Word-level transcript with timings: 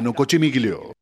No 0.00 0.14
Cochimiglio. 0.14 0.92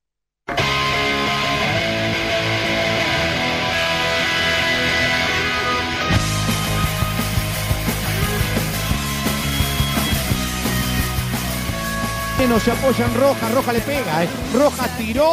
No 12.49 12.61
se 12.61 12.71
apoya 12.71 13.05
en 13.07 13.15
Roja, 13.15 13.49
Roja 13.51 13.73
le 13.73 13.81
pega, 13.81 14.25
¿eh? 14.25 14.29
Roja 14.55 14.89
tiró. 14.97 15.27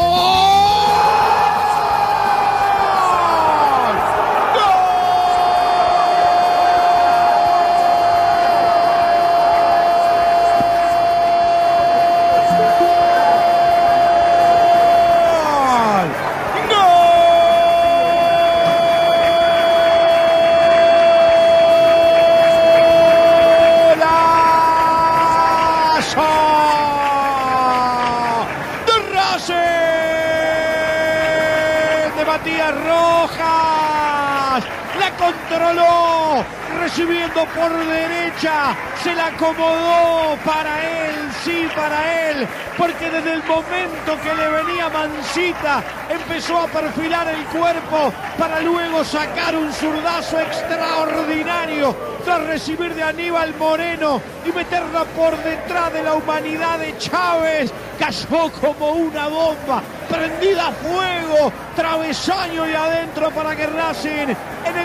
Recibiendo 36.79 37.45
por 37.45 37.71
derecha, 37.87 38.75
se 39.01 39.13
la 39.15 39.27
acomodó 39.27 40.37
para 40.45 40.81
él, 40.83 41.15
sí, 41.43 41.67
para 41.75 42.29
él, 42.29 42.47
porque 42.77 43.09
desde 43.09 43.33
el 43.33 43.43
momento 43.43 44.19
que 44.21 44.35
le 44.35 44.47
venía 44.49 44.89
Mancita, 44.89 45.83
empezó 46.09 46.59
a 46.59 46.67
perfilar 46.67 47.27
el 47.29 47.43
cuerpo 47.45 48.13
para 48.37 48.59
luego 48.61 49.03
sacar 49.03 49.55
un 49.55 49.71
zurdazo 49.71 50.39
extraordinario 50.39 51.95
tras 52.25 52.43
recibir 52.43 52.93
de 52.93 53.03
Aníbal 53.03 53.53
Moreno 53.57 54.21
y 54.45 54.51
meterla 54.51 55.05
por 55.05 55.35
detrás 55.37 55.93
de 55.93 56.03
la 56.03 56.13
humanidad 56.15 56.79
de 56.79 56.97
Chávez. 56.97 57.71
Cayó 57.97 58.51
como 58.59 58.91
una 58.91 59.27
bomba, 59.27 59.81
prendida 60.09 60.67
a 60.67 60.71
fuego, 60.71 61.51
travesaño 61.75 62.67
y 62.67 62.73
adentro 62.73 63.29
para 63.31 63.55
que 63.55 63.67
Racing 63.67 64.35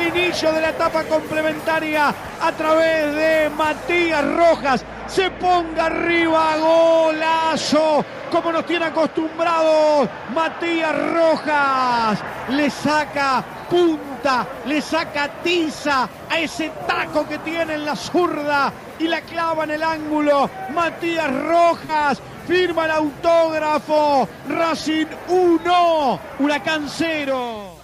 inicio 0.02 0.52
de 0.52 0.60
la 0.60 0.70
etapa 0.70 1.04
complementaria 1.04 2.14
a 2.40 2.52
través 2.52 3.14
de 3.14 3.50
Matías 3.56 4.24
Rojas 4.24 4.84
se 5.06 5.30
ponga 5.30 5.86
arriba, 5.86 6.56
golazo, 6.58 8.04
como 8.30 8.52
nos 8.52 8.66
tiene 8.66 8.86
acostumbrados 8.86 10.08
Matías 10.34 10.94
Rojas, 11.14 12.18
le 12.50 12.70
saca 12.70 13.42
punta, 13.70 14.46
le 14.66 14.80
saca 14.80 15.28
tiza 15.42 16.08
a 16.28 16.38
ese 16.38 16.70
taco 16.86 17.26
que 17.26 17.38
tiene 17.38 17.74
en 17.74 17.84
la 17.84 17.96
zurda 17.96 18.72
y 18.98 19.08
la 19.08 19.20
clava 19.22 19.64
en 19.64 19.70
el 19.72 19.82
ángulo. 19.82 20.50
Matías 20.74 21.30
Rojas 21.44 22.20
firma 22.46 22.84
el 22.84 22.90
autógrafo. 22.92 24.28
Racing 24.48 25.06
1, 25.28 26.20
Huracán 26.38 26.88
0. 26.88 27.77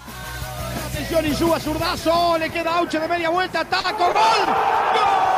Atención 1.04 1.36
suba 1.36 1.60
zurdazo, 1.60 2.38
le 2.38 2.48
queda 2.48 2.78
Auche 2.78 2.98
de 2.98 3.06
media 3.06 3.28
vuelta, 3.28 3.62
taco, 3.62 4.04
gol. 4.04 4.14
¡Gol! 4.14 5.33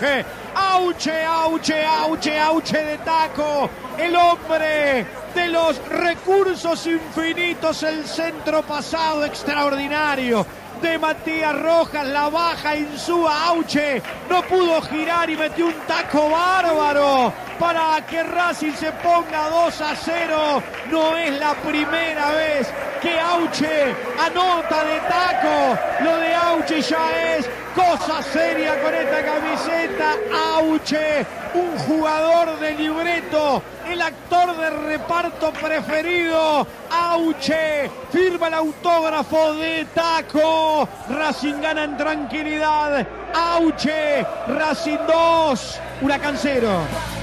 Auche, 0.00 0.24
Auche, 0.54 1.24
Auche, 1.24 1.84
Auche, 1.84 2.38
Auche 2.38 2.84
de 2.84 2.98
taco, 2.98 3.68
el 3.98 4.14
hombre 4.14 5.04
de 5.34 5.48
los 5.48 5.76
recursos 5.88 6.86
infinitos, 6.86 7.82
el 7.82 8.06
centro 8.06 8.62
pasado 8.62 9.24
extraordinario 9.24 10.46
de 10.80 10.98
Matías 10.98 11.60
Rojas, 11.60 12.06
la 12.06 12.28
baja 12.28 12.76
Insúa 12.76 13.46
Auche, 13.48 14.00
no 14.30 14.42
pudo 14.42 14.80
girar 14.82 15.28
y 15.30 15.36
metió 15.36 15.66
un 15.66 15.74
taco 15.88 16.30
bárbaro 16.30 17.32
para 17.58 18.06
que 18.06 18.22
Racing 18.22 18.74
se 18.74 18.92
ponga 18.92 19.48
2 19.48 19.80
a 19.80 19.96
0. 19.96 20.62
No 20.90 21.16
es 21.16 21.38
la 21.40 21.54
primera 21.54 22.30
vez 22.30 22.68
que 23.02 23.18
Auche 23.18 23.94
anota 24.24 24.84
de 24.84 25.00
taco. 25.00 25.78
Lo 26.04 26.16
de 26.18 26.34
Auche 26.34 26.80
ya 26.82 27.36
es 27.36 27.50
cosa 27.78 28.22
seria 28.22 28.80
con 28.80 28.92
esta 28.92 29.24
camiseta. 29.24 30.16
Auche, 30.56 31.24
un 31.54 31.78
jugador 31.78 32.58
de 32.58 32.72
libreto, 32.72 33.62
el 33.88 34.02
actor 34.02 34.56
de 34.56 34.70
reparto 34.70 35.52
preferido. 35.52 36.66
Auche, 36.90 37.88
firma 38.10 38.48
el 38.48 38.54
autógrafo 38.54 39.54
de 39.54 39.86
taco. 39.94 40.88
Racing 41.08 41.60
gana 41.60 41.84
en 41.84 41.96
tranquilidad. 41.96 43.06
Auche, 43.34 44.26
Racing 44.48 44.98
2, 45.06 45.80
Huracán 46.02 46.36
0. 46.36 47.17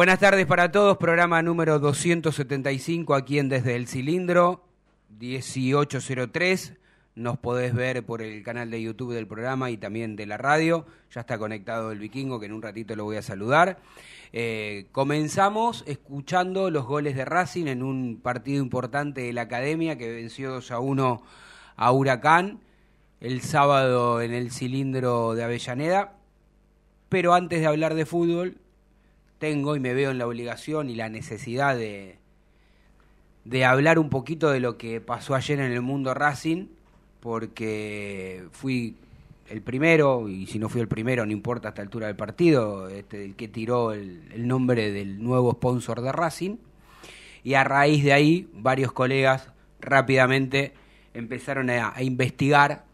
Buenas 0.00 0.18
tardes 0.18 0.46
para 0.46 0.72
todos, 0.72 0.96
programa 0.96 1.42
número 1.42 1.78
275 1.78 3.14
aquí 3.14 3.38
en 3.38 3.50
Desde 3.50 3.76
el 3.76 3.86
Cilindro, 3.86 4.64
1803. 5.18 6.72
Nos 7.16 7.36
podés 7.36 7.74
ver 7.74 8.02
por 8.06 8.22
el 8.22 8.42
canal 8.42 8.70
de 8.70 8.80
YouTube 8.80 9.12
del 9.12 9.26
programa 9.26 9.70
y 9.70 9.76
también 9.76 10.16
de 10.16 10.24
la 10.24 10.38
radio. 10.38 10.86
Ya 11.14 11.20
está 11.20 11.36
conectado 11.36 11.92
el 11.92 11.98
vikingo, 11.98 12.40
que 12.40 12.46
en 12.46 12.54
un 12.54 12.62
ratito 12.62 12.96
lo 12.96 13.04
voy 13.04 13.18
a 13.18 13.22
saludar. 13.22 13.78
Eh, 14.32 14.86
comenzamos 14.90 15.84
escuchando 15.86 16.70
los 16.70 16.86
goles 16.86 17.14
de 17.14 17.26
Racing 17.26 17.66
en 17.66 17.82
un 17.82 18.22
partido 18.22 18.62
importante 18.62 19.20
de 19.20 19.34
la 19.34 19.42
Academia 19.42 19.98
que 19.98 20.10
venció 20.10 20.50
2 20.52 20.70
a 20.70 20.78
1 20.78 21.22
a 21.76 21.92
Huracán 21.92 22.60
el 23.20 23.42
sábado 23.42 24.22
en 24.22 24.32
el 24.32 24.50
cilindro 24.50 25.34
de 25.34 25.44
Avellaneda. 25.44 26.14
Pero 27.10 27.34
antes 27.34 27.60
de 27.60 27.66
hablar 27.66 27.92
de 27.92 28.06
fútbol, 28.06 28.56
tengo 29.40 29.74
y 29.74 29.80
me 29.80 29.94
veo 29.94 30.12
en 30.12 30.18
la 30.18 30.26
obligación 30.28 30.90
y 30.90 30.94
la 30.94 31.08
necesidad 31.08 31.74
de, 31.74 32.18
de 33.44 33.64
hablar 33.64 33.98
un 33.98 34.10
poquito 34.10 34.50
de 34.50 34.60
lo 34.60 34.76
que 34.76 35.00
pasó 35.00 35.34
ayer 35.34 35.58
en 35.58 35.72
el 35.72 35.80
mundo 35.80 36.14
Racing, 36.14 36.66
porque 37.20 38.44
fui 38.52 38.96
el 39.48 39.62
primero, 39.62 40.28
y 40.28 40.46
si 40.46 40.58
no 40.58 40.68
fui 40.68 40.80
el 40.80 40.88
primero, 40.88 41.26
no 41.26 41.32
importa 41.32 41.68
a 41.68 41.70
esta 41.70 41.82
altura 41.82 42.06
del 42.06 42.16
partido, 42.16 42.88
este, 42.88 43.24
el 43.24 43.34
que 43.34 43.48
tiró 43.48 43.92
el, 43.92 44.46
nombre 44.46 44.92
del 44.92 45.22
nuevo 45.22 45.52
sponsor 45.52 46.02
de 46.02 46.12
Racing, 46.12 46.58
y 47.42 47.54
a 47.54 47.64
raíz 47.64 48.04
de 48.04 48.12
ahí 48.12 48.48
varios 48.52 48.92
colegas 48.92 49.50
rápidamente 49.80 50.74
empezaron 51.14 51.70
a, 51.70 51.94
a 51.96 52.02
investigar 52.02 52.84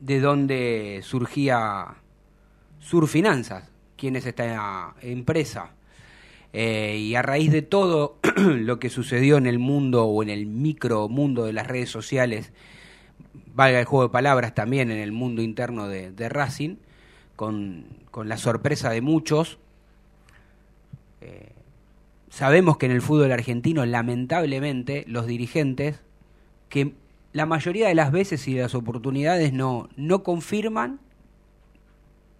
de 0.00 0.20
dónde 0.20 1.00
surgía 1.02 1.96
Surfinanzas, 2.80 3.70
quién 3.98 4.16
es 4.16 4.24
esta 4.24 4.94
empresa. 5.02 5.72
Eh, 6.54 6.96
y 6.98 7.14
a 7.14 7.20
raíz 7.20 7.52
de 7.52 7.60
todo 7.60 8.16
lo 8.36 8.78
que 8.78 8.88
sucedió 8.88 9.36
en 9.36 9.46
el 9.46 9.58
mundo 9.58 10.06
o 10.06 10.22
en 10.22 10.30
el 10.30 10.46
micro 10.46 11.08
mundo 11.08 11.44
de 11.44 11.52
las 11.52 11.66
redes 11.66 11.90
sociales, 11.90 12.52
valga 13.54 13.80
el 13.80 13.84
juego 13.84 14.04
de 14.04 14.12
palabras 14.12 14.54
también 14.54 14.90
en 14.90 14.98
el 14.98 15.12
mundo 15.12 15.42
interno 15.42 15.88
de, 15.88 16.28
Racing, 16.28 16.76
con, 17.36 17.84
la 18.24 18.38
sorpresa 18.38 18.90
de 18.90 19.00
muchos, 19.00 19.58
eh, 21.20 21.52
sabemos 22.30 22.78
que 22.78 22.86
en 22.86 22.92
el 22.92 23.02
fútbol 23.02 23.30
argentino 23.30 23.84
lamentablemente 23.84 25.04
los 25.06 25.26
dirigentes, 25.26 26.00
que 26.68 26.94
la 27.32 27.46
mayoría 27.46 27.88
de 27.88 27.94
las 27.94 28.10
veces 28.10 28.48
y 28.48 28.54
las 28.54 28.74
oportunidades 28.74 29.52
no, 29.52 29.88
no 29.96 30.22
confirman 30.22 31.00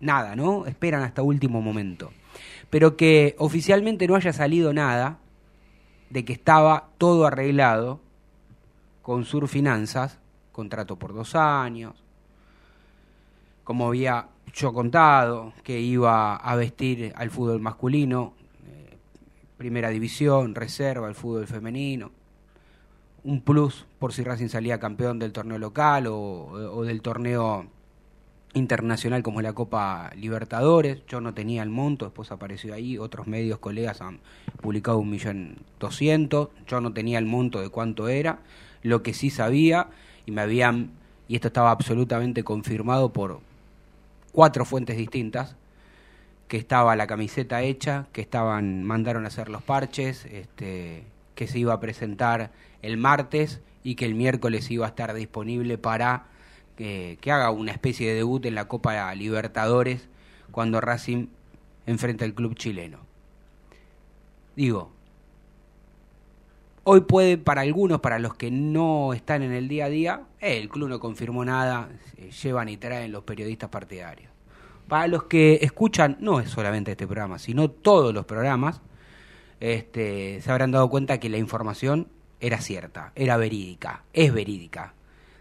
nada, 0.01 0.37
¿no? 0.37 0.67
Esperan 0.67 1.03
hasta 1.03 1.23
último 1.23 1.61
momento. 1.61 2.13
Pero 2.71 2.97
que 2.97 3.35
oficialmente 3.39 4.07
no 4.07 4.15
haya 4.15 4.33
salido 4.33 4.73
nada 4.73 5.19
de 6.11 6.25
que 6.25 6.33
estaba 6.33 6.91
todo 6.99 7.27
arreglado 7.27 8.01
con 9.03 9.25
Surfinanzas, 9.25 10.19
contrato 10.53 10.97
por 10.97 11.15
dos 11.15 11.35
años. 11.35 11.95
Como 13.65 13.89
había 13.89 14.29
yo 14.53 14.73
contado, 14.73 15.53
que 15.63 15.81
iba 15.81 16.37
a 16.37 16.57
vestir 16.57 17.13
al 17.17 17.31
fútbol 17.31 17.61
masculino, 17.61 18.35
eh, 18.67 18.97
primera 19.57 19.91
división, 19.91 20.55
reserva, 20.55 21.09
el 21.09 21.15
fútbol 21.15 21.47
femenino. 21.47 22.11
Un 23.25 23.43
plus 23.43 23.87
por 23.99 24.13
si 24.13 24.23
Racing 24.25 24.49
salía 24.49 24.79
campeón 24.79 25.19
del 25.19 25.33
torneo 25.33 25.59
local 25.59 26.07
o 26.07 26.83
del 26.85 27.03
torneo 27.03 27.67
internacional 28.55 29.23
como 29.23 29.43
la 29.43 29.53
Copa 29.53 30.11
Libertadores. 30.17 31.03
Yo 31.07 31.21
no 31.21 31.35
tenía 31.35 31.63
el 31.63 31.71
monto, 31.71 32.07
después 32.07 32.31
apareció 32.33 32.75
ahí, 32.75 32.99
otros 32.99 33.27
medios, 33.27 33.59
colegas 33.59 34.01
han 34.01 34.21
publicado 34.61 34.99
un 34.99 35.11
millón 35.11 35.57
doscientos. 35.79 36.49
Yo 36.67 36.81
no 36.81 36.93
tenía 36.93 37.19
el 37.19 37.27
monto 37.27 37.61
de 37.61 37.69
cuánto 37.69 38.09
era. 38.09 38.41
Lo 38.83 39.03
que 39.03 39.15
sí 39.15 39.31
sabía, 39.31 39.89
y 40.27 40.31
me 40.31 40.43
habían, 40.43 40.91
y 41.29 41.35
esto 41.35 41.49
estaba 41.49 41.71
absolutamente 41.71 42.45
confirmado 42.45 43.13
por 43.13 43.41
cuatro 44.33 44.65
fuentes 44.65 44.97
distintas, 44.97 45.57
que 46.47 46.57
estaba 46.57 46.97
la 46.97 47.07
camiseta 47.07 47.63
hecha, 47.63 48.07
que 48.13 48.23
estaban, 48.23 48.83
mandaron 48.85 49.25
a 49.25 49.29
hacer 49.29 49.51
los 49.51 49.63
parches, 49.63 50.25
este, 50.27 51.05
que 51.35 51.47
se 51.47 51.59
iba 51.59 51.75
a 51.75 51.81
presentar 51.81 52.51
el 52.81 52.97
martes 52.97 53.61
y 53.85 53.95
que 53.95 54.07
el 54.07 54.15
miércoles 54.15 54.71
iba 54.71 54.87
a 54.87 54.89
estar 54.89 55.13
disponible 55.13 55.77
para 55.77 56.25
que, 56.79 57.33
haga 57.33 57.51
una 57.51 57.73
especie 57.73 58.09
de 58.09 58.15
debut 58.15 58.45
en 58.47 58.55
la 58.55 58.69
Copa 58.69 59.13
Libertadores 59.15 60.09
cuando 60.53 60.81
Racing 60.81 61.27
enfrenta 61.87 62.25
al 62.25 62.35
club 62.35 62.55
chileno. 62.55 62.99
Digo, 64.55 64.93
hoy 66.85 67.01
puede 67.01 67.37
para 67.37 67.63
algunos, 67.63 68.01
para 68.01 68.21
los 68.21 68.35
que 68.35 68.51
no 68.51 69.13
están 69.13 69.43
en 69.43 69.53
el 69.53 69.67
día 69.67 69.87
a 69.87 69.89
día, 69.89 70.23
eh, 70.41 70.59
el 70.59 70.69
club 70.69 70.89
no 70.89 71.01
confirmó 71.01 71.45
nada, 71.45 71.89
llevan 72.43 72.69
y 72.69 72.77
traen 72.77 73.11
los 73.11 73.25
periodistas 73.25 73.71
partidarios. 73.71 74.31
Para 74.87 75.09
los 75.09 75.25
que 75.25 75.59
escuchan, 75.63 76.17
no 76.21 76.41
es 76.41 76.49
solamente 76.49 76.93
este 76.93 77.07
programa, 77.07 77.39
sino 77.39 77.71
todos 77.71 78.15
los 78.15 78.25
programas, 78.25 78.81
este, 79.61 80.41
se 80.41 80.51
habrán 80.51 80.71
dado 80.71 80.89
cuenta 80.89 81.19
que 81.19 81.29
la 81.29 81.39
información 81.39 82.09
era 82.41 82.61
cierta, 82.61 83.13
era 83.17 83.37
verídica, 83.37 84.05
es 84.13 84.33
verídica. 84.33 84.95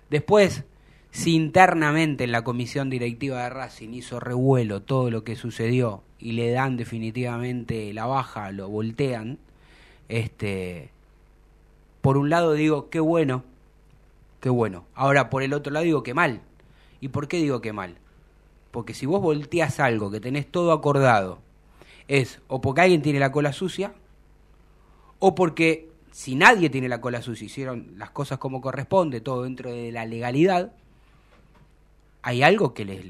Después, 0.09 0.65
si 1.11 1.35
internamente 1.35 2.25
en 2.25 2.31
la 2.31 2.43
comisión 2.43 2.89
directiva 2.89 3.43
de 3.43 3.49
Racing 3.49 3.93
hizo 3.93 4.19
revuelo 4.19 4.81
todo 4.81 5.09
lo 5.09 5.23
que 5.23 5.35
sucedió 5.35 6.03
y 6.19 6.33
le 6.33 6.51
dan 6.51 6.77
definitivamente 6.77 7.93
la 7.93 8.05
baja, 8.05 8.51
lo 8.51 8.69
voltean, 8.69 9.39
este, 10.09 10.89
por 12.01 12.17
un 12.17 12.29
lado 12.29 12.53
digo, 12.53 12.89
qué 12.89 12.99
bueno, 12.99 13.43
qué 14.39 14.49
bueno. 14.49 14.85
Ahora, 14.95 15.29
por 15.29 15.43
el 15.43 15.53
otro 15.53 15.73
lado 15.73 15.85
digo, 15.85 16.03
qué 16.03 16.13
mal. 16.13 16.41
¿Y 17.01 17.09
por 17.09 17.27
qué 17.27 17.37
digo 17.37 17.61
qué 17.61 17.73
mal? 17.73 17.97
Porque 18.71 18.93
si 18.93 19.05
vos 19.05 19.21
volteas 19.21 19.79
algo 19.79 20.11
que 20.11 20.19
tenés 20.19 20.47
todo 20.47 20.71
acordado, 20.71 21.39
es 22.07 22.39
o 22.47 22.61
porque 22.61 22.81
alguien 22.81 23.01
tiene 23.01 23.19
la 23.19 23.31
cola 23.31 23.53
sucia, 23.53 23.93
o 25.19 25.35
porque 25.35 25.89
si 26.11 26.35
nadie 26.35 26.69
tiene 26.69 26.89
la 26.89 27.01
cola 27.01 27.21
sucia, 27.21 27.45
hicieron 27.45 27.93
las 27.97 28.09
cosas 28.11 28.39
como 28.39 28.61
corresponde, 28.61 29.21
todo 29.21 29.43
dentro 29.43 29.71
de 29.71 29.91
la 29.91 30.05
legalidad, 30.05 30.71
hay 32.27 32.43
algo 32.43 32.73
que, 32.73 32.83
les, 32.83 33.05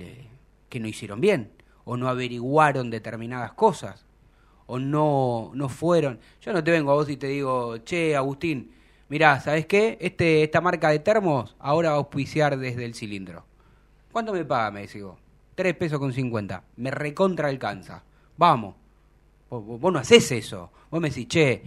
que 0.70 0.80
no 0.80 0.88
hicieron 0.88 1.20
bien, 1.20 1.52
o 1.86 1.98
no 1.98 2.08
averiguaron 2.08 2.92
determinadas 2.92 3.52
cosas, 3.54 4.06
o 4.68 4.78
no, 4.78 5.50
no 5.56 5.70
fueron. 5.70 6.20
Yo 6.40 6.54
no 6.54 6.64
te 6.64 6.70
vengo 6.70 6.92
a 6.92 6.94
vos 6.94 7.10
y 7.10 7.18
te 7.18 7.26
digo, 7.26 7.80
che, 7.80 8.16
Agustín, 8.16 8.74
mirá, 9.10 9.40
¿sabes 9.40 9.66
qué? 9.66 9.98
Este, 10.00 10.44
esta 10.44 10.62
marca 10.62 10.92
de 10.92 11.00
termos 11.00 11.56
ahora 11.58 11.90
va 11.90 11.96
a 11.96 11.98
auspiciar 11.98 12.60
desde 12.60 12.86
el 12.86 12.94
cilindro. 12.94 13.44
¿Cuánto 14.12 14.34
me 14.34 14.46
paga? 14.46 14.70
Me 14.70 14.82
decís 14.82 15.02
vos. 15.02 15.18
Tres 15.56 15.74
pesos 15.74 15.98
con 15.98 16.14
cincuenta. 16.14 16.64
Me 16.76 16.92
recontra 16.92 17.48
alcanza. 17.48 18.04
Vamos. 18.38 18.76
Vos, 19.50 19.66
vos 19.66 19.92
no 19.92 19.98
haces 19.98 20.32
eso. 20.32 20.70
Vos 20.92 21.02
me 21.02 21.10
decís, 21.10 21.28
che, 21.28 21.64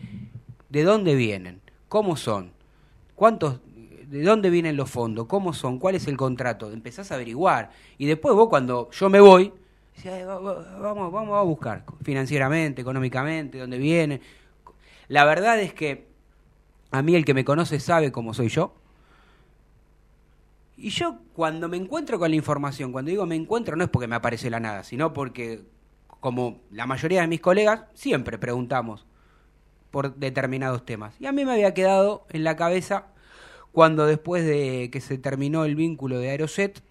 ¿de 0.69 0.85
dónde 0.85 1.17
vienen? 1.17 1.61
¿Cómo 1.88 2.14
son? 2.14 2.52
¿Cuántos 3.17 3.58
de 4.11 4.25
dónde 4.25 4.51
vienen 4.51 4.77
los 4.77 4.91
fondos, 4.91 5.27
cómo 5.27 5.53
son, 5.53 5.79
cuál 5.79 5.95
es 5.95 6.09
el 6.09 6.17
contrato, 6.17 6.73
empezás 6.73 7.12
a 7.12 7.15
averiguar. 7.15 7.71
Y 7.97 8.07
después 8.07 8.35
vos 8.35 8.49
cuando 8.49 8.91
yo 8.91 9.09
me 9.09 9.21
voy, 9.21 9.53
vamos, 10.05 11.12
vamos 11.12 11.39
a 11.39 11.43
buscar 11.43 11.85
financieramente, 12.03 12.83
económicamente, 12.83 13.59
dónde 13.59 13.79
viene. 13.79 14.21
La 15.07 15.25
verdad 15.25 15.61
es 15.61 15.73
que 15.73 16.09
a 16.91 17.03
mí 17.03 17.15
el 17.15 17.25
que 17.25 17.35
me 17.35 17.45
conoce 17.45 17.79
sabe 17.79 18.11
cómo 18.11 18.35
soy 18.35 18.49
yo. 18.49 18.75
Y 20.77 20.91
yo 20.91 21.19
cuando 21.33 21.69
me 21.69 21.77
encuentro 21.77 22.19
con 22.19 22.31
la 22.31 22.37
información, 22.37 22.91
cuando 22.91 23.11
digo 23.11 23.27
me 23.27 23.37
encuentro 23.37 23.77
no 23.77 23.85
es 23.85 23.91
porque 23.91 24.09
me 24.09 24.17
aparece 24.17 24.51
la 24.51 24.59
nada, 24.59 24.83
sino 24.83 25.12
porque 25.12 25.62
como 26.19 26.62
la 26.73 26.87
mayoría 26.87 27.21
de 27.21 27.29
mis 27.29 27.41
colegas 27.41 27.83
siempre 27.95 28.39
preguntamos 28.39 29.07
por 29.93 30.17
determinados 30.17 30.85
temas. 30.85 31.15
Y 31.21 31.27
a 31.27 31.33
mí 31.33 31.45
me 31.45 31.53
había 31.53 31.75
quedado 31.75 32.27
en 32.31 32.43
la 32.43 32.57
cabeza 32.57 33.07
cuando 33.73 34.07
después 34.07 34.45
de 34.45 34.91
que 34.93 35.01
se 35.01 35.19
terminó 35.19 35.65
el 35.65 35.77
vínculo 35.77 36.19
de 36.19 36.31
Aeroset, 36.31 36.83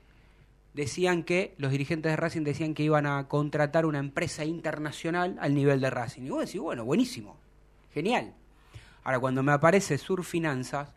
decían 0.74 1.24
que, 1.24 1.56
los 1.58 1.72
dirigentes 1.72 2.12
de 2.12 2.16
Racing 2.16 2.44
decían 2.44 2.74
que 2.74 2.84
iban 2.84 3.06
a 3.06 3.28
contratar 3.28 3.86
una 3.86 4.00
empresa 4.00 4.46
internacional 4.46 5.38
al 5.42 5.54
nivel 5.54 5.82
de 5.82 5.90
Racing. 5.90 6.24
Y 6.24 6.30
vos 6.30 6.46
decís, 6.46 6.62
bueno, 6.62 6.86
buenísimo, 6.86 7.38
genial. 7.94 8.34
Ahora, 9.04 9.20
cuando 9.20 9.44
me 9.44 9.52
aparece 9.52 9.98
Sur 9.98 10.24
Finanzas, 10.24 10.90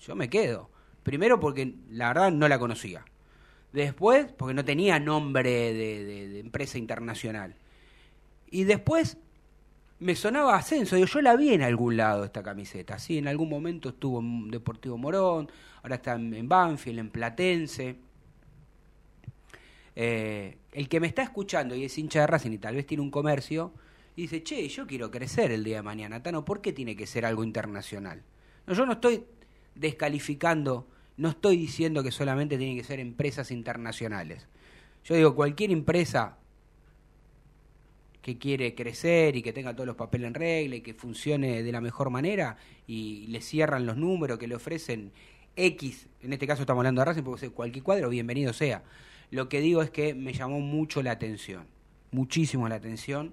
yo 0.00 0.14
me 0.14 0.28
quedo. 0.28 0.70
Primero 1.02 1.40
porque 1.40 1.74
la 1.90 2.08
verdad 2.08 2.30
no 2.30 2.48
la 2.48 2.58
conocía. 2.58 3.04
Después, 3.72 4.32
porque 4.32 4.54
no 4.54 4.64
tenía 4.64 4.98
nombre 5.00 5.72
de, 5.72 6.04
de 6.04 6.40
empresa 6.40 6.78
internacional. 6.78 7.56
Y 8.50 8.64
después 8.64 9.18
me 9.98 10.14
sonaba 10.14 10.56
ascenso. 10.56 10.96
yo 10.96 11.20
la 11.22 11.36
vi 11.36 11.52
en 11.52 11.62
algún 11.62 11.96
lado 11.96 12.24
esta 12.24 12.42
camiseta. 12.42 12.98
Sí, 12.98 13.18
en 13.18 13.28
algún 13.28 13.48
momento 13.48 13.90
estuvo 13.90 14.20
en 14.20 14.50
Deportivo 14.50 14.98
Morón, 14.98 15.50
ahora 15.82 15.96
está 15.96 16.14
en 16.14 16.48
Banfield, 16.48 16.98
en 16.98 17.10
Platense. 17.10 17.96
Eh, 19.98 20.58
el 20.72 20.88
que 20.88 21.00
me 21.00 21.06
está 21.06 21.22
escuchando 21.22 21.74
y 21.74 21.84
es 21.84 21.96
hincha 21.96 22.20
de 22.20 22.26
Racing 22.26 22.52
y 22.52 22.58
tal 22.58 22.74
vez 22.74 22.86
tiene 22.86 23.02
un 23.02 23.10
comercio, 23.10 23.72
y 24.14 24.22
dice, 24.22 24.42
che, 24.42 24.66
yo 24.68 24.86
quiero 24.86 25.10
crecer 25.10 25.50
el 25.52 25.62
día 25.62 25.76
de 25.76 25.82
mañana. 25.82 26.22
Tano, 26.22 26.44
¿por 26.44 26.62
qué 26.62 26.72
tiene 26.72 26.96
que 26.96 27.06
ser 27.06 27.26
algo 27.26 27.44
internacional? 27.44 28.22
No, 28.66 28.72
yo 28.72 28.86
no 28.86 28.92
estoy 28.92 29.24
descalificando, 29.74 30.88
no 31.18 31.28
estoy 31.30 31.58
diciendo 31.58 32.02
que 32.02 32.10
solamente 32.10 32.56
tienen 32.56 32.78
que 32.78 32.84
ser 32.84 32.98
empresas 32.98 33.50
internacionales. 33.50 34.48
Yo 35.04 35.14
digo, 35.14 35.34
cualquier 35.34 35.70
empresa 35.70 36.38
que 38.26 38.38
quiere 38.38 38.74
crecer 38.74 39.36
y 39.36 39.42
que 39.42 39.52
tenga 39.52 39.72
todos 39.72 39.86
los 39.86 39.94
papeles 39.94 40.26
en 40.26 40.34
regla 40.34 40.74
y 40.74 40.80
que 40.80 40.94
funcione 40.94 41.62
de 41.62 41.70
la 41.70 41.80
mejor 41.80 42.10
manera 42.10 42.56
y 42.88 43.28
le 43.28 43.40
cierran 43.40 43.86
los 43.86 43.96
números 43.96 44.36
que 44.36 44.48
le 44.48 44.56
ofrecen 44.56 45.12
X, 45.54 46.08
en 46.22 46.32
este 46.32 46.44
caso 46.44 46.62
estamos 46.62 46.80
hablando 46.80 47.02
de 47.02 47.04
Racing 47.04 47.22
porque 47.22 47.50
cualquier 47.50 47.84
cuadro, 47.84 48.08
bienvenido 48.08 48.52
sea. 48.52 48.82
Lo 49.30 49.48
que 49.48 49.60
digo 49.60 49.80
es 49.80 49.90
que 49.90 50.16
me 50.16 50.32
llamó 50.32 50.58
mucho 50.58 51.04
la 51.04 51.12
atención, 51.12 51.68
muchísimo 52.10 52.68
la 52.68 52.74
atención, 52.74 53.32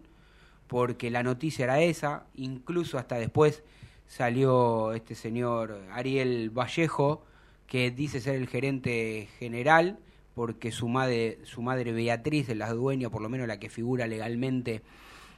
porque 0.68 1.10
la 1.10 1.24
noticia 1.24 1.64
era 1.64 1.82
esa, 1.82 2.28
incluso 2.36 3.00
hasta 3.00 3.16
después 3.16 3.64
salió 4.06 4.94
este 4.94 5.16
señor 5.16 5.88
Ariel 5.92 6.52
Vallejo, 6.52 7.26
que 7.66 7.90
dice 7.90 8.22
ser 8.22 8.36
el 8.36 8.48
gerente 8.48 9.28
general, 9.40 9.98
porque 10.36 10.72
su 10.72 10.88
madre, 10.88 11.40
su 11.44 11.62
madre 11.62 11.92
Beatriz 11.92 12.50
es 12.50 12.58
la 12.58 12.72
dueña, 12.74 13.10
por 13.10 13.22
lo 13.22 13.30
menos 13.30 13.48
la 13.48 13.60
que 13.60 13.70
figura 13.70 14.08
legalmente 14.08 14.82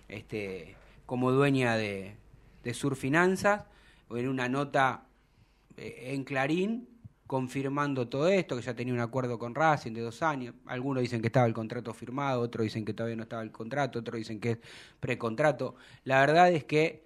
este, 0.08 0.76
como 1.06 1.32
dueña 1.32 1.76
de, 1.76 2.16
de 2.64 2.74
Sur 2.74 2.96
Finanzas, 2.96 3.64
en 4.10 4.28
una 4.28 4.48
nota 4.48 5.06
eh, 5.78 6.12
en 6.14 6.24
Clarín 6.24 6.88
confirmando 7.28 8.08
todo 8.08 8.28
esto, 8.28 8.56
que 8.56 8.62
ya 8.62 8.76
tenía 8.76 8.94
un 8.94 9.00
acuerdo 9.00 9.40
con 9.40 9.56
Racing 9.56 9.94
de 9.94 10.02
dos 10.02 10.22
años. 10.22 10.54
Algunos 10.68 11.02
dicen 11.02 11.22
que 11.22 11.28
estaba 11.28 11.48
el 11.48 11.54
contrato 11.54 11.92
firmado, 11.94 12.42
otros 12.42 12.64
dicen 12.66 12.86
que 12.86 12.94
todavía 12.94 13.16
no 13.16 13.24
estaba 13.24 13.42
el 13.42 13.52
contrato, 13.52 14.00
otros 14.00 14.18
dicen 14.18 14.40
que 14.40 14.52
es 14.52 14.58
precontrato. 15.00 15.76
La 16.04 16.20
verdad 16.20 16.52
es 16.52 16.66
que 16.66 17.04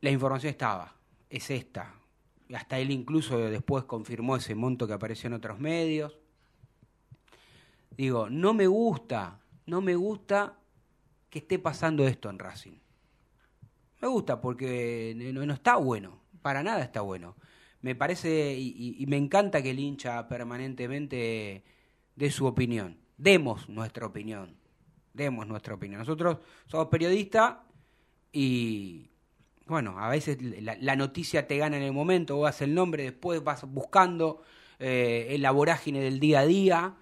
la 0.00 0.10
información 0.10 0.50
estaba, 0.50 0.94
es 1.28 1.48
esta 1.50 1.99
hasta 2.54 2.78
él 2.78 2.90
incluso 2.90 3.38
después 3.38 3.84
confirmó 3.84 4.36
ese 4.36 4.54
monto 4.54 4.86
que 4.86 4.92
apareció 4.92 5.28
en 5.28 5.34
otros 5.34 5.58
medios. 5.58 6.18
Digo, 7.96 8.28
no 8.30 8.54
me 8.54 8.66
gusta, 8.66 9.40
no 9.66 9.80
me 9.80 9.94
gusta 9.94 10.58
que 11.28 11.40
esté 11.40 11.58
pasando 11.58 12.06
esto 12.06 12.28
en 12.30 12.38
Racing. 12.38 12.78
Me 14.00 14.08
gusta 14.08 14.40
porque 14.40 15.14
no, 15.16 15.52
está 15.52 15.76
bueno, 15.76 16.20
para 16.42 16.62
nada 16.62 16.82
está 16.82 17.02
bueno. 17.02 17.36
Me 17.82 17.94
parece 17.94 18.56
y, 18.58 19.04
me 19.06 19.16
encanta 19.16 19.62
que 19.62 19.70
el 19.70 19.78
hincha 19.78 20.28
permanentemente 20.28 21.64
dé 22.16 22.30
su 22.30 22.46
opinión. 22.46 22.98
Demos 23.16 23.68
nuestra 23.68 24.06
opinión. 24.06 24.56
Demos 25.12 25.46
nuestra 25.46 25.74
opinión. 25.74 26.00
Nosotros 26.00 26.38
somos 26.66 26.88
periodistas 26.88 27.56
y 28.32 29.10
bueno, 29.66 29.98
a 29.98 30.08
veces 30.08 30.38
la, 30.40 30.96
noticia 30.96 31.46
te 31.46 31.56
gana 31.58 31.76
en 31.76 31.82
el 31.82 31.92
momento, 31.92 32.36
vos 32.36 32.44
vas 32.44 32.62
el 32.62 32.74
nombre, 32.74 33.04
después 33.04 33.42
vas 33.44 33.64
buscando 33.64 34.42
eh, 34.78 35.36
la 35.38 35.50
vorágine 35.52 36.00
del 36.00 36.18
día 36.18 36.40
a 36.40 36.46
día, 36.46 36.94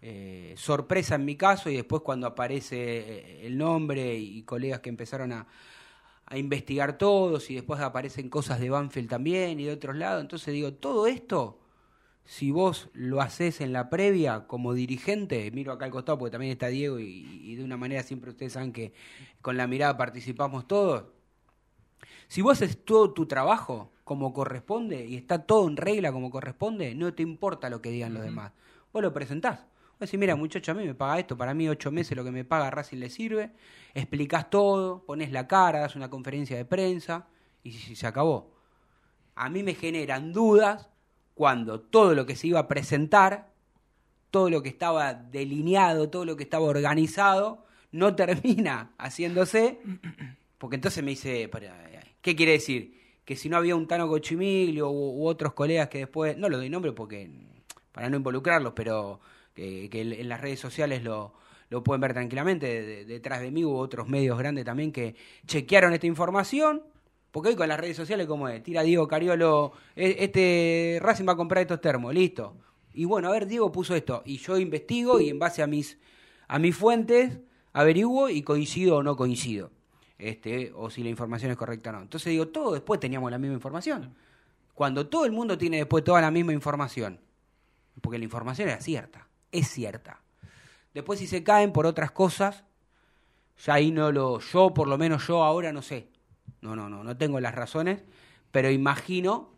eh, 0.00 0.54
sorpresa 0.56 1.16
en 1.16 1.24
mi 1.24 1.36
caso, 1.36 1.70
y 1.70 1.76
después 1.76 2.02
cuando 2.02 2.26
aparece 2.26 2.76
eh, 2.78 3.46
el 3.46 3.58
nombre 3.58 4.16
y, 4.16 4.42
colegas 4.42 4.80
que 4.80 4.88
empezaron 4.88 5.32
a, 5.32 5.46
a 6.26 6.38
investigar 6.38 6.96
todos, 6.96 7.50
y 7.50 7.54
después 7.54 7.80
aparecen 7.80 8.30
cosas 8.30 8.60
de 8.60 8.70
Banfield 8.70 9.08
también 9.08 9.60
y 9.60 9.64
de 9.64 9.72
otros 9.72 9.96
lados, 9.96 10.22
entonces 10.22 10.54
digo, 10.54 10.72
todo 10.72 11.06
esto 11.06 11.60
si 12.24 12.50
vos 12.50 12.88
lo 12.94 13.20
haces 13.20 13.60
en 13.60 13.72
la 13.72 13.90
previa 13.90 14.46
como 14.46 14.72
dirigente, 14.72 15.50
miro 15.50 15.72
acá 15.72 15.84
al 15.84 15.90
costado 15.90 16.18
porque 16.18 16.32
también 16.32 16.52
está 16.52 16.68
Diego 16.68 16.98
y, 16.98 17.54
de 17.54 17.64
una 17.64 17.76
manera 17.76 18.02
siempre 18.02 18.30
ustedes 18.30 18.54
saben 18.54 18.72
que 18.72 18.92
con 19.42 19.56
la 19.56 19.66
mirada 19.66 19.96
participamos 19.96 20.66
todos. 20.66 21.04
Si 22.28 22.42
vos 22.42 22.60
haces 22.60 22.84
todo 22.84 23.12
tu 23.12 23.26
trabajo 23.26 23.92
como 24.04 24.32
corresponde 24.32 25.06
y 25.06 25.16
está 25.16 25.38
todo 25.46 25.66
en 25.68 25.76
regla 25.76 26.12
como 26.12 26.30
corresponde, 26.30 26.94
no 26.94 27.12
te 27.14 27.22
importa 27.22 27.70
lo 27.70 27.80
que 27.80 27.90
digan 27.90 28.14
los 28.14 28.22
demás. 28.22 28.52
Vos 28.92 29.02
lo 29.02 29.12
presentás. 29.12 29.60
Vos 29.60 30.00
decís, 30.00 30.18
mira 30.18 30.36
muchacho, 30.36 30.72
a 30.72 30.74
mí 30.74 30.84
me 30.84 30.94
paga 30.94 31.18
esto, 31.18 31.36
para 31.36 31.54
mí 31.54 31.68
ocho 31.68 31.90
meses 31.90 32.16
lo 32.16 32.24
que 32.24 32.32
me 32.32 32.44
paga 32.44 32.70
Racing 32.70 32.98
le 32.98 33.10
sirve, 33.10 33.52
explicás 33.94 34.50
todo, 34.50 35.04
pones 35.04 35.30
la 35.30 35.46
cara, 35.46 35.80
das 35.80 35.94
una 35.94 36.10
conferencia 36.10 36.56
de 36.56 36.64
prensa 36.64 37.26
y 37.62 37.72
se 37.72 38.06
acabó. 38.06 38.52
A 39.36 39.48
mí 39.48 39.62
me 39.62 39.74
generan 39.74 40.32
dudas 40.32 40.90
cuando 41.34 41.80
todo 41.80 42.14
lo 42.14 42.26
que 42.26 42.36
se 42.36 42.48
iba 42.48 42.60
a 42.60 42.68
presentar, 42.68 43.52
todo 44.30 44.50
lo 44.50 44.62
que 44.62 44.68
estaba 44.68 45.14
delineado, 45.14 46.10
todo 46.10 46.24
lo 46.24 46.36
que 46.36 46.44
estaba 46.44 46.64
organizado, 46.64 47.64
no 47.92 48.14
termina 48.16 48.92
haciéndose, 48.98 49.80
porque 50.58 50.76
entonces 50.76 51.02
me 51.02 51.10
dice, 51.10 51.50
¿qué 52.20 52.36
quiere 52.36 52.52
decir? 52.52 53.00
Que 53.24 53.36
si 53.36 53.48
no 53.48 53.56
había 53.56 53.76
un 53.76 53.86
Tano 53.86 54.08
Cochimilio 54.08 54.90
u, 54.90 55.26
otros 55.26 55.54
colegas 55.54 55.88
que 55.88 55.98
después, 55.98 56.36
no 56.36 56.48
lo 56.48 56.56
doy 56.58 56.70
nombre 56.70 56.92
porque 56.92 57.30
para 57.92 58.08
no 58.08 58.16
involucrarlos, 58.16 58.72
pero 58.74 59.20
que, 59.54 59.88
en 59.92 60.28
las 60.28 60.40
redes 60.40 60.60
sociales 60.60 61.02
lo, 61.02 61.34
lo 61.70 61.82
pueden 61.82 62.00
ver 62.00 62.12
tranquilamente, 62.12 63.04
detrás 63.04 63.40
de 63.40 63.50
mí 63.50 63.64
hubo 63.64 63.78
otros 63.78 64.08
medios 64.08 64.38
grandes 64.38 64.64
también 64.64 64.92
que 64.92 65.14
chequearon 65.46 65.92
esta 65.92 66.06
información 66.06 66.82
porque 67.34 67.48
hoy 67.48 67.56
con 67.56 67.66
las 67.66 67.80
redes 67.80 67.96
sociales, 67.96 68.28
como 68.28 68.48
es? 68.48 68.62
Tira 68.62 68.84
Diego 68.84 69.08
Cariolo, 69.08 69.72
e, 69.96 70.18
este 70.20 71.00
Racing 71.02 71.26
va 71.26 71.32
a 71.32 71.36
comprar 71.36 71.62
estos 71.62 71.80
termos, 71.80 72.14
listo. 72.14 72.56
Y 72.92 73.06
bueno, 73.06 73.26
a 73.26 73.32
ver, 73.32 73.48
Diego 73.48 73.72
puso 73.72 73.96
esto. 73.96 74.22
Y 74.24 74.38
yo 74.38 74.56
investigo 74.56 75.18
y 75.18 75.30
en 75.30 75.40
base 75.40 75.60
a 75.60 75.66
mis, 75.66 75.98
a 76.46 76.60
mis 76.60 76.76
fuentes 76.76 77.40
averiguo 77.72 78.28
y 78.28 78.42
coincido 78.42 78.98
o 78.98 79.02
no 79.02 79.16
coincido. 79.16 79.72
Este, 80.18 80.72
o 80.74 80.90
si 80.90 81.02
la 81.02 81.10
información 81.10 81.50
es 81.50 81.56
correcta 81.56 81.90
o 81.90 81.94
no. 81.94 82.02
Entonces 82.02 82.30
digo, 82.30 82.48
todos 82.48 82.74
después 82.74 83.00
teníamos 83.00 83.30
la 83.30 83.38
misma 83.38 83.54
información. 83.54 84.14
Cuando 84.74 85.08
todo 85.08 85.24
el 85.24 85.32
mundo 85.32 85.58
tiene 85.58 85.78
después 85.78 86.04
toda 86.04 86.20
la 86.20 86.30
misma 86.30 86.52
información, 86.52 87.20
porque 88.00 88.18
la 88.18 88.24
información 88.24 88.68
era 88.68 88.80
cierta, 88.80 89.28
es 89.52 89.68
cierta. 89.68 90.20
Después 90.92 91.18
si 91.18 91.26
se 91.26 91.42
caen 91.42 91.72
por 91.72 91.86
otras 91.86 92.10
cosas, 92.12 92.64
ya 93.64 93.74
ahí 93.74 93.90
no 93.90 94.12
lo, 94.12 94.40
yo 94.40 94.74
por 94.74 94.88
lo 94.88 94.98
menos 94.98 95.26
yo 95.26 95.42
ahora 95.44 95.72
no 95.72 95.82
sé. 95.82 96.08
No, 96.60 96.74
no, 96.74 96.88
no, 96.88 97.04
no 97.04 97.16
tengo 97.16 97.40
las 97.40 97.54
razones, 97.54 98.02
pero 98.50 98.70
imagino 98.70 99.52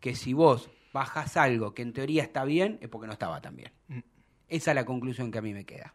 que 0.00 0.14
si 0.14 0.32
vos 0.32 0.70
bajas 0.92 1.36
algo 1.36 1.74
que 1.74 1.82
en 1.82 1.92
teoría 1.92 2.22
está 2.22 2.44
bien, 2.44 2.78
es 2.80 2.88
porque 2.88 3.06
no 3.06 3.12
estaba 3.12 3.40
tan 3.40 3.56
bien. 3.56 3.72
Mm. 3.88 4.00
Esa 4.48 4.70
es 4.70 4.74
la 4.74 4.84
conclusión 4.84 5.30
que 5.30 5.38
a 5.38 5.42
mí 5.42 5.52
me 5.52 5.64
queda. 5.64 5.94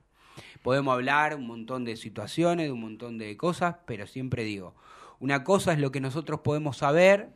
Podemos 0.61 0.93
hablar 0.93 1.35
un 1.35 1.47
montón 1.47 1.85
de 1.85 1.97
situaciones, 1.97 2.67
de 2.67 2.71
un 2.71 2.81
montón 2.81 3.17
de 3.17 3.35
cosas, 3.37 3.75
pero 3.85 4.07
siempre 4.07 4.43
digo, 4.43 4.75
una 5.19 5.43
cosa 5.43 5.73
es 5.73 5.79
lo 5.79 5.91
que 5.91 6.01
nosotros 6.01 6.41
podemos 6.41 6.77
saber, 6.77 7.29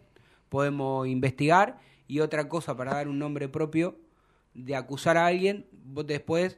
podemos 0.49 1.07
investigar, 1.07 1.79
y 2.07 2.21
otra 2.21 2.47
cosa 2.49 2.75
para 2.75 2.93
dar 2.93 3.07
un 3.07 3.19
nombre 3.19 3.49
propio 3.49 3.97
de 4.53 4.75
acusar 4.75 5.17
a 5.17 5.27
alguien, 5.27 5.65
vos 5.85 6.07
después, 6.07 6.57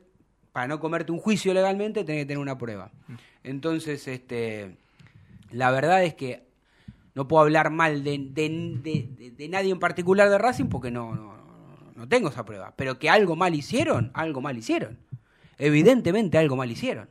para 0.51 0.67
no 0.67 0.79
comerte 0.79 1.11
un 1.11 1.19
juicio 1.19 1.53
legalmente, 1.53 2.03
tenés 2.03 2.21
que 2.21 2.27
tener 2.27 2.39
una 2.39 2.57
prueba. 2.57 2.91
Entonces, 3.43 4.07
este, 4.07 4.77
la 5.51 5.71
verdad 5.71 6.03
es 6.03 6.13
que 6.13 6.47
no 7.15 7.27
puedo 7.27 7.43
hablar 7.43 7.71
mal 7.71 8.03
de, 8.03 8.17
de, 8.17 9.49
nadie 9.49 9.71
en 9.71 9.79
particular 9.79 10.29
de 10.29 10.37
Racing 10.37 10.65
porque 10.65 10.91
no, 10.91 11.15
no, 11.15 11.35
no 11.95 12.07
tengo 12.07 12.29
esa 12.29 12.45
prueba. 12.45 12.73
Pero 12.75 12.97
que 12.97 13.09
algo 13.09 13.35
mal 13.35 13.53
hicieron, 13.55 14.11
algo 14.13 14.41
mal 14.41 14.57
hicieron. 14.57 14.97
Evidentemente 15.59 16.39
algo 16.39 16.55
mal 16.55 16.71
hicieron. 16.71 17.09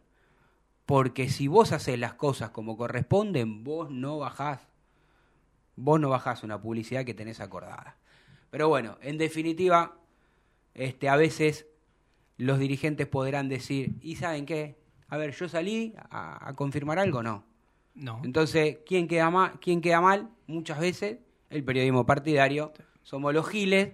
Porque 0.86 1.28
si 1.28 1.46
vos 1.46 1.70
haces 1.70 1.98
las 1.98 2.14
cosas 2.14 2.50
como 2.50 2.76
corresponden, 2.76 3.62
vos 3.62 3.90
no 3.90 4.18
bajás. 4.18 4.60
Vos 5.76 6.00
no 6.00 6.08
bajás 6.08 6.42
una 6.42 6.60
publicidad 6.60 7.04
que 7.04 7.14
tenés 7.14 7.38
acordada. 7.38 7.96
Pero 8.50 8.68
bueno, 8.68 8.98
en 9.02 9.18
definitiva, 9.18 9.96
este, 10.74 11.08
a 11.08 11.14
veces 11.14 11.66
los 12.36 12.58
dirigentes 12.58 13.06
podrán 13.06 13.48
decir, 13.48 13.94
¿y 14.00 14.16
saben 14.16 14.46
qué? 14.46 14.76
A 15.06 15.16
ver, 15.16 15.32
yo 15.32 15.48
salí 15.48 15.94
a 16.10 16.52
confirmar 16.56 16.98
algo, 16.98 17.22
no. 17.22 17.44
No. 17.98 18.20
Entonces, 18.24 18.78
¿quién 18.86 19.08
queda, 19.08 19.28
mal? 19.28 19.58
¿quién 19.60 19.80
queda 19.80 20.00
mal? 20.00 20.30
Muchas 20.46 20.78
veces 20.78 21.18
el 21.50 21.64
periodismo 21.64 22.06
partidario. 22.06 22.72
Somos 23.02 23.34
los 23.34 23.48
giles 23.48 23.92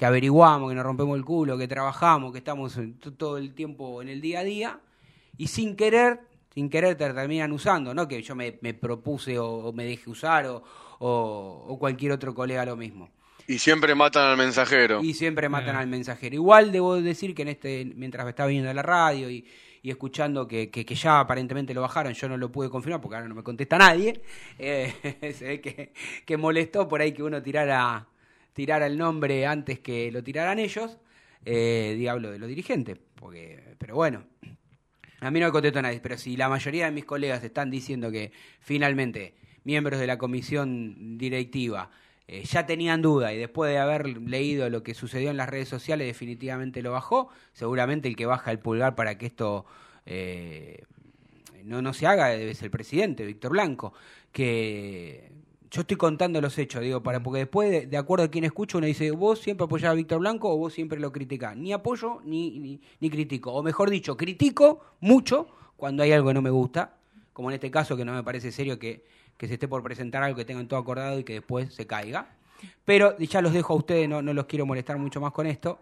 que 0.00 0.06
averiguamos, 0.06 0.70
que 0.70 0.74
nos 0.74 0.82
rompemos 0.82 1.14
el 1.18 1.26
culo, 1.26 1.58
que 1.58 1.68
trabajamos, 1.68 2.32
que 2.32 2.38
estamos 2.38 2.74
todo 3.18 3.36
el 3.36 3.52
tiempo 3.52 4.00
en 4.00 4.08
el 4.08 4.22
día 4.22 4.40
a 4.40 4.44
día 4.44 4.80
y 5.36 5.48
sin 5.48 5.76
querer, 5.76 6.20
sin 6.54 6.70
querer 6.70 6.96
te 6.96 7.12
terminan 7.12 7.52
usando, 7.52 7.92
no 7.92 8.08
que 8.08 8.22
yo 8.22 8.34
me, 8.34 8.50
propuse 8.72 9.38
o, 9.38 9.74
me 9.74 9.84
deje 9.84 10.08
usar 10.08 10.46
o, 10.46 10.64
o, 11.00 11.76
cualquier 11.78 12.12
otro 12.12 12.34
colega 12.34 12.64
lo 12.64 12.76
mismo. 12.76 13.10
Y 13.46 13.58
siempre 13.58 13.94
matan 13.94 14.24
al 14.30 14.38
mensajero. 14.38 15.02
Y 15.04 15.12
siempre 15.12 15.50
matan 15.50 15.76
al 15.76 15.86
mensajero. 15.86 16.34
Igual 16.34 16.72
debo 16.72 16.98
decir 16.98 17.34
que 17.34 17.42
en 17.42 17.48
este, 17.48 17.84
mientras 17.94 18.24
me 18.24 18.30
estaba 18.30 18.48
viendo 18.48 18.72
la 18.72 18.82
radio 18.82 19.28
y, 19.28 19.46
y 19.82 19.90
escuchando 19.90 20.48
que, 20.48 20.70
que, 20.70 20.94
ya 20.94 21.20
aparentemente 21.20 21.74
lo 21.74 21.82
bajaron, 21.82 22.14
yo 22.14 22.26
no 22.26 22.38
lo 22.38 22.50
pude 22.50 22.70
confirmar 22.70 23.02
porque 23.02 23.16
ahora 23.16 23.28
no 23.28 23.34
me 23.34 23.42
contesta 23.42 23.76
nadie, 23.76 24.22
eh, 24.58 24.94
se 25.36 25.44
ve 25.44 25.60
que, 25.60 25.92
que, 26.24 26.36
molestó 26.38 26.88
por 26.88 27.02
ahí 27.02 27.12
que 27.12 27.22
uno 27.22 27.42
tirara, 27.42 28.06
tirara 28.52 28.86
el 28.86 28.98
nombre 28.98 29.46
antes 29.46 29.80
que 29.80 30.10
lo 30.12 30.22
tiraran 30.22 30.58
ellos, 30.58 30.98
eh, 31.44 31.94
diablo 31.96 32.30
de 32.30 32.38
los 32.38 32.48
dirigentes, 32.48 32.98
porque, 33.14 33.74
pero 33.78 33.94
bueno, 33.94 34.24
a 35.20 35.30
mí 35.30 35.40
no 35.40 35.46
me 35.46 35.52
contestó 35.52 35.80
nadie, 35.82 36.00
pero 36.00 36.16
si 36.18 36.36
la 36.36 36.48
mayoría 36.48 36.86
de 36.86 36.90
mis 36.92 37.04
colegas 37.04 37.42
están 37.44 37.70
diciendo 37.70 38.10
que 38.10 38.32
finalmente 38.60 39.34
miembros 39.64 40.00
de 40.00 40.06
la 40.06 40.18
comisión 40.18 41.18
directiva 41.18 41.90
eh, 42.26 42.44
ya 42.44 42.64
tenían 42.64 43.02
duda 43.02 43.32
y 43.32 43.38
después 43.38 43.70
de 43.70 43.78
haber 43.78 44.06
leído 44.06 44.70
lo 44.70 44.82
que 44.82 44.94
sucedió 44.94 45.30
en 45.30 45.36
las 45.36 45.48
redes 45.48 45.68
sociales 45.68 46.06
definitivamente 46.06 46.82
lo 46.82 46.92
bajó, 46.92 47.28
seguramente 47.52 48.08
el 48.08 48.16
que 48.16 48.26
baja 48.26 48.50
el 48.50 48.58
pulgar 48.58 48.94
para 48.94 49.18
que 49.18 49.26
esto 49.26 49.66
eh, 50.06 50.84
no, 51.64 51.82
no 51.82 51.92
se 51.92 52.06
haga 52.06 52.28
debe 52.28 52.54
ser 52.54 52.66
el 52.66 52.70
presidente, 52.70 53.26
Víctor 53.26 53.52
Blanco, 53.52 53.92
que 54.32 55.30
yo 55.70 55.82
estoy 55.82 55.96
contando 55.96 56.40
los 56.40 56.58
hechos, 56.58 56.82
digo, 56.82 57.02
para 57.02 57.22
porque 57.22 57.40
después, 57.40 57.88
de, 57.88 57.96
acuerdo 57.96 58.24
a 58.24 58.28
quien 58.28 58.44
escucho, 58.44 58.78
uno 58.78 58.86
dice, 58.86 59.10
vos 59.12 59.38
siempre 59.38 59.64
apoyás 59.64 59.90
a 59.90 59.94
Víctor 59.94 60.18
Blanco 60.18 60.52
o 60.52 60.56
vos 60.56 60.72
siempre 60.72 60.98
lo 60.98 61.12
criticás. 61.12 61.56
Ni 61.56 61.72
apoyo 61.72 62.20
ni, 62.24 62.58
ni, 62.58 62.80
ni 62.98 63.10
critico. 63.10 63.52
O 63.52 63.62
mejor 63.62 63.90
dicho, 63.90 64.16
critico 64.16 64.84
mucho 65.00 65.48
cuando 65.76 66.02
hay 66.02 66.12
algo 66.12 66.28
que 66.28 66.34
no 66.34 66.42
me 66.42 66.50
gusta, 66.50 66.96
como 67.32 67.50
en 67.50 67.54
este 67.54 67.70
caso 67.70 67.96
que 67.96 68.04
no 68.04 68.12
me 68.12 68.22
parece 68.22 68.50
serio 68.52 68.78
que 68.78 69.04
que 69.40 69.48
se 69.48 69.54
esté 69.54 69.68
por 69.68 69.82
presentar 69.82 70.22
algo 70.22 70.36
que 70.36 70.44
tengan 70.44 70.68
todo 70.68 70.78
acordado 70.78 71.18
y 71.18 71.24
que 71.24 71.32
después 71.32 71.72
se 71.72 71.86
caiga. 71.86 72.28
Pero 72.84 73.16
ya 73.16 73.40
los 73.40 73.54
dejo 73.54 73.72
a 73.72 73.76
ustedes, 73.76 74.06
no, 74.06 74.20
no 74.20 74.34
los 74.34 74.44
quiero 74.44 74.66
molestar 74.66 74.98
mucho 74.98 75.18
más 75.18 75.32
con 75.32 75.46
esto. 75.46 75.80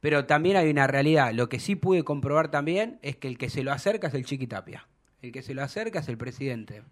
Pero 0.00 0.26
también 0.26 0.56
hay 0.56 0.68
una 0.68 0.88
realidad. 0.88 1.32
Lo 1.32 1.48
que 1.48 1.60
sí 1.60 1.76
pude 1.76 2.02
comprobar 2.02 2.50
también 2.50 2.98
es 3.02 3.14
que 3.14 3.28
el 3.28 3.38
que 3.38 3.48
se 3.48 3.62
lo 3.62 3.70
acerca 3.70 4.08
es 4.08 4.14
el 4.14 4.24
Chiquitapia. 4.24 4.88
El 5.22 5.30
que 5.30 5.40
se 5.40 5.54
lo 5.54 5.62
acerca 5.62 6.00
es 6.00 6.08
el 6.08 6.18
presidente. 6.18 6.82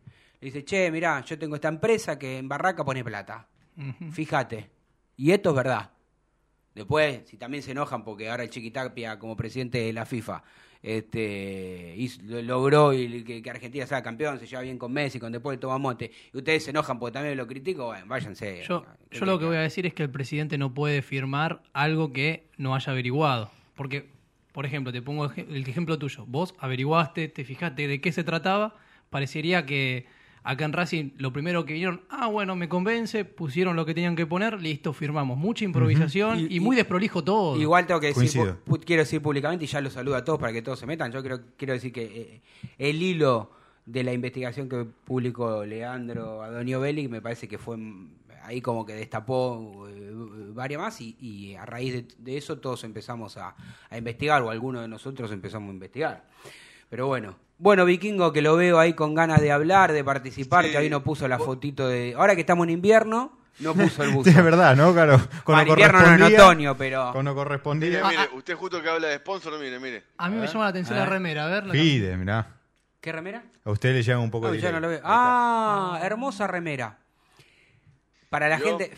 Le 0.41 0.47
dice, 0.47 0.65
che, 0.65 0.91
mirá, 0.91 1.21
yo 1.25 1.39
tengo 1.39 1.55
esta 1.55 1.69
empresa 1.69 2.19
que 2.19 2.39
en 2.39 2.49
Barraca 2.49 2.85
pone 2.85 3.03
plata. 3.05 3.47
Fíjate. 4.13 4.71
Y 5.17 5.31
esto 5.31 5.51
es 5.51 5.57
verdad. 5.57 5.91
Después, 6.75 7.23
si 7.27 7.37
también 7.37 7.63
se 7.63 7.71
enojan 7.71 8.05
porque 8.05 8.29
ahora 8.29 8.43
el 8.43 8.51
Chiquitapia 8.51 9.19
como 9.19 9.37
presidente 9.37 9.79
de 9.79 9.93
la 9.93 10.05
FIFA 10.05 10.43
este, 10.85 11.97
logró 12.43 12.93
y 12.93 13.25
que, 13.25 13.49
Argentina 13.49 13.87
sea 13.87 14.03
campeón, 14.03 14.39
se 14.39 14.47
lleva 14.47 14.61
bien 14.61 14.77
con 14.77 14.93
Messi, 14.93 15.19
con 15.19 15.33
después 15.33 15.59
toma 15.59 15.79
monte 15.79 16.11
y 16.33 16.37
ustedes 16.37 16.65
se 16.65 16.71
enojan 16.71 16.99
porque 16.99 17.15
también 17.15 17.39
lo 17.39 17.47
critico, 17.47 17.87
bueno, 17.87 18.05
váyanse. 18.07 18.63
Yo, 18.65 18.85
yo 19.11 19.25
lo 19.25 19.39
que 19.39 19.47
voy 19.47 19.57
a 19.57 19.61
decir 19.61 19.87
es 19.87 19.95
que 19.95 20.03
el 20.03 20.11
presidente 20.11 20.59
no 20.59 20.75
puede 20.75 21.01
firmar 21.01 21.63
algo 21.73 22.13
que 22.13 22.49
no 22.59 22.75
haya 22.75 22.93
averiguado. 22.93 23.51
Porque, 23.75 24.11
por 24.53 24.67
ejemplo, 24.67 24.93
te 24.93 25.01
pongo 25.01 25.33
el 25.35 25.67
ejemplo 25.67 25.99
tuyo. 25.99 26.27
Vos 26.27 26.55
averiguaste, 26.59 27.29
te 27.29 27.45
fijaste 27.45 27.89
de 27.89 28.01
qué 28.03 28.13
se 28.13 28.23
trataba, 28.23 28.77
parecería 29.09 29.65
que 29.65 30.07
Acá 30.47 30.67
en 30.67 30.75
Racing 30.75 31.11
lo 31.17 31.33
primero 31.33 31.65
que 31.65 31.73
vieron, 31.73 32.03
ah, 32.11 32.27
bueno, 32.27 32.55
me 32.55 32.69
convence, 32.69 33.25
pusieron 33.25 33.77
lo 33.77 33.87
que 33.87 33.95
tenían 33.95 34.15
que 34.15 34.27
poner, 34.27 34.61
listo, 34.61 34.93
firmamos. 34.93 35.39
Mucha 35.39 35.65
improvisación 35.65 36.47
y, 36.51 36.61
muy 36.61 36.77
desprolijo 36.77 37.25
todo. 37.25 37.59
Igual 37.59 37.87
tengo 37.87 37.99
que 37.99 38.09
decir, 38.09 38.55
quiero 38.85 39.03
decir 39.03 39.23
públicamente 39.23 39.65
y 39.65 39.69
ya 39.69 39.81
lo 39.81 39.89
saludo 39.89 40.17
a 40.17 40.25
todos 40.25 40.39
para 40.39 40.53
que 40.53 40.61
todos 40.61 40.79
se 40.79 40.85
metan. 40.85 41.11
Yo 41.13 41.23
creo, 41.23 41.41
quiero 41.57 41.73
decir 41.73 41.95
que 41.95 42.03
eh, 42.05 42.43
el 42.77 43.03
hilo 43.03 43.53
de 43.87 44.05
la 44.05 44.13
investigación 44.13 44.69
que 44.69 44.85
publicó 44.85 45.65
Leandro 45.65 46.43
Adonio 46.43 46.79
Belli, 46.79 47.09
me 47.09 47.23
parece 47.23 47.49
que 47.49 47.57
fue 47.57 47.79
mm, 47.79 48.11
ahí 48.43 48.61
como 48.61 48.85
que 48.85 48.95
destapó 48.95 49.89
eh, 49.89 50.13
varias 50.53 50.79
más 50.79 51.01
y, 51.01 51.17
y 51.21 51.55
a 51.55 51.65
raíz 51.65 51.95
de, 51.95 52.07
de 52.19 52.37
eso 52.37 52.59
todos 52.59 52.85
empezamos 52.85 53.39
a, 53.39 53.57
a 53.89 53.97
investigar, 53.97 54.43
o 54.43 54.51
algunos 54.51 54.83
de 54.83 54.89
nosotros 54.89 55.33
empezamos 55.33 55.71
a 55.71 55.73
investigar. 55.73 56.25
Pero 56.95 57.09
bueno, 57.09 57.35
bueno, 57.59 57.85
Vikingo, 57.85 58.33
que 58.33 58.41
lo 58.41 58.55
veo 58.55 58.79
ahí 58.79 58.93
con 58.93 59.15
ganas 59.17 59.41
de 59.41 59.51
hablar, 59.51 59.91
de 59.91 60.05
participar, 60.05 60.65
Sí. 60.65 60.71
que 60.71 60.79
ahí 60.79 60.89
no 60.89 61.03
puso 61.03 61.27
la 61.27 61.41
fotito 61.41 61.89
de... 61.89 62.15
Ahora 62.17 62.37
que 62.37 62.43
estamos 62.43 62.69
en 62.69 62.71
invierno, 62.75 63.37
no 63.59 63.75
puso 63.75 64.05
el 64.05 64.11
buzo. 64.15 64.31
Sí, 64.31 64.37
es 64.39 64.45
verdad, 64.45 64.77
¿no? 64.77 64.93
Claro. 64.93 65.21
Ah, 65.47 65.63
en 65.63 65.67
lo 65.67 65.73
invierno 65.73 66.01
no, 66.17 66.27
en 66.29 66.35
otoño, 66.35 66.77
pero... 66.77 67.11
Cuando 67.11 67.33
Mire, 67.33 67.43
correspondía. 67.45 68.05
mire, 68.09 68.29
usted 68.35 68.55
justo 68.55 68.81
que 68.81 68.89
habla 68.89 69.09
de 69.09 69.17
sponsor, 69.17 69.59
mire, 69.59 69.81
mire. 69.81 70.05
A 70.19 70.29
mí 70.31 70.37
me 70.37 70.47
llama 70.47 70.61
la 70.63 70.71
atención 70.71 70.97
la 70.97 71.05
remera. 71.07 71.47
A 71.47 71.49
ver, 71.49 71.69
Pide, 71.73 72.17
mirá. 72.17 72.47
¿Qué 73.01 73.11
remera? 73.11 73.43
A 73.65 73.73
usted 73.73 73.93
le 73.93 74.05
llega 74.05 74.21
un 74.21 74.31
poco 74.31 74.47
Ah, 74.47 74.53
de 74.53 74.61
ya 74.61 74.71
no 74.71 74.79
lo 74.79 74.87
veo. 74.91 75.01
Ah, 75.03 75.99
hermosa 76.01 76.47
remera. 76.47 76.99
Para 78.31 78.49
la 78.49 78.61
Yo- 78.61 78.79
gente, 78.79 78.93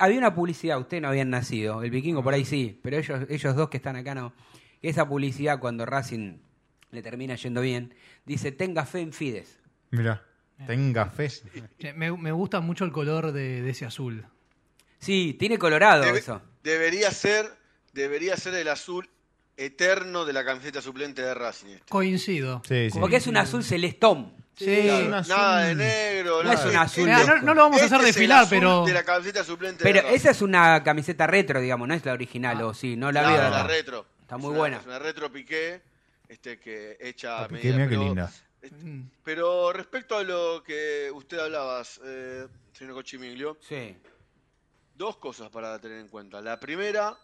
había 0.00 0.18
una 0.18 0.34
publicidad, 0.34 0.78
ustedes 0.78 1.02
no 1.02 1.08
habían 1.08 1.30
nacido, 1.30 1.82
el 1.82 1.90
vikingo 1.90 2.22
por 2.22 2.34
ahí 2.34 2.44
sí, 2.44 2.78
pero 2.82 2.98
ellos, 2.98 3.20
ellos 3.30 3.56
dos 3.56 3.70
que 3.70 3.78
están 3.78 3.96
acá 3.96 4.14
no. 4.14 4.34
Esa 4.82 5.08
publicidad 5.08 5.58
cuando 5.60 5.86
Racing 5.86 6.40
le 6.90 7.02
termina 7.02 7.34
yendo 7.36 7.60
bien, 7.60 7.94
dice 8.24 8.52
tenga 8.52 8.84
fe 8.86 9.00
en 9.00 9.12
Fides. 9.12 9.58
Mirá, 9.90 10.22
tenga 10.66 11.06
fe. 11.06 11.30
Me, 11.94 12.12
me 12.16 12.32
gusta 12.32 12.60
mucho 12.60 12.84
el 12.84 12.92
color 12.92 13.32
de, 13.32 13.62
de 13.62 13.70
ese 13.70 13.84
azul. 13.86 14.26
Sí, 14.98 15.36
tiene 15.38 15.58
colorado 15.58 16.02
Debe- 16.04 16.18
eso. 16.18 16.42
debería 16.62 17.10
ser, 17.10 17.46
debería 17.92 18.36
ser 18.36 18.54
el 18.54 18.68
azul 18.68 19.08
eterno 19.56 20.24
de 20.24 20.32
la 20.32 20.44
camiseta 20.44 20.80
suplente 20.82 21.22
de 21.22 21.34
Racing. 21.34 21.68
este. 21.74 21.84
Coincido. 21.88 22.62
Sí, 22.66 22.90
sí. 22.90 22.98
Porque 22.98 23.16
es 23.16 23.26
un 23.26 23.36
azul 23.36 23.62
celestón. 23.64 24.32
Sí. 24.56 24.64
Claro. 24.82 25.04
Nada, 25.08 25.20
azul- 25.22 25.28
nada 25.28 25.60
de 25.66 25.74
negro, 25.76 26.42
No 26.42 26.52
es 26.52 26.64
un 26.64 26.76
azul 26.76 27.08
no, 27.08 27.42
no 27.42 27.54
lo 27.54 27.62
vamos 27.62 27.80
a 27.80 27.84
Este 27.84 27.94
hacer 27.94 27.96
es 27.96 28.00
el 28.00 28.06
desfilar, 28.06 28.46
pero. 28.50 28.84
de 28.84 28.92
la 28.92 29.04
camiseta 29.04 29.44
suplente 29.44 29.84
Pero 29.84 30.02
de 30.02 30.14
esa 30.16 30.30
es 30.32 30.42
una 30.42 30.82
camiseta 30.82 31.28
retro, 31.28 31.60
digamos, 31.60 31.86
no 31.86 31.94
es 31.94 32.04
la 32.04 32.12
original, 32.12 32.60
o 32.62 32.74
sí, 32.74 32.96
no 32.96 33.12
la 33.12 33.20
Claro, 33.20 33.36
veo. 33.42 33.50
la 33.50 33.62
retro. 33.68 34.06
Está 34.20 34.34
Es 34.34 34.40
muy 34.42 34.50
una- 34.50 34.58
buena. 34.58 34.76
Es 34.78 34.86
una 34.86 34.98
retro 34.98 35.30
piqué, 35.30 35.80
este, 36.28 36.58
que 36.60 36.96
hecha 37.00 37.38
Ah, 37.40 37.44
a 37.44 37.48
Piqué, 37.48 37.54
medida, 37.72 37.74
mirá 37.76 37.88
qué 37.88 37.94
pero- 37.94 38.04
linda. 38.04 38.32
este, 38.62 38.76
Mm. 38.84 39.10
Pero 39.24 39.72
respecto 39.72 40.16
a 40.16 40.22
lo 40.24 40.62
que 40.64 41.10
usted 41.14 41.38
hablabas, 41.38 42.00
eh, 42.04 42.46
señor 42.72 42.94
Cochimiglio, 42.94 43.56
Sí. 43.60 43.96
dos 44.94 45.16
cosas 45.16 45.48
para 45.50 45.78
tener 45.80 45.98
en 45.98 46.08
cuenta. 46.08 46.40
La 46.40 46.58
primera, 46.58 47.16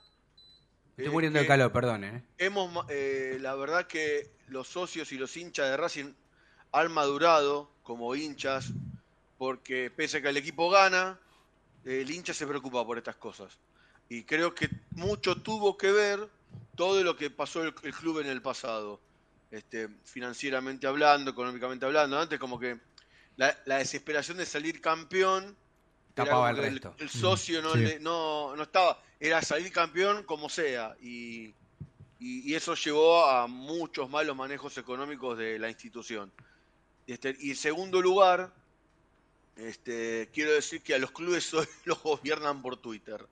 Estoy 0.91 1.07
es 1.07 1.13
muriendo 1.13 1.39
de 1.41 1.47
calor, 1.47 1.73
perdón, 1.73 2.05
¿eh? 2.05 2.23
hemos, 2.39 2.73
ma- 2.73 2.87
eh, 2.89 3.39
la 3.41 3.55
verdad 3.57 3.87
que 3.87 4.31
los 4.49 4.69
socios 4.69 5.11
y 5.13 5.19
los 5.19 5.37
hinchas 5.37 5.69
de 5.71 5.77
Racing 5.77 6.13
han 6.73 6.93
madurado 6.93 7.71
como 7.83 8.15
hinchas, 8.15 8.73
porque 9.39 9.91
pese 9.91 10.19
a 10.19 10.23
que 10.23 10.29
el 10.29 10.37
equipo 10.37 10.71
gana, 10.71 11.19
el 11.85 12.09
hincha 12.11 12.33
se 12.33 12.47
preocupa 12.47 12.87
por 12.87 12.97
estas 12.99 13.17
cosas. 13.17 13.59
Y 14.09 14.23
creo 14.25 14.55
que 14.55 14.69
mucho 14.93 15.43
tuvo 15.43 15.77
que 15.77 15.91
ver 15.91 16.29
todo 16.77 17.03
lo 17.03 17.17
que 17.17 17.31
pasó 17.31 17.63
el, 17.63 17.75
el 17.83 17.95
club 17.95 18.21
en 18.21 18.27
el 18.27 18.43
pasado, 18.43 19.01
este, 19.51 19.89
financieramente 20.05 20.87
hablando, 20.87 21.31
económicamente 21.31 21.87
hablando. 21.87 22.19
Antes 22.19 22.39
como 22.39 22.59
que 22.59 22.79
la, 23.37 23.57
la 23.67 23.79
desesperación 23.79 24.37
de 24.39 24.47
salir 24.47 24.81
campeón 24.81 25.57
era 26.17 26.27
Tapaba 26.27 26.51
el 26.51 26.81
el 26.99 27.09
socio 27.11 27.61
no, 27.61 27.73
Sí. 27.75 27.81
le- 27.81 28.01
no, 28.01 28.55
no 28.57 28.63
estaba, 28.63 29.03
era 29.19 29.43
salir 29.43 29.73
campeón 29.73 30.23
como 30.25 30.49
sea. 30.49 30.95
Y, 31.01 31.47
y- 32.21 32.51
y 32.51 32.55
eso 32.55 32.75
llevó 32.75 33.25
a 33.27 33.47
muchos 33.49 34.09
malos 34.09 34.37
manejos 34.37 34.79
económicos 34.79 35.37
de 35.39 35.59
la 35.59 35.69
institución. 35.69 36.33
Este, 37.07 37.37
y 37.41 37.51
en 37.51 37.57
segundo 37.57 38.01
lugar, 38.01 38.53
este, 39.57 40.31
quiero 40.33 40.53
decir 40.53 40.83
que 40.83 40.95
a 40.95 40.99
los 40.99 41.11
clubes 41.11 41.53
hoy 41.55 41.67
los 41.85 42.03
gobiernan 42.03 42.63
por 42.63 42.77
Twitter. 42.77 43.27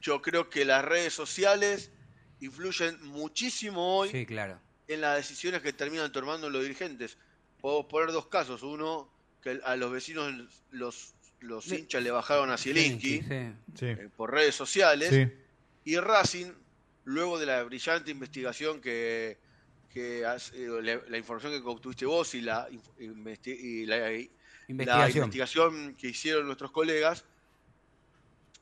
Yo 0.00 0.20
creo 0.20 0.50
que 0.50 0.64
las 0.64 0.84
redes 0.84 1.14
sociales 1.14 1.90
influyen 2.44 2.98
muchísimo 3.06 3.98
hoy 3.98 4.10
Sí, 4.10 4.26
claro. 4.26 4.58
en 4.88 5.00
las 5.00 5.16
decisiones 5.16 5.62
que 5.62 5.72
terminan 5.72 6.10
tomando 6.12 6.50
los 6.50 6.62
dirigentes. 6.62 7.16
Puedo 7.60 7.86
poner 7.88 8.12
dos 8.12 8.26
casos. 8.26 8.62
Uno, 8.62 9.08
que 9.42 9.60
a 9.64 9.76
los 9.76 9.90
vecinos 9.92 10.32
los, 10.70 11.14
los 11.40 11.64
Sí. 11.64 11.76
hinchas 11.76 12.02
le 12.02 12.10
bajaron 12.10 12.50
a 12.50 12.58
Zielinski 12.58 13.20
Sí, 13.20 13.22
sí. 13.28 13.52
Sí. 13.78 13.86
eh, 13.86 14.08
por 14.16 14.30
redes 14.32 14.54
sociales. 14.54 15.10
Sí. 15.10 15.32
Y 15.84 15.96
Racing, 15.98 16.52
luego 17.04 17.38
de 17.38 17.46
la 17.46 17.62
brillante 17.64 18.10
investigación 18.10 18.80
que, 18.80 19.38
que 19.92 20.24
has- 20.24 20.52
eh, 20.54 20.68
la, 20.82 21.00
la 21.08 21.18
información 21.18 21.52
que 21.52 21.68
obtuviste 21.68 22.06
vos 22.06 22.34
y 22.34 22.40
la, 22.40 22.68
inf- 22.70 22.96
investi- 22.98 23.58
y 23.58 23.86
la- 23.86 24.10
investigación 24.68 25.94
que 25.96 26.08
hicieron 26.08 26.46
nuestros 26.46 26.70
colegas, 26.70 27.24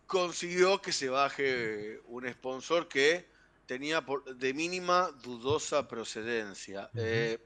consiguió 0.07 0.81
que 0.83 0.93
se 0.93 1.09
baje 1.09 2.01
un 2.07 2.29
sponsor 2.33 2.89
que 2.89 3.27
tenía 3.71 4.05
por- 4.05 4.25
de 4.37 4.53
mínima 4.53 5.13
dudosa 5.23 5.87
procedencia. 5.87 6.91
Eh, 6.97 7.39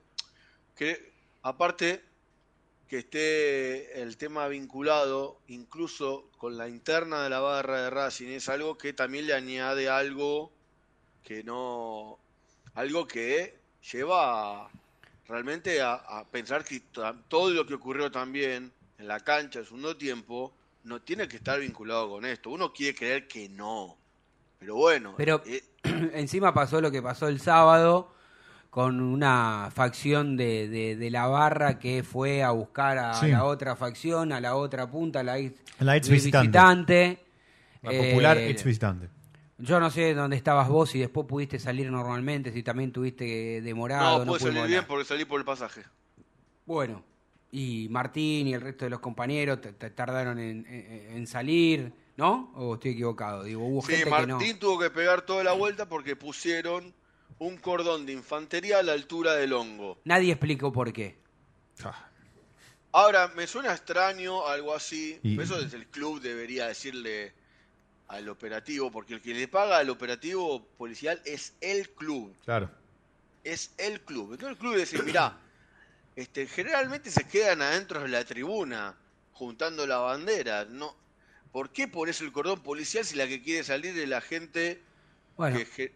que, 0.74 1.12
aparte 1.42 2.02
que 2.88 2.98
esté 3.00 4.00
el 4.00 4.16
tema 4.16 4.48
vinculado 4.48 5.42
incluso 5.48 6.30
con 6.38 6.56
la 6.56 6.66
interna 6.66 7.22
de 7.24 7.28
la 7.28 7.40
barra 7.40 7.82
de 7.82 7.90
Racing 7.90 8.28
es 8.28 8.48
algo 8.48 8.78
que 8.78 8.94
también 8.94 9.26
le 9.26 9.34
añade 9.34 9.90
algo 9.90 10.50
que 11.22 11.44
no 11.44 12.18
algo 12.72 13.06
que 13.06 13.58
lleva 13.92 14.64
a- 14.64 14.70
realmente 15.28 15.82
a, 15.82 15.92
a 15.92 16.24
pensar 16.30 16.64
que 16.64 16.80
todo 17.28 17.50
lo 17.50 17.66
que 17.66 17.74
ocurrió 17.74 18.10
también 18.10 18.72
en 18.96 19.06
la 19.08 19.20
cancha 19.20 19.58
en 19.58 19.66
segundo 19.66 19.94
tiempo 19.94 20.54
no 20.84 21.02
tiene 21.02 21.28
que 21.28 21.36
estar 21.36 21.60
vinculado 21.60 22.08
con 22.08 22.24
esto. 22.24 22.48
Uno 22.48 22.72
quiere 22.72 22.94
creer 22.94 23.28
que 23.28 23.46
no. 23.50 23.98
Pero 24.58 24.76
bueno 24.76 25.14
Pero 25.18 25.42
eh, 25.44 25.62
encima 26.14 26.52
pasó 26.54 26.80
lo 26.80 26.90
que 26.90 27.02
pasó 27.02 27.28
el 27.28 27.40
sábado 27.40 28.12
con 28.70 29.00
una 29.00 29.68
facción 29.72 30.36
de, 30.36 30.68
de, 30.68 30.96
de 30.96 31.10
la 31.10 31.26
barra 31.28 31.78
que 31.78 32.02
fue 32.02 32.42
a 32.42 32.50
buscar 32.50 32.98
a 32.98 33.14
Sí. 33.14 33.28
la 33.28 33.44
otra 33.44 33.76
facción, 33.76 34.32
a 34.32 34.40
la 34.40 34.56
otra 34.56 34.90
punta, 34.90 35.20
a 35.20 35.22
la 35.22 35.38
ex, 35.38 35.60
La 35.78 35.96
ex 35.96 36.08
visitante. 36.08 37.20
La 37.82 37.92
Eh, 37.92 37.98
popular 38.10 38.36
ex 38.38 38.64
visitante. 38.64 39.08
Yo 39.58 39.78
no 39.78 39.88
sé 39.90 40.14
dónde 40.14 40.36
estabas 40.36 40.68
vos, 40.68 40.90
si 40.90 40.98
después 40.98 41.26
pudiste 41.28 41.60
salir 41.60 41.88
normalmente, 41.90 42.50
si 42.52 42.64
también 42.64 42.90
tuviste 42.90 43.60
demorado. 43.62 44.18
no 44.20 44.24
No, 44.24 44.32
pudimos 44.32 44.54
salir 44.54 44.66
bien 44.70 44.84
porque 44.88 45.04
salí 45.04 45.24
por 45.24 45.38
el 45.38 45.44
pasaje 45.46 45.82
Bueno, 46.66 47.04
y 47.52 47.86
Martín 47.90 48.48
y 48.48 48.54
el 48.54 48.60
resto 48.60 48.84
de 48.86 48.90
los 48.90 48.98
compañeros 48.98 49.60
tardaron 49.94 50.40
en, 50.40 50.66
en- 50.66 51.16
en 51.16 51.26
salir, 51.28 51.92
¿no? 52.16 52.52
¿O 52.54 52.74
estoy 52.74 52.92
equivocado? 52.92 53.42
Digo, 53.44 53.64
hubo 53.66 53.82
Sí, 53.82 53.94
gente 53.96 54.10
Martín 54.10 54.38
que 54.38 54.52
no. 54.54 54.58
tuvo 54.58 54.78
que 54.78 54.90
pegar 54.90 55.22
toda 55.22 55.42
la 55.44 55.52
vuelta 55.52 55.88
porque 55.88 56.16
pusieron 56.16 56.94
un 57.38 57.56
cordón 57.58 58.06
de 58.06 58.12
infantería 58.12 58.78
a 58.78 58.82
la 58.82 58.92
altura 58.92 59.34
del 59.34 59.52
hongo. 59.52 59.98
Nadie 60.04 60.32
explicó 60.32 60.72
por 60.72 60.92
qué. 60.92 61.18
Ah, 61.82 62.08
Ahora, 62.92 63.26
me 63.34 63.46
suena 63.48 63.72
extraño 63.72 64.46
algo 64.46 64.72
así. 64.72 65.18
Y- 65.24 65.40
Eso 65.40 65.60
desde 65.60 65.76
el 65.78 65.86
club 65.88 66.20
debería 66.20 66.68
decirle 66.68 67.32
al 68.06 68.28
operativo, 68.28 68.90
porque 68.92 69.14
el 69.14 69.20
que 69.20 69.34
le 69.34 69.48
paga 69.48 69.78
al 69.78 69.90
operativo 69.90 70.64
policial 70.78 71.20
es 71.24 71.54
el 71.60 71.90
club. 71.90 72.32
Claro. 72.44 72.70
Es 73.42 73.74
el 73.78 74.00
club. 74.02 74.34
Entonces 74.34 74.50
el 74.50 74.58
club 74.58 74.76
dice, 74.76 75.02
mirá, 75.02 75.36
este, 76.14 76.46
generalmente 76.46 77.10
se 77.10 77.26
quedan 77.26 77.62
adentro 77.62 78.00
de 78.02 78.08
la 78.08 78.24
tribuna, 78.24 78.94
juntando 79.32 79.84
la 79.88 79.96
bandera. 79.98 80.64
No, 80.64 80.94
¿Por 81.54 81.70
qué 81.70 81.86
pones 81.86 82.20
el 82.20 82.32
cordón 82.32 82.58
policial 82.64 83.04
si 83.04 83.14
la 83.14 83.28
que 83.28 83.40
quiere 83.40 83.62
salir 83.62 83.96
es 83.96 84.08
la 84.08 84.20
gente 84.20 84.82
Bueno, 85.36 85.56
que, 85.76 85.92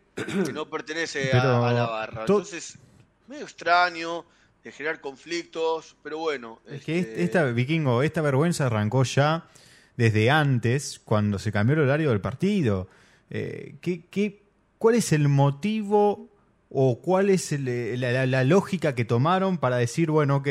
no 0.55 0.71
pertenece 0.71 1.33
a, 1.33 1.69
a 1.69 1.73
la 1.73 1.87
barra. 1.87 2.25
to- 2.27 2.35
Entonces, 2.35 2.79
medio 3.27 3.43
extraño 3.43 4.25
de 4.63 4.71
generar 4.71 5.01
conflictos, 5.01 5.97
pero 6.05 6.19
bueno. 6.19 6.61
Es 6.65 6.85
que 6.85 7.01
este, 7.01 7.25
esta 7.25 7.45
vikingo, 7.47 8.05
esta 8.05 8.21
vergüenza 8.23 8.67
arrancó 8.67 9.03
ya 9.03 9.49
desde 9.97 10.31
antes, 10.31 11.01
cuando 11.05 11.41
se 11.41 11.51
cambió 11.51 11.75
el 11.75 11.83
horario 11.83 12.11
del 12.11 12.21
partido. 12.21 12.87
Eh, 13.31 13.75
¿qué, 13.81 14.05
qué, 14.11 14.45
cuál 14.79 14.95
es 14.95 15.13
el 15.13 15.29
motivo 15.29 16.29
o 16.71 17.01
cuál 17.01 17.31
es 17.31 17.51
el- 17.51 18.01
la, 18.01 18.13
la- 18.13 18.27
la 18.27 18.45
lógica 18.45 18.95
que 18.95 19.05
tomaron 19.05 19.59
para 19.59 19.77
decir, 19.79 20.13
bueno, 20.13 20.37
ok, 20.37 20.49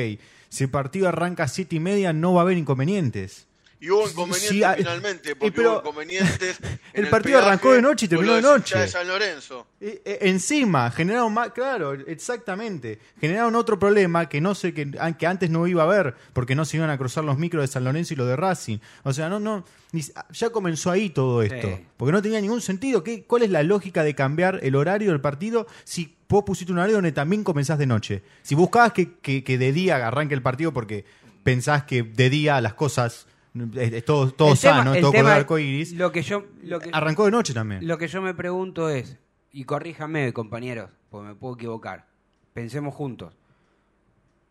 si 0.49 0.65
el 0.65 0.69
partido 0.69 1.07
arranca 1.07 1.43
a 1.43 1.47
siete 1.47 1.77
y 1.77 1.79
media 1.79 2.11
no 2.11 2.33
va 2.33 2.41
a 2.41 2.43
haber 2.43 2.57
inconvenientes? 2.57 3.47
Y 3.79 3.91
hubo 3.91 4.09
inconvenientes 4.09 4.49
Sí, 4.49 4.63
ah, 4.63 4.73
finalmente, 4.75 5.35
porque 5.35 5.51
pero- 5.55 5.73
hubo 5.73 5.79
inconvenientes. 5.81 6.57
en 6.93 7.03
El 7.05 7.09
partido 7.09 7.37
arrancó 7.37 7.73
de 7.73 7.81
noche 7.81 8.05
y 8.07 8.09
terminó 8.09 8.33
de 8.33 8.41
los 8.41 8.51
noche. 8.51 8.73
hinchas 8.75 8.81
de 8.81 8.87
San 8.87 9.07
Lorenzo. 9.07 9.67
Eh, 9.79 10.01
eh, 10.03 10.17
encima, 10.21 10.89
generaron 10.89 11.31
más, 11.33 11.51
claro, 11.51 11.93
exactamente. 11.93 12.99
Generaron 13.21 13.55
otro 13.55 13.77
problema 13.79 14.27
que 14.29 14.41
no 14.41 14.55
sé, 14.55 14.73
que, 14.73 14.91
que 15.17 15.27
antes 15.27 15.49
no 15.49 15.67
iba 15.67 15.83
a 15.83 15.85
haber, 15.85 16.15
porque 16.33 16.55
no 16.55 16.65
se 16.65 16.77
iban 16.77 16.89
a 16.89 16.97
cruzar 16.97 17.23
los 17.23 17.37
micros 17.37 17.61
de 17.61 17.67
San 17.67 17.83
Lorenzo 17.83 18.13
y 18.13 18.17
lo 18.17 18.25
de 18.25 18.35
Racing. 18.35 18.79
O 19.03 19.13
sea, 19.13 19.29
no, 19.29 19.39
no, 19.39 19.63
ni 19.91 19.99
s- 19.99 20.13
ya 20.31 20.49
comenzó 20.49 20.89
ahí 20.91 21.09
todo 21.11 21.43
esto. 21.43 21.67
Sí. 21.67 21.85
Porque 21.97 22.11
no 22.11 22.21
tenía 22.21 22.41
ningún 22.41 22.61
sentido. 22.61 23.03
¿Qué, 23.03 23.23
¿Cuál 23.25 23.43
es 23.43 23.49
la 23.51 23.61
lógica 23.63 24.03
de 24.03 24.15
cambiar 24.15 24.59
el 24.63 24.75
horario 24.75 25.11
del 25.11 25.21
partido 25.21 25.67
si 25.83 26.15
vos 26.27 26.43
pusiste 26.43 26.71
un 26.71 26.79
horario 26.79 26.95
donde 26.95 27.11
también 27.11 27.43
comenzás 27.43 27.77
de 27.77 27.85
noche? 27.85 28.23
Si 28.41 28.55
buscabas 28.55 28.91
que, 28.93 29.13
que- 29.21 29.43
que 29.43 29.57
de 29.59 29.71
día 29.71 30.07
arranque 30.07 30.33
el 30.33 30.41
partido 30.41 30.73
porque 30.73 31.05
pensás 31.43 31.83
que 31.83 32.03
de 32.03 32.29
día 32.29 32.59
las 32.59 32.73
cosas 32.73 33.27
es, 33.75 33.93
es 33.93 34.05
todo, 34.05 34.31
todo 34.31 34.53
El 34.53 34.59
tema- 34.59 34.77
sano, 34.77 34.93
el 34.95 35.01
todo 35.01 35.11
tema- 35.11 35.23
color 35.29 35.37
arcoíris, 35.39 35.93
Lo 35.93 36.11
que 36.11 36.21
yo, 36.21 36.45
lo 36.63 36.79
que, 36.79 36.89
arrancó 36.93 37.25
de 37.25 37.31
noche 37.31 37.53
también. 37.53 37.85
lo 37.87 37.97
que 37.97 38.07
yo 38.07 38.21
me 38.21 38.33
pregunto 38.33 38.89
es, 38.89 39.17
y 39.51 39.63
corríjame, 39.65 40.31
compañeros, 40.33 40.89
porque 41.09 41.29
me 41.29 41.35
puedo 41.35 41.55
equivocar. 41.55 42.05
Pensemos 42.53 42.93
juntos. 42.93 43.33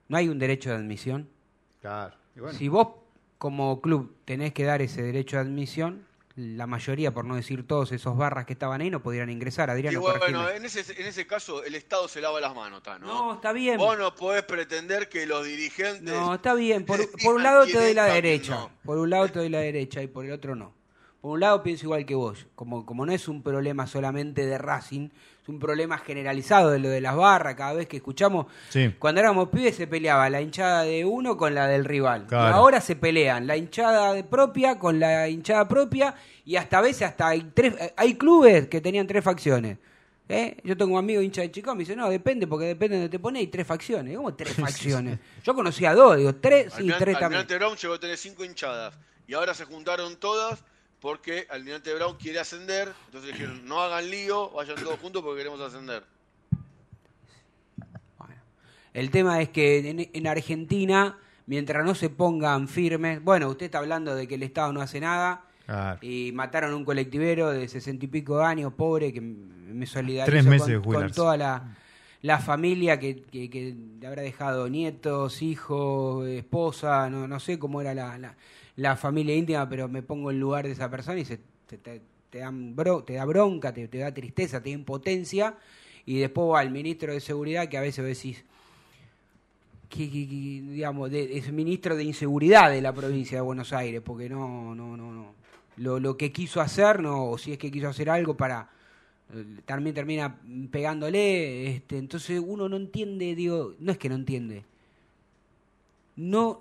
¿No 0.09 0.17
hay 0.17 0.29
un 0.29 0.39
derecho 0.39 0.71
de 0.71 0.77
admisión? 0.77 1.29
Claro. 1.81 2.15
Y 2.37 2.41
bueno. 2.41 2.59
Si 2.59 2.69
vos 2.69 2.89
como 3.39 3.81
club 3.81 4.15
tenés 4.25 4.53
que 4.53 4.65
dar 4.65 4.81
ese 4.83 5.03
derecho 5.03 5.37
de 5.37 5.43
admisión, 5.43 6.07
la 6.37 6.67
mayoría, 6.67 7.15
por 7.15 7.25
no 7.25 7.35
decir 7.35 7.67
todos 7.67 7.93
esos 7.93 8.15
barras 8.15 8.45
que 8.45 8.53
estaban 8.53 8.83
ahí, 8.83 8.91
no 8.91 9.03
pudieran 9.03 9.31
ingresar. 9.31 9.71
Y 9.71 9.73
Adriano, 9.73 10.01
bueno, 10.03 10.21
corregime. 10.21 10.57
en 10.57 10.65
ese, 10.67 11.01
en 11.01 11.07
ese 11.07 11.27
caso 11.27 11.65
el 11.65 11.75
Estado 11.75 12.07
se 12.09 12.21
lava 12.21 12.41
las 12.41 12.55
manos, 12.55 12.83
¿tá, 12.83 12.99
¿no? 12.99 13.07
No, 13.07 13.35
está 13.35 13.53
bien. 13.53 13.79
Vos 13.79 13.99
no 13.99 14.15
podés 14.15 14.43
pretender 14.43 15.09
que 15.09 15.25
los 15.25 15.47
dirigentes... 15.47 16.03
No, 16.03 16.35
está 16.35 16.53
bien. 16.53 16.85
Por, 16.85 17.01
un 17.01 17.43
lado 17.43 17.65
te 17.65 17.73
doy 17.73 17.95
la 17.95 18.05
derecha. 18.05 18.55
no. 18.55 18.71
Por 18.85 18.99
un 18.99 19.09
lado 19.09 19.29
te 19.29 19.39
doy 19.39 19.49
la 19.49 19.61
derecha 19.61 20.03
y 20.03 20.09
por 20.09 20.27
el 20.27 20.33
otro 20.33 20.55
no. 20.55 20.75
Por 21.23 21.33
un 21.33 21.41
lado 21.41 21.63
pienso 21.63 21.87
igual 21.87 22.05
que 22.05 22.15
vos. 22.15 22.47
Como, 22.55 22.85
como 22.85 23.07
no 23.07 23.13
es 23.13 23.29
un 23.29 23.43
problema 23.43 23.87
solamente 23.87 24.45
de 24.45 24.59
Racing, 24.59 25.09
es 25.47 25.49
un 25.49 25.61
problema 25.61 25.97
generalizado 25.99 26.73
de 26.73 26.81
lo 26.81 26.89
de 26.89 27.01
las 27.01 27.15
barras. 27.15 27.55
Cada 27.55 27.73
vez 27.73 27.87
que 27.87 27.99
escuchamos, 27.99 28.47
Sí. 28.69 28.93
cuando 28.99 29.21
éramos 29.21 29.49
pibes 29.49 29.77
se 29.77 29.87
peleaba 29.87 30.29
la 30.29 30.41
hinchada 30.41 30.83
de 30.83 31.05
uno 31.05 31.37
con 31.37 31.55
la 31.55 31.69
del 31.69 31.85
rival. 31.85 32.27
Claro. 32.27 32.49
Y 32.51 32.53
ahora 32.53 32.81
se 32.81 32.97
pelean 32.97 33.47
la 33.47 33.57
hinchada 33.57 34.13
de 34.13 34.25
propia 34.25 34.77
con 34.81 34.99
la 34.99 35.29
hinchada 35.29 35.69
propia 35.69 36.17
y 36.45 36.57
hasta 36.57 36.79
a 36.79 36.81
veces 36.81 37.03
hasta 37.03 37.29
hay 37.29 37.53
tres, 37.55 37.75
hay 37.97 38.15
clubes 38.15 38.67
que 38.67 38.81
tenían 38.81 39.07
tres 39.07 39.23
facciones. 39.23 39.79
¿Eh? 40.29 40.57
Yo 40.65 40.77
tengo 40.77 40.95
un 40.95 40.99
amigo 40.99 41.23
hincha 41.23 41.43
de 41.43 41.53
Chicago, 41.53 41.77
me 41.77 41.83
dice, 41.85 41.95
no, 41.95 42.11
depende, 42.11 42.49
porque 42.49 42.65
depende 42.67 42.97
de 42.97 43.03
donde 43.03 43.17
te 43.17 43.21
pones, 43.21 43.39
hay 43.39 43.47
tres 43.47 43.65
facciones. 43.65 44.17
¿Cómo 44.17 44.35
tres 44.35 44.55
facciones? 44.57 45.21
Yo 45.45 45.55
conocía 45.55 45.95
dos, 45.95 46.17
digo, 46.17 46.35
tres, 46.35 46.73
sí, 46.73 46.79
Almirante, 46.81 47.05
tres 47.05 47.19
también. 47.21 47.47
Brown 47.47 47.77
llegó 47.77 47.95
a 47.95 48.01
tener 48.01 48.17
cinco 48.19 48.45
hinchadas 48.45 48.95
y 49.29 49.35
ahora 49.35 49.55
se 49.55 49.65
juntaron 49.65 50.17
todas 50.17 50.65
porque 51.07 51.47
Almirante 51.51 51.95
Brown 51.95 52.17
quiere 52.17 52.41
ascender, 52.41 52.93
entonces 53.05 53.31
dijeron, 53.31 53.65
no 53.65 53.81
hagan 53.81 54.11
lío, 54.11 54.51
vayan 54.51 54.75
todos 54.75 54.99
juntos 54.99 55.23
porque 55.23 55.39
queremos 55.39 55.61
ascender. 55.61 56.03
Bueno, 58.19 58.35
el 58.93 59.13
tema 59.13 59.41
es 59.41 59.51
que 59.51 59.89
en, 59.89 60.11
en 60.13 60.27
Argentina, 60.27 61.17
mientras 61.47 61.85
no 61.85 61.95
se 61.95 62.11
pongan 62.11 62.67
firmes, 62.67 63.23
bueno, 63.23 63.49
usted 63.49 63.67
está 63.67 63.79
hablando 63.79 64.17
de 64.17 64.27
que 64.27 64.35
el 64.35 64.43
Estado 64.43 64.73
no 64.73 64.81
hace 64.81 64.99
nada 64.99 65.45
Claro. 65.65 65.99
y 66.03 66.33
mataron 66.33 66.73
a 66.73 66.77
un 66.77 66.85
colectivero 66.85 67.51
de 67.51 67.69
sesenta 67.69 68.05
y 68.05 68.09
pico 68.09 68.39
de 68.39 68.45
años, 68.45 68.73
pobre, 68.73 69.13
que 69.13 69.21
me 69.21 69.87
solidarizo 69.87 70.33
Tres 70.33 70.45
meses 70.45 70.67
de 70.67 70.81
con, 70.81 71.13
toda 71.13 71.37
la, 71.37 71.77
la 72.23 72.41
familia 72.41 72.99
que, 72.99 73.23
que, 73.23 73.49
que 73.49 73.77
le 74.01 74.07
habrá 74.09 74.23
dejado 74.23 74.69
nietos, 74.69 75.41
hijos, 75.41 76.27
esposa, 76.27 77.09
no, 77.11 77.29
no 77.29 77.39
sé 77.39 77.61
cómo 77.61 77.81
era 77.81 77.95
la, 77.95 78.19
la, 78.19 78.35
la 78.77 78.97
familia 78.97 79.35
íntima, 79.35 79.69
pero 79.69 79.89
me 79.89 80.03
pongo 80.03 80.31
en 80.31 80.39
lugar 80.41 80.67
de 80.67 80.73
esa 80.73 80.91
persona 80.91 81.19
y 81.19 81.25
se, 81.25 81.39
te, 81.67 82.03
dan 82.39 82.77
bro- 82.77 83.05
te 83.05 83.15
da 83.15 83.25
bronca, 83.25 83.73
te, 83.73 83.89
da 83.89 84.13
tristeza, 84.13 84.63
te 84.63 84.71
da 84.71 84.75
impotencia, 84.75 85.55
y 86.05 86.19
después 86.19 86.53
va 86.53 86.63
el 86.63 86.71
ministro 86.71 87.13
de 87.13 87.21
Seguridad 87.21 87.69
que 87.69 87.79
a 87.79 87.81
veces 87.81 88.05
decís, 88.05 88.45
que, 89.89 90.07
digamos, 90.09 91.11
es 91.13 91.53
ministro 91.53 91.97
de 91.97 92.05
inseguridad 92.05 92.71
de 92.71 92.83
la 92.83 92.93
provincia 92.93 93.39
de 93.39 93.43
Buenos 93.43 93.73
Aires, 93.73 94.03
porque 94.05 94.29
no, 94.29 94.75
no, 94.75 94.97
no, 94.97 95.13
no. 95.13 95.35
Lo, 95.77 96.01
lo 96.01 96.17
que 96.17 96.33
quiso 96.33 96.61
hacer, 96.61 97.01
no, 97.03 97.31
o 97.31 97.39
si 97.39 97.53
es 97.53 97.59
que 97.59 97.71
quiso 97.71 97.89
hacer 97.89 98.11
algo 98.11 98.37
para 98.37 98.69
eh, 99.35 99.45
también 99.65 99.95
termina 99.95 100.39
pegándole, 100.71 101.77
este, 101.77 101.99
entonces 101.99 102.41
uno 102.45 102.69
no 102.69 102.77
entiende, 102.77 103.35
digo, 103.35 103.75
no 103.79 103.93
es 103.93 103.99
que 103.99 104.09
no 104.09 104.15
entiende. 104.15 104.65
No 106.17 106.61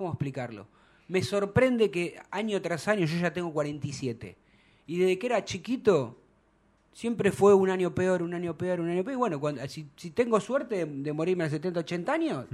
¿cómo 0.00 0.12
explicarlo? 0.12 0.66
Me 1.08 1.22
sorprende 1.22 1.90
que 1.90 2.18
año 2.30 2.62
tras 2.62 2.88
año 2.88 3.04
yo 3.04 3.18
ya 3.18 3.34
tengo 3.34 3.52
47 3.52 4.34
y 4.86 4.98
desde 4.98 5.18
que 5.18 5.26
era 5.26 5.44
chiquito 5.44 6.16
siempre 6.94 7.30
fue 7.30 7.52
un 7.52 7.68
año 7.68 7.94
peor, 7.94 8.22
un 8.22 8.32
año 8.32 8.56
peor, 8.56 8.80
un 8.80 8.88
año 8.88 9.04
peor. 9.04 9.12
Y 9.12 9.18
bueno, 9.18 9.38
cuando, 9.38 9.68
si, 9.68 9.90
si 9.96 10.10
tengo 10.10 10.40
suerte 10.40 10.86
de, 10.86 11.02
de 11.02 11.12
morirme 11.12 11.44
a 11.44 11.46
los 11.48 11.52
70, 11.52 11.80
80 11.80 12.12
años, 12.14 12.46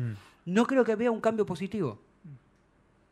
no 0.45 0.67
creo 0.67 0.83
que 0.83 0.97
vea 0.97 1.13
un 1.13 1.21
cambio 1.21 1.47
positivo. 1.47 2.01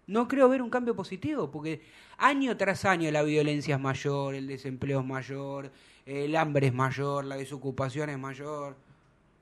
No 0.09 0.27
creo 0.27 0.49
ver 0.49 0.63
un 0.63 0.69
cambio 0.69 0.97
positivo, 0.97 1.53
porque 1.53 1.83
año 2.19 2.57
tras 2.57 2.85
año 2.85 3.09
la 3.13 3.23
violencia 3.23 3.77
es 3.77 3.81
mayor, 3.81 4.35
el 4.35 4.49
desempleo 4.49 4.99
es 4.99 5.07
mayor, 5.07 5.71
el 6.07 6.35
hambre 6.35 6.67
es 6.67 6.75
mayor, 6.75 7.25
la 7.25 7.37
desocupación 7.37 8.11
es 8.11 8.19
mayor. 8.19 8.77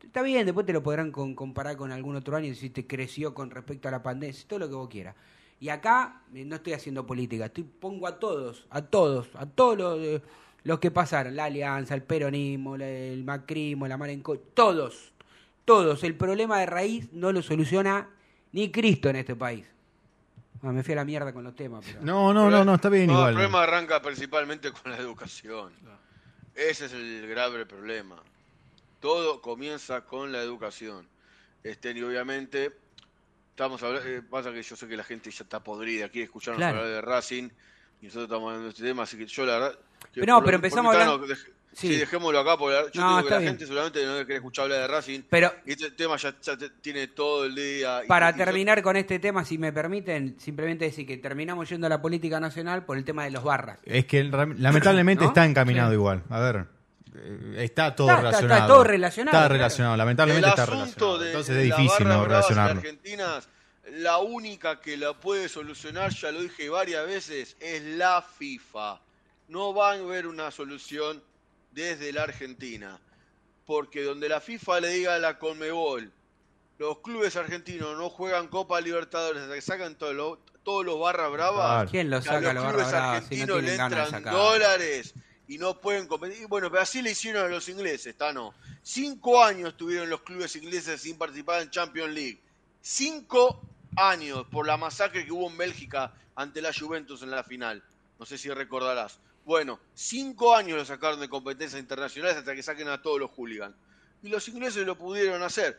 Está 0.05 0.23
bien, 0.23 0.45
después 0.45 0.67
te 0.67 0.73
lo 0.73 0.83
podrán 0.83 1.11
con- 1.13 1.35
comparar 1.35 1.77
con 1.77 1.93
algún 1.93 2.17
otro 2.17 2.37
año 2.37 2.55
si 2.55 2.71
te 2.71 2.87
creció 2.87 3.35
con 3.35 3.51
respecto 3.51 3.89
a 3.89 3.91
la 3.91 4.03
pandemia, 4.03 4.37
todo 4.47 4.59
lo 4.61 4.69
que 4.69 4.75
vos 4.75 4.89
quieras. 4.89 5.15
Y 5.61 5.69
acá 5.69 6.23
eh, 6.35 6.45
no 6.45 6.57
estoy 6.57 6.73
haciendo 6.73 7.07
política, 7.07 7.47
estoy, 7.47 7.63
pongo 7.65 8.07
a 8.09 8.19
todos, 8.19 8.67
a 8.71 8.83
todos, 8.83 9.29
a 9.35 9.47
todos 9.47 9.79
los, 9.79 9.99
eh, 10.01 10.23
los 10.65 10.79
que 10.81 10.91
pasaron, 10.91 11.37
la 11.37 11.45
alianza, 11.45 11.95
el 11.95 12.03
peronismo, 12.03 12.75
el 12.77 13.23
macrismo, 13.25 13.87
la 13.87 13.97
marenco, 13.97 14.37
todos, 14.39 15.13
todos. 15.65 16.03
El 16.03 16.17
problema 16.17 16.59
de 16.59 16.67
raíz 16.67 17.13
no 17.13 17.31
lo 17.33 17.43
soluciona 17.43 18.09
ni 18.51 18.71
Cristo 18.73 19.09
en 19.09 19.17
este 19.17 19.37
país. 19.37 19.65
Ah, 20.65 20.73
me 20.73 20.83
fui 20.83 20.93
a 20.93 20.97
la 20.97 21.05
mierda 21.05 21.33
con 21.33 21.43
los 21.45 21.55
temas. 21.57 21.85
Pero... 21.85 22.01
No, 22.03 22.33
no, 22.35 22.51
no, 22.51 22.65
no, 22.65 22.75
está 22.75 22.89
bien 22.89 23.07
No, 23.07 23.13
igual. 23.15 23.29
El 23.31 23.35
problema 23.35 23.63
arranca 23.63 24.03
principalmente 24.03 24.71
con 24.73 24.91
la 24.93 24.99
educación. 24.99 25.73
Ese 26.55 26.87
es 26.87 26.93
el 26.93 27.27
grave 27.29 27.65
problema. 27.67 28.17
Todo 29.03 29.41
comienza 29.43 30.03
con 30.03 30.31
la 30.33 30.39
educación. 30.41 31.07
Este, 31.65 31.91
y 31.91 32.03
obviamente, 32.03 32.71
estamos 33.51 33.83
hablando, 33.83 34.09
eh, 34.09 34.23
pasa 34.23 34.53
que 34.53 34.63
yo 34.63 34.77
sé 34.77 34.87
que 34.87 34.97
la 34.97 35.03
gente 35.05 35.31
ya 35.31 35.43
está 35.43 35.59
podrida, 35.61 36.09
quiere 36.09 36.27
escucharnos 36.27 36.59
Claro. 36.61 36.79
hablar 36.79 36.93
de 36.95 37.01
Racing, 37.03 37.49
y 38.01 38.07
nosotros 38.07 38.25
estamos 38.25 38.47
hablando 38.47 38.65
de 38.65 38.71
este 38.71 38.83
tema, 38.85 39.03
así 39.03 39.19
que 39.19 39.27
yo 39.27 39.45
la 39.45 39.55
verdad... 39.59 39.79
Pero 40.15 40.27
no, 40.27 40.43
pero 40.45 40.55
empezamos 40.57 40.95
deje- 40.97 41.53
Sí. 41.75 41.89
sí. 41.89 41.97
dejémoslo 41.97 42.39
acá, 42.39 42.57
porque 42.59 42.75
la- 42.77 42.91
yo 42.93 43.01
No, 43.01 43.17
digo 43.17 43.29
que 43.29 43.31
la 43.35 43.39
bien. 43.39 43.51
gente 43.53 43.65
seguramente 43.67 44.05
no 44.05 44.15
quiere 44.19 44.35
escuchar 44.37 44.65
hablar 44.65 44.81
de 44.83 44.87
Racing, 44.89 45.21
Pero 45.31 45.53
y 45.67 45.73
este 45.73 45.91
tema 45.93 46.17
ya, 46.17 46.35
tiene 46.81 47.09
todo 47.09 47.45
el 47.47 47.55
día... 47.57 48.03
para 48.07 48.31
y 48.31 48.35
terminar 48.35 48.83
con 48.83 48.97
este 48.97 49.19
tema, 49.19 49.45
si 49.45 49.59
me 49.59 49.73
permiten, 49.73 50.39
simplemente 50.39 50.85
decir 50.85 51.07
que 51.07 51.17
terminamos 51.17 51.69
yendo 51.69 51.87
a 51.89 51.91
la 51.91 52.01
política 52.03 52.39
nacional 52.39 52.85
por 52.85 52.99
el 52.99 53.05
tema 53.05 53.25
de 53.25 53.31
los 53.33 53.43
barras. 53.43 53.79
Es 53.85 54.05
que 54.07 54.23
lamentablemente 54.25 55.25
¿No? 55.25 55.31
está 55.31 55.45
encaminado 55.47 55.91
Sí. 55.91 55.95
igual. 55.95 56.23
A 56.29 56.41
ver, 56.41 56.67
está 57.57 57.95
todo 57.95 58.09
Está- 58.09 58.19
está- 58.19 58.29
está 58.31 58.41
relacionado. 58.41 58.75
todo 58.75 58.85
relacionado, 58.85 59.37
Está 59.37 59.41
claro. 59.47 59.55
relacionado, 59.55 59.97
lamentablemente 59.97 60.47
el 60.47 60.51
está 60.53 60.63
asunto 60.63 60.79
relacionado. 60.81 61.19
de, 61.19 61.27
Entonces 61.29 61.57
es 61.57 61.69
las 61.69 61.79
difícil 61.79 62.09
no 62.09 62.25
relacionarlo. 62.25 62.81
Argentinas, 62.81 63.49
la 63.91 64.19
única 64.19 64.81
que 64.81 64.97
la 64.97 65.13
puede 65.15 65.49
solucionar, 65.49 66.11
ya 66.13 66.33
lo 66.33 66.41
dije 66.41 66.69
varias 66.69 67.07
veces, 67.07 67.57
es 67.61 67.83
la 67.83 68.23
FIFA. 68.23 69.01
No 69.49 69.73
van 69.73 70.01
a 70.01 70.05
ver 70.05 70.27
una 70.27 70.51
solución 70.51 71.23
desde 71.73 72.13
la 72.13 72.23
Argentina. 72.23 72.99
Porque 73.67 74.03
donde 74.03 74.29
la 74.29 74.41
FIFA 74.41 74.81
le 74.81 74.89
diga 74.89 75.15
a 75.15 75.19
la 75.19 75.39
Conmebol, 75.39 76.11
los 76.79 76.99
clubes 76.99 77.37
argentinos 77.37 77.97
no 77.97 78.11
juegan 78.11 78.49
Copa 78.49 78.81
Libertadores, 78.81 79.43
hasta 79.43 79.55
que 79.55 79.61
sacan 79.61 79.95
todos 79.95 80.15
los, 80.15 80.39
todos 80.65 80.85
los 80.85 80.99
barras 80.99 81.31
bravas. 81.31 81.91
¿Quién 81.91 82.11
lo 82.11 82.17
a 82.17 82.23
saca 82.23 82.53
los 82.53 82.55
los 82.55 82.65
clubes 82.65 82.77
barras 82.87 82.91
bravas 82.93 83.25
si 83.29 83.37
no 83.37 83.55
argentinos 83.55 83.57
le 83.57 83.63
tienen 83.63 83.77
ganas 83.79 83.91
de 83.91 84.03
entran 84.17 84.23
sacar? 84.25 84.33
dólares 84.35 85.15
y 85.49 85.59
no 85.59 85.81
pueden 85.81 86.07
competir. 86.07 86.47
Bueno, 86.47 86.71
pero 86.71 86.83
así 86.83 87.03
le 87.03 87.11
hicieron 87.11 87.45
a 87.45 87.49
los 87.49 87.69
ingleses, 87.69 88.17
Tano. 88.17 88.55
Cinco 88.83 89.43
años 89.43 89.77
tuvieron 89.77 90.09
los 90.09 90.23
clubes 90.23 90.57
ingleses 90.57 91.01
sin 91.01 91.17
participar 91.17 91.63
en 91.63 91.71
Champions 91.71 92.13
League. 92.15 92.41
Cinco 92.81 93.61
años 93.97 94.47
por 94.51 94.67
la 94.67 94.77
masacre 94.77 95.25
que 95.25 95.33
hubo 95.33 95.49
en 95.51 95.57
Bélgica 95.57 96.15
ante 96.35 96.63
la 96.63 96.73
Juventus 96.73 97.23
en 97.23 97.31
la 97.31 97.45
final. 97.45 97.83
No 98.19 98.27
sé 98.27 98.39
si 98.39 98.49
recordarás. 98.51 99.19
Bueno, 99.45 99.81
cinco 99.95 100.55
años 100.55 100.79
lo 100.79 100.85
sacaron 100.85 101.21
de 101.21 101.29
competencias 101.29 101.81
internacionales 101.81 102.37
hasta 102.37 102.55
que 102.55 102.63
saquen 102.63 102.89
a 102.89 103.03
todos 103.03 103.19
los 103.19 103.31
hooligans. 103.33 103.75
Y 104.23 104.29
los 104.29 104.47
ingleses 104.49 104.87
lo 104.87 104.97
pudieron 104.97 105.43
hacer. 105.43 105.79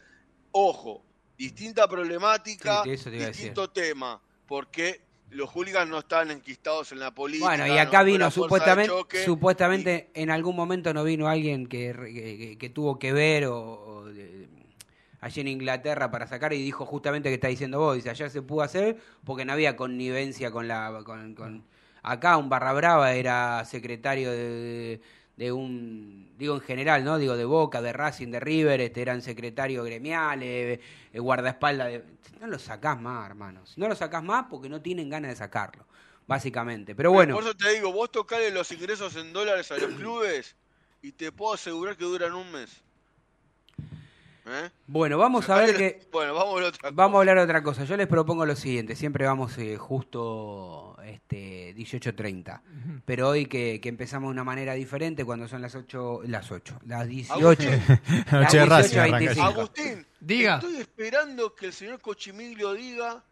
Ojo, 0.52 1.04
distinta 1.38 1.88
problemática, 1.88 2.84
Sí, 2.84 3.10
distinto 3.10 3.70
tema. 3.70 4.22
Porque 4.46 5.02
los 5.32 5.50
hooligans 5.50 5.90
no 5.90 6.00
están 6.00 6.30
enquistados 6.32 6.92
en 6.92 7.00
la 7.00 7.12
política. 7.12 7.48
Bueno, 7.48 7.68
y 7.68 7.78
acá 7.78 8.04
vino 8.04 8.30
supuestamente, 8.30 8.90
choque, 8.90 9.24
supuestamente 9.26 10.10
en 10.14 10.30
algún 10.30 10.56
momento 10.56 10.94
no 10.94 11.04
vino 11.04 11.28
alguien 11.28 11.68
que, 11.68 11.94
que, 12.14 12.58
que 12.60 12.70
tuvo 12.70 13.00
que 13.00 13.14
ver 13.14 13.46
o, 13.48 13.58
o 13.58 14.06
de- 14.06 14.48
allí 15.22 15.42
en 15.42 15.48
Inglaterra 15.48 16.12
para 16.12 16.28
sacar 16.28 16.54
y 16.54 16.62
dijo 16.62 16.86
justamente 16.86 17.30
que 17.30 17.36
está 17.36 17.48
diciendo 17.48 17.80
vos, 17.80 17.96
dice, 17.96 18.10
ayer 18.10 18.30
se 18.30 18.42
pudo 18.42 18.62
hacer 18.62 18.98
porque 19.24 19.46
no 19.46 19.54
había 19.54 19.76
connivencia 19.76 20.52
con 20.52 20.68
la... 20.68 21.02
Con, 21.06 21.34
con- 21.36 21.64
acá 22.06 22.36
un 22.38 22.50
barra 22.50 22.74
brava 22.74 23.14
era 23.14 23.64
secretario 23.66 24.30
de, 24.30 24.38
de 24.38 25.02
un, 25.38 26.34
digo 26.38 26.56
en 26.56 26.62
general, 26.62 27.04
¿no? 27.04 27.18
Digo 27.18 27.36
de 27.36 27.46
Boca, 27.46 27.82
de 27.82 27.94
Racing, 27.94 28.28
de 28.28 28.40
River, 28.40 28.82
este, 28.82 29.02
eran 29.02 29.22
secretarios 29.22 29.86
gremiales, 29.86 30.80
eh, 31.12 31.20
guardaespaldas, 31.20 31.88
de... 31.88 32.04
no 32.40 32.48
lo 32.48 32.60
sacás 32.60 33.00
más, 33.02 33.26
hermanos, 33.26 33.74
no 33.78 33.88
lo 33.88 33.96
sacás 33.96 34.24
más 34.24 34.46
porque 34.50 34.70
no 34.70 34.82
tienen 34.82 35.10
ganas 35.10 35.32
de 35.32 35.36
sacarlo, 35.36 35.86
básicamente, 36.28 36.96
pero 36.96 37.12
bueno. 37.12 37.36
Por 37.36 37.44
eso 37.44 37.56
te 37.56 37.72
digo, 37.74 37.92
vos 37.92 38.12
tocale 38.12 38.52
los 38.52 38.72
ingresos 38.72 39.16
en 39.16 39.34
dólares 39.34 39.72
a 39.72 39.78
los 39.78 39.94
clubes 39.96 40.56
y 41.02 41.12
te 41.12 41.32
puedo 41.32 41.54
asegurar 41.54 41.98
que 41.98 42.06
duran 42.06 42.34
un 42.34 42.52
mes. 42.52 42.84
¿Eh? 44.46 44.70
Bueno, 44.88 45.18
vamos 45.18 45.50
a 45.50 45.56
ver 45.56 45.76
que... 45.76 46.02
Bueno, 46.12 46.34
vamos 46.34 46.62
a 46.62 46.66
otra 46.66 46.92
Vamos 46.92 47.16
a 47.16 47.20
hablar 47.20 47.38
de 47.38 47.44
otra 47.44 47.64
cosa. 47.64 47.86
Yo 47.86 47.96
les 47.96 48.08
propongo 48.08 48.46
lo 48.46 48.56
siguiente. 48.56 48.96
Siempre 48.96 49.26
vamos 49.26 49.58
eh, 49.58 49.78
justo 49.78 50.93
este, 51.06 51.76
18.30. 51.76 52.62
Pero 53.06 53.30
hoy 53.30 53.46
que, 53.46 53.80
que 53.82 53.90
empezamos 53.90 54.30
de 54.30 54.32
una 54.32 54.44
manera 54.44 54.74
diferente, 54.74 55.26
cuando 55.26 55.48
son 55.48 55.62
las 55.62 55.76
8, 55.76 56.22
las 56.26 56.52
8, 56.52 56.80
las 56.86 57.08
18. 57.08 57.40
Agustín. 57.40 57.70
las 58.32 58.32
Noche 58.32 58.58
de 58.58 58.66
Racing 58.66 58.98
arranca 58.98 59.20
18:25. 59.20 59.36
ya. 59.36 59.46
Agustín, 59.46 60.08
Diga. 60.20 60.56
estoy 60.56 60.76
esperando 60.78 61.56
que 61.56 61.66
el 61.68 61.74
señor 61.74 62.00
Cochimiglio 62.02 62.74
diga 62.74 63.24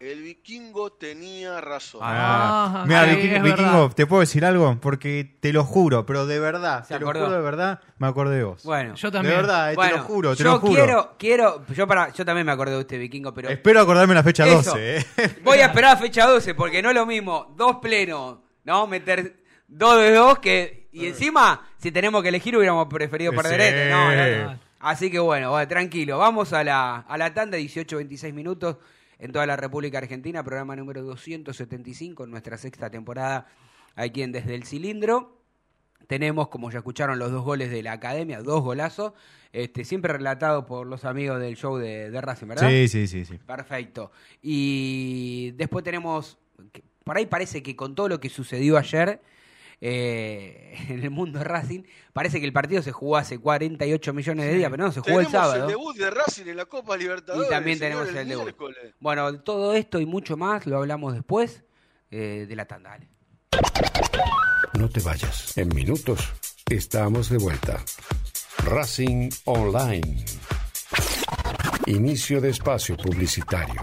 el 0.00 0.22
vikingo 0.22 0.92
tenía 0.92 1.60
razón. 1.60 2.00
Ah, 2.04 2.82
Ah, 2.82 2.84
mira, 2.86 3.04
sí, 3.04 3.16
Viking- 3.16 3.36
es 3.36 3.42
Vikingo. 3.42 3.90
¿te 3.90 4.06
puedo 4.06 4.20
decir 4.20 4.44
algo? 4.44 4.78
Porque 4.80 5.36
te 5.40 5.52
lo 5.52 5.64
juro, 5.64 6.04
pero 6.04 6.26
de 6.26 6.38
verdad, 6.40 6.82
¿Se 6.84 6.94
te 6.94 7.00
lo 7.00 7.06
acordó? 7.08 7.24
juro 7.26 7.36
de 7.36 7.42
verdad, 7.42 7.80
me 7.98 8.06
acordé 8.06 8.36
de 8.36 8.44
vos. 8.44 8.62
Bueno, 8.64 8.94
Yo 8.96 9.08
de 9.10 9.12
también. 9.18 9.36
verdad, 9.36 9.72
eh, 9.72 9.76
bueno, 9.76 9.92
te 9.92 9.98
lo 9.98 10.04
juro, 10.04 10.36
te 10.36 10.42
yo 10.42 10.50
lo 10.52 10.58
juro. 10.58 10.74
quiero, 10.84 11.14
quiero, 11.18 11.66
yo 11.68 11.86
para, 11.86 12.12
yo 12.12 12.24
también 12.24 12.44
me 12.46 12.52
acordé 12.52 12.72
de 12.74 12.80
usted, 12.80 12.98
vikingo, 12.98 13.32
pero 13.32 13.48
Espero 13.48 13.80
acordarme 13.80 14.14
la 14.14 14.22
fecha 14.22 14.46
Eso. 14.46 14.56
12. 14.72 14.96
¿eh? 14.98 15.04
voy 15.44 15.58
a 15.58 15.66
esperar 15.66 15.96
a 15.96 15.96
fecha 15.96 16.26
12 16.26 16.54
porque 16.54 16.82
no 16.82 16.90
es 16.90 16.94
lo 16.94 17.06
mismo 17.06 17.54
dos 17.56 17.76
plenos, 17.80 18.38
¿no? 18.64 18.86
Meter 18.86 19.36
dos 19.68 19.98
de 20.00 20.12
dos 20.12 20.38
que 20.40 20.88
y 20.92 21.06
encima 21.06 21.62
si 21.78 21.90
tenemos 21.90 22.22
que 22.22 22.28
elegir 22.28 22.56
hubiéramos 22.56 22.86
preferido 22.88 23.32
Sí. 23.32 23.36
perder 23.38 23.60
este, 23.62 23.90
no, 23.90 24.14
no, 24.14 24.52
no. 24.52 24.58
Así 24.80 25.10
que 25.10 25.18
bueno, 25.18 25.66
tranquilo, 25.66 26.18
vamos 26.18 26.52
a 26.52 26.62
la 26.62 26.96
a 27.08 27.16
la 27.16 27.32
tanda 27.32 27.56
18 27.56 27.96
26 27.96 28.34
minutos 28.34 28.76
en 29.24 29.32
toda 29.32 29.46
la 29.46 29.56
República 29.56 29.96
Argentina, 29.96 30.44
programa 30.44 30.76
número 30.76 31.02
275 31.02 32.24
en 32.24 32.30
nuestra 32.30 32.58
sexta 32.58 32.90
temporada 32.90 33.46
aquí 33.94 34.20
en 34.20 34.32
Desde 34.32 34.54
el 34.54 34.64
Cilindro. 34.64 35.40
Tenemos, 36.06 36.48
como 36.48 36.70
ya 36.70 36.80
escucharon, 36.80 37.18
los 37.18 37.32
dos 37.32 37.42
goles 37.42 37.70
de 37.70 37.82
la 37.82 37.92
academia, 37.92 38.42
dos 38.42 38.62
golazos, 38.62 39.14
este, 39.50 39.86
siempre 39.86 40.12
relatados 40.12 40.66
por 40.66 40.86
los 40.86 41.06
amigos 41.06 41.40
del 41.40 41.56
show 41.56 41.78
de, 41.78 42.10
de 42.10 42.20
Racing, 42.20 42.48
¿verdad? 42.48 42.68
Sí, 42.68 42.86
sí, 42.86 43.06
sí, 43.06 43.24
sí. 43.24 43.38
Perfecto. 43.38 44.12
Y 44.42 45.52
después 45.52 45.82
tenemos, 45.82 46.36
por 47.02 47.16
ahí 47.16 47.24
parece 47.24 47.62
que 47.62 47.74
con 47.74 47.94
todo 47.94 48.10
lo 48.10 48.20
que 48.20 48.28
sucedió 48.28 48.76
ayer 48.76 49.22
eh, 49.86 50.74
en 50.88 51.02
el 51.02 51.10
mundo 51.10 51.38
de 51.38 51.44
Racing, 51.44 51.82
parece 52.14 52.40
que 52.40 52.46
el 52.46 52.54
partido 52.54 52.80
se 52.80 52.90
jugó 52.90 53.18
hace 53.18 53.38
48 53.38 54.14
millones 54.14 54.46
de 54.46 54.54
días, 54.54 54.70
pero 54.70 54.84
no, 54.84 54.92
se 54.92 55.00
jugó 55.00 55.20
el 55.20 55.26
Tenemos 55.26 55.46
sábado. 55.50 55.66
debut 55.66 55.94
de 55.96 56.10
Racing 56.10 56.46
en 56.46 56.56
la 56.56 56.64
Copa 56.64 56.96
Libertadores. 56.96 57.46
Y 57.46 57.50
también 57.50 57.78
tenemos 57.78 58.08
el 58.08 58.14
debut. 58.26 58.44
miércoles. 58.44 58.94
Bueno, 58.98 59.40
todo 59.40 59.74
esto 59.74 60.00
y 60.00 60.06
mucho 60.06 60.38
más 60.38 60.66
lo 60.66 60.78
hablamos 60.78 61.12
después 61.12 61.64
eh, 62.10 62.46
de 62.48 62.56
la 62.56 62.64
tanda. 62.64 62.90
Dale. 62.90 63.08
No 64.78 64.88
te 64.88 65.00
vayas. 65.00 65.56
En 65.58 65.68
minutos 65.68 66.32
estamos 66.70 67.28
de 67.28 67.36
vuelta. 67.36 67.84
Racing 68.64 69.28
Online. 69.44 70.24
Inicio 71.86 72.40
de 72.40 72.48
espacio 72.48 72.96
publicitario. 72.96 73.82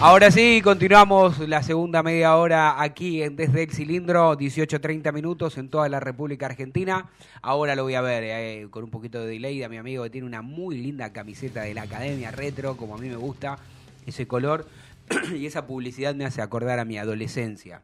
Ahora 0.00 0.30
sí, 0.30 0.60
continuamos 0.62 1.40
la 1.40 1.60
segunda 1.64 2.04
media 2.04 2.36
hora 2.36 2.80
aquí 2.80 3.20
en 3.22 3.34
Desde 3.34 3.64
el 3.64 3.70
Cilindro, 3.72 4.38
18.30 4.38 5.12
minutos 5.12 5.58
en 5.58 5.68
toda 5.68 5.88
la 5.88 5.98
República 5.98 6.46
Argentina. 6.46 7.10
Ahora 7.42 7.74
lo 7.74 7.82
voy 7.82 7.94
a 7.96 8.00
ver 8.00 8.22
eh, 8.24 8.68
con 8.70 8.84
un 8.84 8.90
poquito 8.90 9.20
de 9.20 9.26
delay 9.26 9.60
a 9.64 9.68
mi 9.68 9.76
amigo 9.76 10.04
que 10.04 10.10
tiene 10.10 10.26
una 10.26 10.40
muy 10.40 10.78
linda 10.78 11.12
camiseta 11.12 11.62
de 11.62 11.74
la 11.74 11.82
Academia 11.82 12.30
Retro, 12.30 12.76
como 12.76 12.94
a 12.94 12.98
mí 12.98 13.08
me 13.08 13.16
gusta 13.16 13.58
ese 14.06 14.28
color. 14.28 14.68
y 15.34 15.46
esa 15.46 15.66
publicidad 15.66 16.14
me 16.14 16.24
hace 16.24 16.42
acordar 16.42 16.78
a 16.78 16.84
mi 16.84 16.96
adolescencia. 16.96 17.82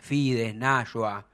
Fides, 0.00 0.54
Nashua, 0.54 1.26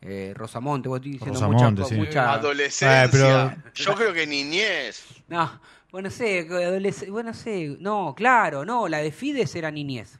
eh, 0.00 0.32
Rosamonte, 0.36 0.88
vos 0.88 0.98
estoy 0.98 1.12
diciendo 1.12 1.34
Rosamonte, 1.40 1.82
mucha, 1.82 1.88
sí. 1.94 1.94
mucha- 1.96 2.32
Adolescencia. 2.34 3.04
Eh, 3.04 3.08
pero- 3.10 3.72
Yo 3.74 3.94
creo 3.96 4.12
que 4.12 4.28
niñez. 4.28 5.06
No, 5.26 5.60
bueno, 5.92 6.10
sé, 6.10 6.48
adolesc- 6.48 7.10
bueno, 7.10 7.34
sé, 7.34 7.76
no, 7.80 8.14
claro, 8.16 8.64
no, 8.64 8.88
la 8.88 8.98
de 8.98 9.10
Fides 9.12 9.54
era 9.54 9.70
niñez. 9.70 10.18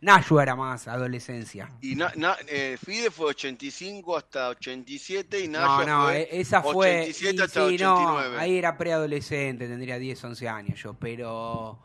Nashua 0.00 0.42
era 0.42 0.54
más 0.54 0.86
adolescencia. 0.86 1.70
Y 1.80 1.96
na- 1.96 2.12
na- 2.16 2.36
eh, 2.46 2.76
Fide 2.84 3.10
fue 3.10 3.26
85 3.30 4.16
hasta 4.18 4.50
87 4.50 5.40
y 5.40 5.48
No, 5.48 5.60
Nashua 5.60 5.86
no, 5.86 6.02
fue 6.04 6.20
eh, 6.22 6.28
esa 6.32 6.60
fue. 6.62 6.72
87 7.00 7.36
y 7.36 7.40
hasta 7.40 7.68
sí, 7.68 7.76
no, 7.78 7.94
89. 7.94 8.36
ahí 8.38 8.58
era 8.58 8.76
preadolescente, 8.76 9.66
tendría 9.66 9.98
10, 9.98 10.22
11 10.24 10.46
años 10.48 10.78
yo, 10.82 10.92
pero. 10.94 11.78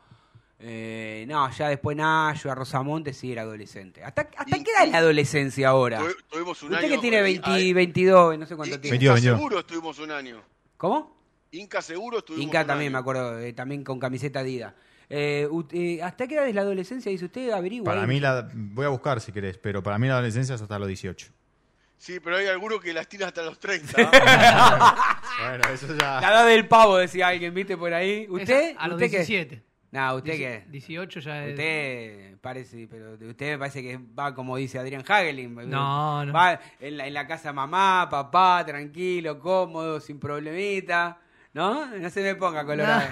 eh, 0.62 1.24
no, 1.30 1.50
ya 1.52 1.70
después 1.70 1.96
Nashua, 1.96 2.54
Rosamonte 2.56 3.14
sí 3.14 3.32
era 3.32 3.44
adolescente. 3.44 4.04
¿Hasta, 4.04 4.28
hasta 4.36 4.58
Y- 4.58 4.64
qué 4.66 4.72
edad 4.72 4.84
es 4.88 4.92
la 4.92 4.98
adolescencia 4.98 5.70
ahora? 5.70 6.00
Tu- 6.00 6.14
Tuvimos 6.30 6.62
un 6.64 6.74
Usted 6.74 6.84
año. 6.86 6.96
que 6.96 7.02
tiene 7.02 7.20
eh, 7.20 7.22
20, 7.22 7.50
ahí- 7.50 7.72
22, 7.72 8.38
no 8.38 8.46
sé 8.46 8.56
cuánto 8.58 8.76
In- 8.76 8.82
tiene. 8.82 9.22
Seguro 9.22 9.60
estuvimos 9.60 9.98
un 10.00 10.12
año. 10.12 10.42
¿Cómo? 10.76 11.19
Inca 11.52 11.82
seguro 11.82 12.20
estuvimos 12.20 12.46
Inca 12.46 12.66
también, 12.66 12.90
año. 12.90 12.94
me 12.94 13.00
acuerdo, 13.00 13.40
eh, 13.40 13.54
también 13.54 13.84
con 13.84 14.00
camiseta 14.00 14.44
Dida. 14.44 14.76
Eh, 15.10 15.50
eh, 15.72 16.00
¿Hasta 16.04 16.28
qué 16.28 16.36
edad 16.36 16.48
es 16.48 16.54
la 16.54 16.62
adolescencia? 16.62 17.12
Dice 17.12 17.26
usted, 17.26 17.50
averigua. 17.50 17.86
Para 17.86 18.02
ahí. 18.02 18.08
mí, 18.08 18.20
la, 18.20 18.48
voy 18.54 18.86
a 18.86 18.90
buscar 18.90 19.20
si 19.20 19.32
querés, 19.32 19.58
pero 19.58 19.82
para 19.82 19.98
mí 19.98 20.08
la 20.08 20.14
adolescencia 20.14 20.54
es 20.56 20.62
hasta 20.62 20.78
los 20.78 20.88
18. 20.88 21.32
Sí, 21.98 22.20
pero 22.20 22.38
hay 22.38 22.48
algunos 22.48 22.80
que 22.80 22.94
las 22.94 23.08
tiran 23.10 23.28
hasta 23.28 23.44
los 23.44 23.60
30. 23.60 24.10
Bueno, 25.40 25.64
eso 25.74 25.88
ya. 25.96 26.20
La 26.20 26.32
edad 26.32 26.48
del 26.48 26.68
pavo, 26.68 26.98
decía 26.98 27.30
alguien, 27.30 27.54
¿viste 27.54 27.78
por 27.78 27.94
ahí? 27.94 28.28
¿Usted? 28.30 28.72
Esa, 28.72 28.80
a 28.80 28.88
los 28.90 28.96
¿Usted 28.96 29.10
qué? 29.10 29.18
17. 29.18 29.64
No, 29.92 30.16
¿usted 30.16 30.34
qué? 30.34 30.66
18 30.68 31.20
ya 31.22 31.46
es. 31.46 31.52
Usted 31.52 32.38
parece, 32.42 32.88
pero 32.90 33.14
usted 33.14 33.52
me 33.52 33.58
parece 33.58 33.82
que 33.82 33.98
va 33.98 34.36
como 34.36 34.58
dice 34.58 34.80
Adrián 34.80 35.04
Hagelin. 35.08 35.56
No, 35.70 36.26
no. 36.26 36.34
Va 36.34 36.60
en 36.80 36.98
la, 36.98 37.08
en 37.08 37.14
la 37.14 37.26
casa 37.26 37.54
mamá, 37.54 38.08
papá, 38.12 38.66
tranquilo, 38.66 39.40
cómodo, 39.40 40.02
sin 40.02 40.20
problemita. 40.20 41.20
¿No? 41.54 41.86
No 41.98 42.10
se 42.10 42.22
me 42.22 42.36
ponga 42.36 42.66
colorado. 42.66 43.04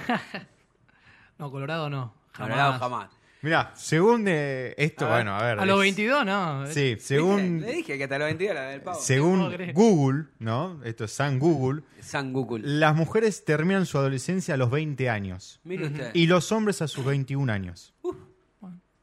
No, 1.38 1.52
Colorado 1.52 1.90
no. 1.90 2.14
Jamás. 2.34 2.50
Colorado 2.50 2.80
jamás. 2.80 3.10
Mira, 3.42 3.72
según 3.76 4.26
eh, 4.28 4.74
esto, 4.78 5.06
A 5.06 5.10
bueno, 5.10 5.36
a 5.36 5.44
ver. 5.44 5.60
A 5.60 5.66
los 5.66 5.78
es- 5.78 5.82
22 5.96 6.26
no. 6.26 6.66
Sí, 6.68 6.98
según, 7.00 7.62
Le 7.62 7.72
dije 7.74 7.98
que 7.98 8.04
hasta 8.04 8.18
los 8.18 8.26
22 8.28 8.56
la 8.56 8.62
del 8.64 8.82
pavo. 8.82 9.00
según. 9.00 9.56
Google, 9.74 10.26
¿no? 10.40 10.82
Esto 10.84 11.06
es 11.06 11.12
San 11.12 11.38
Google. 11.40 11.84
San 12.02 12.34
Google. 12.34 12.64
Las 12.68 12.96
mujeres 12.96 13.46
terminan 13.46 13.86
su 13.86 13.98
adolescencia 13.98 14.56
a 14.56 14.58
los 14.58 14.72
20 14.72 15.10
años 15.10 15.60
Mire 15.64 15.86
usted. 15.88 16.12
y 16.14 16.26
los 16.28 16.52
hombres 16.52 16.82
a 16.82 16.88
sus 16.88 17.06
21 17.06 17.52
años. 17.52 17.94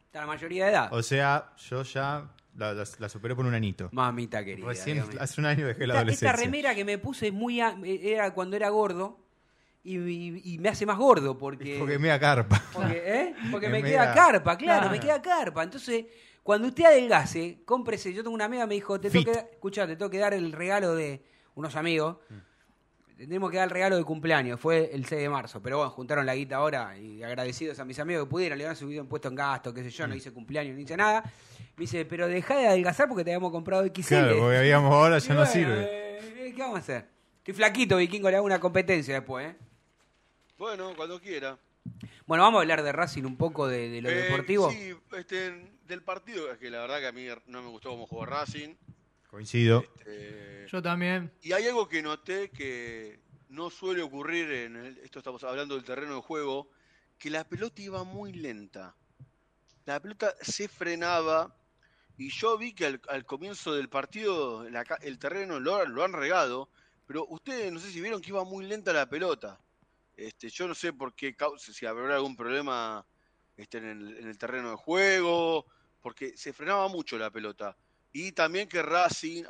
Está 0.07 0.20
la 0.20 0.27
mayoría 0.27 0.66
de 0.66 0.70
edad. 0.73 0.88
O 0.92 1.03
sea, 1.03 1.53
yo 1.68 1.83
ya 1.83 2.29
la, 2.57 2.73
la- 2.73 2.85
la 2.99 3.09
superé 3.09 3.35
por 3.35 3.47
un 3.47 3.55
anito. 3.55 3.88
Mamita 3.92 4.44
querida. 4.44 4.66
Recién 4.66 5.03
hace 5.18 5.40
un 5.40 5.47
año 5.47 5.66
dejé 5.66 5.87
la 5.87 5.94
Esta, 5.94 5.99
adolescencia. 6.01 6.31
esta 6.31 6.42
remera 6.44 6.75
que 6.75 6.85
me 6.85 6.99
puse 6.99 7.31
muy 7.33 7.61
a- 7.61 7.77
era 7.85 8.33
cuando 8.35 8.57
era 8.57 8.68
gordo 8.68 9.18
y, 9.85 9.99
y- 9.99 10.55
y 10.55 10.59
me 10.59 10.70
hace 10.70 10.85
más 10.87 10.97
gordo 10.99 11.37
porque... 11.38 11.77
Porque 11.79 11.99
me 11.99 12.09
da 12.09 12.18
carpa. 12.18 12.61
Porque, 12.73 13.03
¿eh? 13.05 13.35
Porque 13.51 13.68
me 13.70 13.83
queda 13.83 14.12
carpa, 14.14 14.57
claro, 14.57 14.81
Claro. 14.88 14.90
me 14.90 14.99
queda 15.01 15.20
carpa. 15.23 15.62
Entonces, 15.62 16.07
cuando 16.42 16.68
usted 16.68 16.85
adelgace, 16.87 17.61
cómprese. 17.64 18.12
Yo 18.12 18.23
tengo 18.23 18.35
una 18.35 18.47
amiga 18.47 18.66
me 18.66 18.75
dijo, 18.75 18.99
te 18.99 19.11
tengo 19.11 19.25
que, 19.27 19.33
dar- 19.33 19.49
escuchá, 19.53 19.87
te 19.87 19.97
tengo 19.97 20.11
que 20.11 20.18
dar 20.18 20.35
el 20.35 20.53
regalo 20.53 20.94
de 20.94 21.23
unos 21.55 21.77
amigos. 21.77 22.16
Te 23.16 23.27
tenemos 23.27 23.49
que 23.51 23.59
dar 23.59 23.68
el 23.68 23.70
regalo 23.70 23.97
de 23.97 24.03
cumpleaños. 24.05 24.59
Fue 24.59 24.90
el 24.92 25.05
6 25.07 25.23
de 25.23 25.29
marzo. 25.29 25.62
Pero 25.62 25.77
bueno, 25.77 25.90
juntaron 25.92 26.27
la 26.27 26.35
guita 26.35 26.57
ahora 26.57 26.99
y 26.99 27.23
agradecidos 27.23 27.79
a 27.79 27.85
mis 27.85 27.99
amigos 28.01 28.25
que 28.25 28.31
pudieron. 28.31 28.59
Le 28.59 28.64
habían 28.64 28.77
subido 28.77 29.03
un 29.03 29.09
puesto 29.09 29.29
en 29.29 29.37
gasto, 29.37 29.73
qué 29.73 29.85
sé 29.85 29.90
yo, 29.90 30.07
no 30.09 30.14
hice 30.16 30.33
cumpleaños, 30.33 30.75
no 30.75 30.81
hice 30.81 30.97
nada. 30.97 31.23
Me 31.77 31.83
dice, 31.83 32.05
pero 32.07 32.27
dejá 32.27 32.57
de 32.57 32.66
adelgazar 32.68 33.07
porque 33.09 33.23
te 33.23 33.31
habíamos 33.31 33.53
comprado 33.53 33.85
XL. 33.87 34.03
Claro, 34.09 34.38
porque 34.38 34.57
habíamos 34.59 34.92
ahora 34.92 35.18
ya 35.18 35.27
Y 35.27 35.29
no 35.29 35.37
bueno, 35.37 35.53
sirve. 35.53 36.18
eh, 36.49 36.53
¿Qué 36.57 36.61
vamos 36.61 36.77
a 36.77 36.81
hacer? 36.81 37.07
Estoy 37.38 37.55
flaquito, 37.55 37.97
vikingo, 37.99 38.31
le 38.31 38.37
hago 38.37 38.47
una 38.47 38.59
competencia 38.59 39.14
después, 39.14 39.49
¿eh? 39.51 39.57
Bueno, 40.59 40.95
cuando 40.97 41.21
quiera. 41.21 41.59
Bueno, 42.27 42.45
vamos 42.45 42.59
a 42.59 42.62
hablar 42.62 42.83
de 42.83 42.93
Racing 42.93 43.25
un 43.25 43.37
poco 43.37 43.67
de, 43.69 43.88
de 43.90 44.01
lo 44.01 44.09
Eh, 44.09 44.14
deportivo. 44.14 44.71
Sí, 44.71 44.95
este, 45.17 45.71
del 45.87 46.03
partido, 46.03 46.51
es 46.51 46.59
que 46.59 46.71
la 46.71 46.81
verdad 46.81 47.01
que 47.01 47.07
a 47.09 47.12
mí 47.12 47.27
no 47.47 47.62
me 47.62 47.69
gustó 47.69 47.90
cómo 47.90 48.07
jugó 48.07 48.25
Racing. 48.25 48.75
Coincido. 49.29 49.85
Eh, 50.07 50.67
Yo 50.71 50.81
también. 50.81 51.31
y 51.43 51.53
hay 51.53 51.67
algo 51.67 51.88
que 51.88 52.03
noté 52.03 52.51
que 52.51 53.19
no 53.49 53.69
suele 53.69 54.03
ocurrir 54.03 54.51
en 54.51 54.77
el- 54.77 54.99
esto 54.99 55.19
estamos 55.19 55.43
hablando 55.45 55.75
del 55.75 55.85
terreno 55.85 56.14
de 56.17 56.23
juego, 56.23 56.69
que 57.19 57.31
la 57.31 57.45
pelota 57.45 57.83
iba 57.83 58.05
muy 58.05 58.33
lenta. 58.33 58.95
La 59.85 60.01
pelota 60.01 60.35
se 60.40 60.69
frenaba 60.69 61.55
y 62.17 62.31
yo 62.31 62.57
vi 62.57 62.73
que 62.73 62.87
al, 62.87 63.01
al 63.09 63.27
comienzo 63.27 63.75
del 63.75 63.88
partido 63.88 64.69
la 64.71 64.83
el 65.03 65.19
terreno 65.19 65.61
lo, 65.61 65.85
lo 65.85 66.05
han 66.05 66.12
regado, 66.12 66.71
pero 67.07 67.27
ustedes 67.29 67.71
no 67.73 67.81
sé 67.81 67.90
si 67.90 68.01
vieron 68.01 68.23
que 68.23 68.31
iba 68.31 68.45
muy 68.45 68.64
lenta 68.64 68.93
la 68.93 69.09
pelota. 69.09 69.61
Este, 70.16 70.48
yo 70.48 70.68
no 70.68 70.74
sé 70.74 70.92
por 70.92 71.14
qué 71.14 71.35
causa, 71.35 71.72
si 71.72 71.87
habrá 71.87 72.14
algún 72.14 72.37
problema 72.37 73.05
este, 73.57 73.79
en, 73.79 73.85
el, 73.85 74.16
en 74.18 74.29
el 74.29 74.38
terreno 74.38 74.70
de 74.70 74.77
juego, 74.77 75.66
porque 76.00 76.37
se 76.37 76.53
frenaba 76.53 76.88
mucho 76.88 77.18
la 77.18 77.31
pelota. 77.31 77.77
Y 78.12 78.33
también 78.33 78.68
que 78.68 78.83
Racing, 78.83 79.44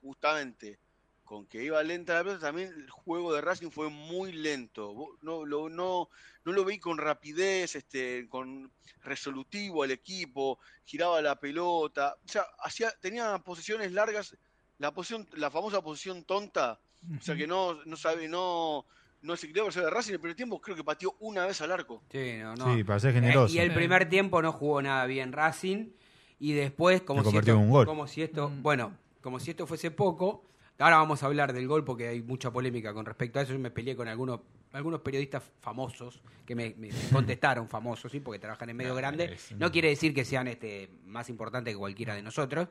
justamente 0.00 0.78
con 1.24 1.46
que 1.46 1.62
iba 1.62 1.82
lenta 1.82 2.14
la 2.14 2.24
pelota, 2.24 2.46
también 2.46 2.72
el 2.74 2.90
juego 2.90 3.32
de 3.32 3.40
Racing 3.40 3.70
fue 3.70 3.88
muy 3.88 4.32
lento. 4.32 5.16
No 5.22 5.44
lo, 5.44 5.68
no, 5.68 6.08
no 6.44 6.52
lo 6.52 6.64
vi 6.64 6.78
con 6.78 6.98
rapidez, 6.98 7.74
este, 7.74 8.28
con 8.28 8.70
resolutivo 9.02 9.82
al 9.82 9.90
equipo, 9.90 10.58
giraba 10.84 11.20
la 11.22 11.38
pelota, 11.38 12.16
o 12.24 12.28
sea, 12.28 12.44
hacía, 12.58 12.90
tenía 13.00 13.38
posiciones 13.38 13.92
largas, 13.92 14.36
la 14.78 14.92
posición, 14.92 15.28
la 15.34 15.50
famosa 15.50 15.82
posición 15.82 16.24
tonta, 16.24 16.80
o 17.18 17.22
sea 17.22 17.36
que 17.36 17.46
no, 17.46 17.82
no 17.84 17.96
sabe, 17.96 18.28
no, 18.28 18.86
no 19.22 19.36
se 19.36 19.50
creó 19.50 19.68
de 19.70 19.90
Racing 19.90 20.10
en 20.10 20.14
el 20.14 20.20
primer 20.20 20.36
tiempo, 20.36 20.60
creo 20.60 20.76
que 20.76 20.84
pateó 20.84 21.14
una 21.20 21.46
vez 21.46 21.60
al 21.60 21.72
arco. 21.72 22.02
Sí, 22.10 22.34
no, 22.40 22.54
no. 22.54 22.74
Sí, 22.74 22.84
para 22.84 23.00
ser 23.00 23.14
generoso. 23.14 23.52
Eh, 23.54 23.56
y 23.56 23.60
el 23.60 23.72
primer 23.72 24.08
tiempo 24.08 24.42
no 24.42 24.52
jugó 24.52 24.82
nada 24.82 25.06
bien 25.06 25.32
Racing 25.32 25.90
y 26.38 26.52
después 26.52 27.02
como 27.02 27.22
si 27.24 27.36
esto, 27.36 27.52
en 27.52 27.56
un 27.58 27.70
gol. 27.70 27.86
como 27.86 28.06
si 28.06 28.22
esto, 28.22 28.48
Mm. 28.50 28.62
bueno, 28.62 28.96
como 29.20 29.38
si 29.40 29.50
esto 29.50 29.66
fuese 29.66 29.90
poco. 29.90 30.44
Ahora 30.78 30.96
vamos 30.96 31.22
a 31.22 31.26
hablar 31.26 31.52
del 31.52 31.68
gol 31.68 31.84
porque 31.84 32.08
hay 32.08 32.22
mucha 32.22 32.50
polémica 32.50 32.92
con 32.92 33.06
respecto 33.06 33.38
a 33.38 33.42
eso. 33.42 33.52
Yo 33.52 33.58
me 33.60 33.70
peleé 33.70 33.94
con 33.94 34.08
algunos 34.08 34.40
algunos 34.72 35.02
periodistas 35.02 35.42
famosos 35.60 36.22
que 36.46 36.54
me, 36.54 36.74
me 36.78 36.88
contestaron 37.12 37.68
famosos, 37.68 38.10
sí, 38.10 38.20
porque 38.20 38.38
trabajan 38.38 38.70
en 38.70 38.76
medio 38.76 38.94
grande. 38.94 39.34
es- 39.34 39.52
No 39.52 39.70
quiere 39.70 39.88
decir 39.90 40.14
que 40.14 40.24
sean 40.24 40.48
este 40.48 40.88
más 41.04 41.28
importantes 41.28 41.74
que 41.74 41.78
cualquiera 41.78 42.14
de 42.14 42.22
nosotros, 42.22 42.68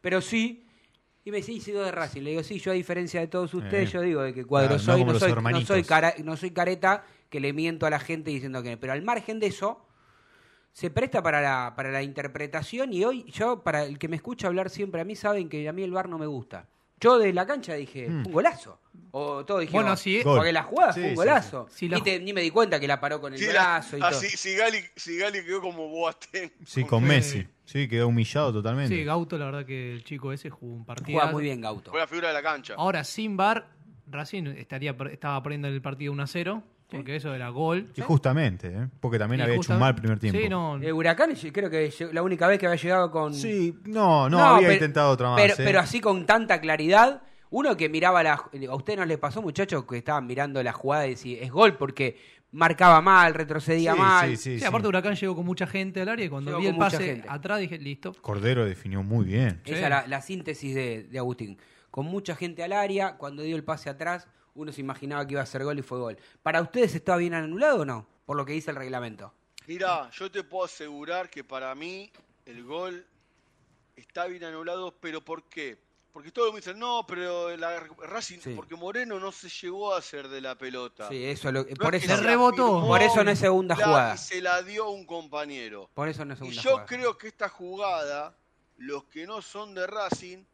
pero 0.00 0.20
sí 0.22 0.64
Y 1.24 1.30
me 1.30 1.36
dice, 1.38 1.52
"Y 1.52 1.60
sigo 1.60 1.80
de 1.82 1.92
Racing. 1.92 2.22
Le 2.22 2.30
digo, 2.30 2.42
sí, 2.42 2.58
yo 2.58 2.72
a 2.72 2.74
diferencia 2.74 3.20
de 3.20 3.28
todos 3.28 3.54
ustedes, 3.54 3.88
Eh. 3.90 3.92
yo 3.92 4.00
digo 4.00 4.22
de 4.22 4.34
que 4.34 4.44
cuadro 4.44 4.76
Claro, 4.76 4.78
no 4.78 4.84
soy, 4.84 5.04
no, 5.04 5.18
soy, 5.18 5.52
no, 5.52 5.60
soy 5.60 5.82
cara- 5.84 6.14
no 6.24 6.36
soy 6.36 6.50
careta 6.50 7.04
que 7.30 7.38
le 7.40 7.52
miento 7.52 7.86
a 7.86 7.90
la 7.90 8.00
gente 8.00 8.30
diciendo 8.30 8.62
que... 8.62 8.76
Pero 8.76 8.92
al 8.92 9.02
margen 9.02 9.38
de 9.38 9.46
eso, 9.46 9.86
se 10.72 10.90
presta 10.90 11.22
para 11.22 11.40
la, 11.40 11.74
para 11.76 11.90
la 11.90 12.02
interpretación 12.02 12.92
y 12.92 13.04
hoy 13.04 13.24
yo, 13.30 13.62
para 13.62 13.84
el 13.84 13.98
que 13.98 14.08
me 14.08 14.16
escucha 14.16 14.48
hablar 14.48 14.68
siempre, 14.70 15.00
a 15.00 15.04
mí 15.04 15.14
saben 15.14 15.48
que 15.48 15.68
a 15.68 15.72
mí 15.72 15.82
el 15.82 15.92
bar 15.92 16.08
no 16.08 16.18
me 16.18 16.26
gusta. 16.26 16.68
Yo 17.02 17.18
de 17.18 17.32
la 17.32 17.46
cancha 17.46 17.74
dije, 17.74 18.08
Mm. 18.08 18.26
un 18.26 18.32
golazo. 18.32 18.78
O 19.10 19.44
todo 19.44 19.58
dijimos, 19.58 19.82
Bueno, 19.82 19.96
sí, 19.96 20.22
Gol. 20.22 20.36
porque 20.38 20.52
la 20.52 20.62
jugada 20.62 20.92
fue 20.94 21.02
Sí, 21.02 21.08
un 21.08 21.10
sí, 21.10 21.16
golazo. 21.16 21.66
sí. 21.70 21.76
Sí, 21.80 21.88
la 21.88 21.98
Ni, 21.98 22.02
te- 22.02 22.20
ni 22.20 22.32
me 22.32 22.40
di 22.40 22.50
cuenta 22.50 22.80
que 22.80 22.86
la 22.88 22.98
paró 23.00 23.20
con 23.20 23.32
el 23.34 23.38
Sí, 23.38 23.46
la- 23.46 23.52
brazo 23.52 23.96
y 23.96 24.00
todo. 24.00 24.08
así, 24.08 24.28
Sigali, 24.28 24.78
Sigali 24.96 25.44
quedó 25.44 25.60
como 25.60 25.88
Boateng. 25.88 26.50
Sí, 26.64 26.84
con 26.84 27.04
Messi. 27.04 27.46
Sí, 27.64 27.88
quedó 27.88 28.08
humillado 28.08 28.52
totalmente. 28.52 28.94
Sí, 28.94 29.04
Gauto, 29.04 29.36
la 29.36 29.46
verdad 29.46 29.66
que 29.66 29.92
el 29.92 30.04
chico 30.04 30.32
ese 30.32 30.48
jugó 30.50 30.74
un 30.74 30.84
partido. 30.86 31.18
Juega 31.18 31.32
muy 31.32 31.42
bien 31.42 31.60
Gauto. 31.60 31.90
Fue 31.90 32.00
la 32.00 32.06
figura 32.06 32.28
de 32.28 32.34
la 32.34 32.42
cancha. 32.42 32.74
Ahora, 32.78 33.04
sin 33.04 33.36
bar, 33.36 33.68
Racing 34.06 34.44
estaría, 34.56 34.94
estaba 35.10 35.42
perdiendo 35.42 35.68
el 35.68 35.80
partido 35.82 36.12
1 36.12 36.22
a 36.22 36.26
0, 36.26 36.62
porque 36.92 37.16
eso 37.16 37.34
era 37.34 37.48
gol. 37.48 37.90
Y 37.96 38.00
justamente, 38.02 38.68
¿eh? 38.68 38.88
porque 39.00 39.18
también 39.18 39.40
Y 39.40 39.42
había 39.44 39.56
hecho 39.56 39.72
un 39.72 39.78
mal 39.80 39.94
primer 39.94 40.18
tiempo. 40.18 40.38
Sí, 40.40 40.48
no, 40.48 40.80
Eh, 40.80 40.92
Huracán 40.92 41.34
creo 41.52 41.68
que 41.70 41.92
la 42.12 42.22
única 42.22 42.46
vez 42.46 42.58
que 42.58 42.66
había 42.66 42.80
llegado 42.80 43.10
con... 43.10 43.34
Sí, 43.34 43.74
no, 43.84 44.28
no, 44.30 44.38
había 44.38 44.68
pero- 44.68 44.72
intentado 44.74 45.10
otra 45.10 45.30
más. 45.30 45.40
Pero, 45.40 45.54
¿eh? 45.54 45.56
pero 45.58 45.80
así 45.80 46.00
con 46.00 46.24
tanta 46.26 46.60
claridad, 46.60 47.22
uno 47.50 47.76
que 47.76 47.88
miraba 47.88 48.22
la... 48.22 48.34
¿A 48.34 48.74
usted 48.74 48.96
no 48.96 49.04
les 49.04 49.18
pasó, 49.18 49.42
muchachos, 49.42 49.84
que 49.84 49.98
estaban 49.98 50.26
mirando 50.26 50.62
la 50.62 50.72
jugada 50.72 51.06
y 51.06 51.10
decía, 51.10 51.42
es 51.42 51.50
gol 51.50 51.76
porque 51.76 52.16
marcaba 52.52 53.00
mal, 53.00 53.32
retrocedía 53.34 53.94
Sí, 53.94 53.98
mal? 53.98 54.28
sí, 54.30 54.36
sí, 54.36 54.42
Sí, 54.54 54.60
sí. 54.60 54.64
aparte 54.66 54.86
Huracán 54.88 55.14
llegó 55.16 55.34
con 55.34 55.46
mucha 55.46 55.66
gente 55.66 56.02
al 56.02 56.08
área 56.10 56.26
y 56.26 56.28
cuando 56.28 56.50
Llegó 56.50 56.60
vi 56.60 56.66
el 56.66 56.72
con 56.72 56.84
mucha 56.84 56.98
pase 56.98 57.06
gente. 57.12 57.26
atrás 57.30 57.60
dije, 57.60 57.78
listo. 57.78 58.12
Cordero 58.20 58.64
definió 58.66 59.02
muy 59.02 59.24
bien. 59.24 59.60
Esa 59.64 59.76
Sí. 59.76 59.82
es 59.84 59.88
la, 59.90 60.06
la 60.06 60.20
síntesis 60.20 60.74
de, 60.74 61.04
de 61.04 61.18
Agustín. 61.18 61.56
Con 61.90 62.06
mucha 62.06 62.34
gente 62.36 62.62
al 62.62 62.72
área, 62.72 63.16
cuando 63.16 63.42
dio 63.42 63.56
el 63.56 63.64
pase 63.64 63.88
atrás, 63.90 64.26
uno 64.54 64.72
se 64.72 64.80
imaginaba 64.80 65.26
que 65.26 65.32
iba 65.32 65.42
a 65.42 65.46
ser 65.46 65.64
gol 65.64 65.78
y 65.78 65.82
fue 65.82 65.98
gol. 65.98 66.18
¿Para 66.42 66.60
ustedes 66.60 66.94
estaba 66.94 67.18
bien 67.18 67.34
anulado 67.34 67.80
o 67.80 67.84
no? 67.84 68.06
Por 68.26 68.36
lo 68.36 68.44
que 68.44 68.52
dice 68.52 68.70
el 68.70 68.76
reglamento. 68.76 69.32
Mirá, 69.66 70.10
yo 70.10 70.30
te 70.30 70.42
puedo 70.44 70.64
asegurar 70.64 71.30
que 71.30 71.44
para 71.44 71.74
mí 71.74 72.10
el 72.46 72.64
gol 72.64 73.06
está 73.96 74.26
bien 74.26 74.44
anulado, 74.44 74.94
pero 75.00 75.20
¿por 75.24 75.44
qué? 75.44 75.78
Porque 76.12 76.30
todos 76.30 76.52
me 76.52 76.58
dicen, 76.60 76.78
no, 76.78 77.06
pero 77.08 77.56
la 77.56 77.80
Racing, 77.80 78.38
Sí. 78.40 78.52
porque 78.54 78.76
Moreno 78.76 79.18
no 79.18 79.32
se 79.32 79.48
llegó 79.48 79.94
a 79.94 79.98
hacer 79.98 80.28
de 80.28 80.42
la 80.42 80.54
pelota. 80.58 81.08
Sí, 81.08 81.24
eso 81.24 81.48
es 81.48 81.54
lo, 81.54 81.62
No 81.62 81.68
es 81.70 81.78
por 81.78 81.90
que 81.92 81.96
eso 81.98 82.16
se 82.16 82.22
rebotó. 82.22 82.86
Por 82.86 83.00
eso 83.02 83.24
no 83.24 83.30
es 83.30 83.38
segunda 83.38 83.74
la- 83.76 83.84
jugada. 83.86 84.14
y 84.14 84.18
se 84.18 84.42
la 84.42 84.62
dio 84.62 84.90
un 84.90 85.06
compañero. 85.06 85.88
Por 85.94 86.08
eso 86.10 86.22
no 86.26 86.34
es 86.34 86.38
Y 86.40 86.40
segunda 86.40 86.62
yo 86.62 86.70
jugada. 86.72 86.86
creo 86.86 87.16
que 87.16 87.28
esta 87.28 87.48
jugada, 87.48 88.36
los 88.76 89.04
que 89.04 89.26
no 89.26 89.40
son 89.40 89.74
de 89.74 89.86
Racing, 89.86 90.44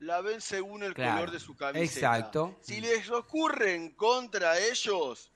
la 0.00 0.20
ven 0.20 0.40
según 0.40 0.82
el 0.82 0.94
Claro, 0.94 1.14
color 1.16 1.30
de 1.32 1.40
su 1.40 1.56
camiseta. 1.56 2.16
exacto. 2.16 2.56
Si 2.60 2.80
les 2.80 3.10
ocurre 3.10 3.74
en 3.74 3.90
contra 3.90 4.58
ellos, 4.58 5.32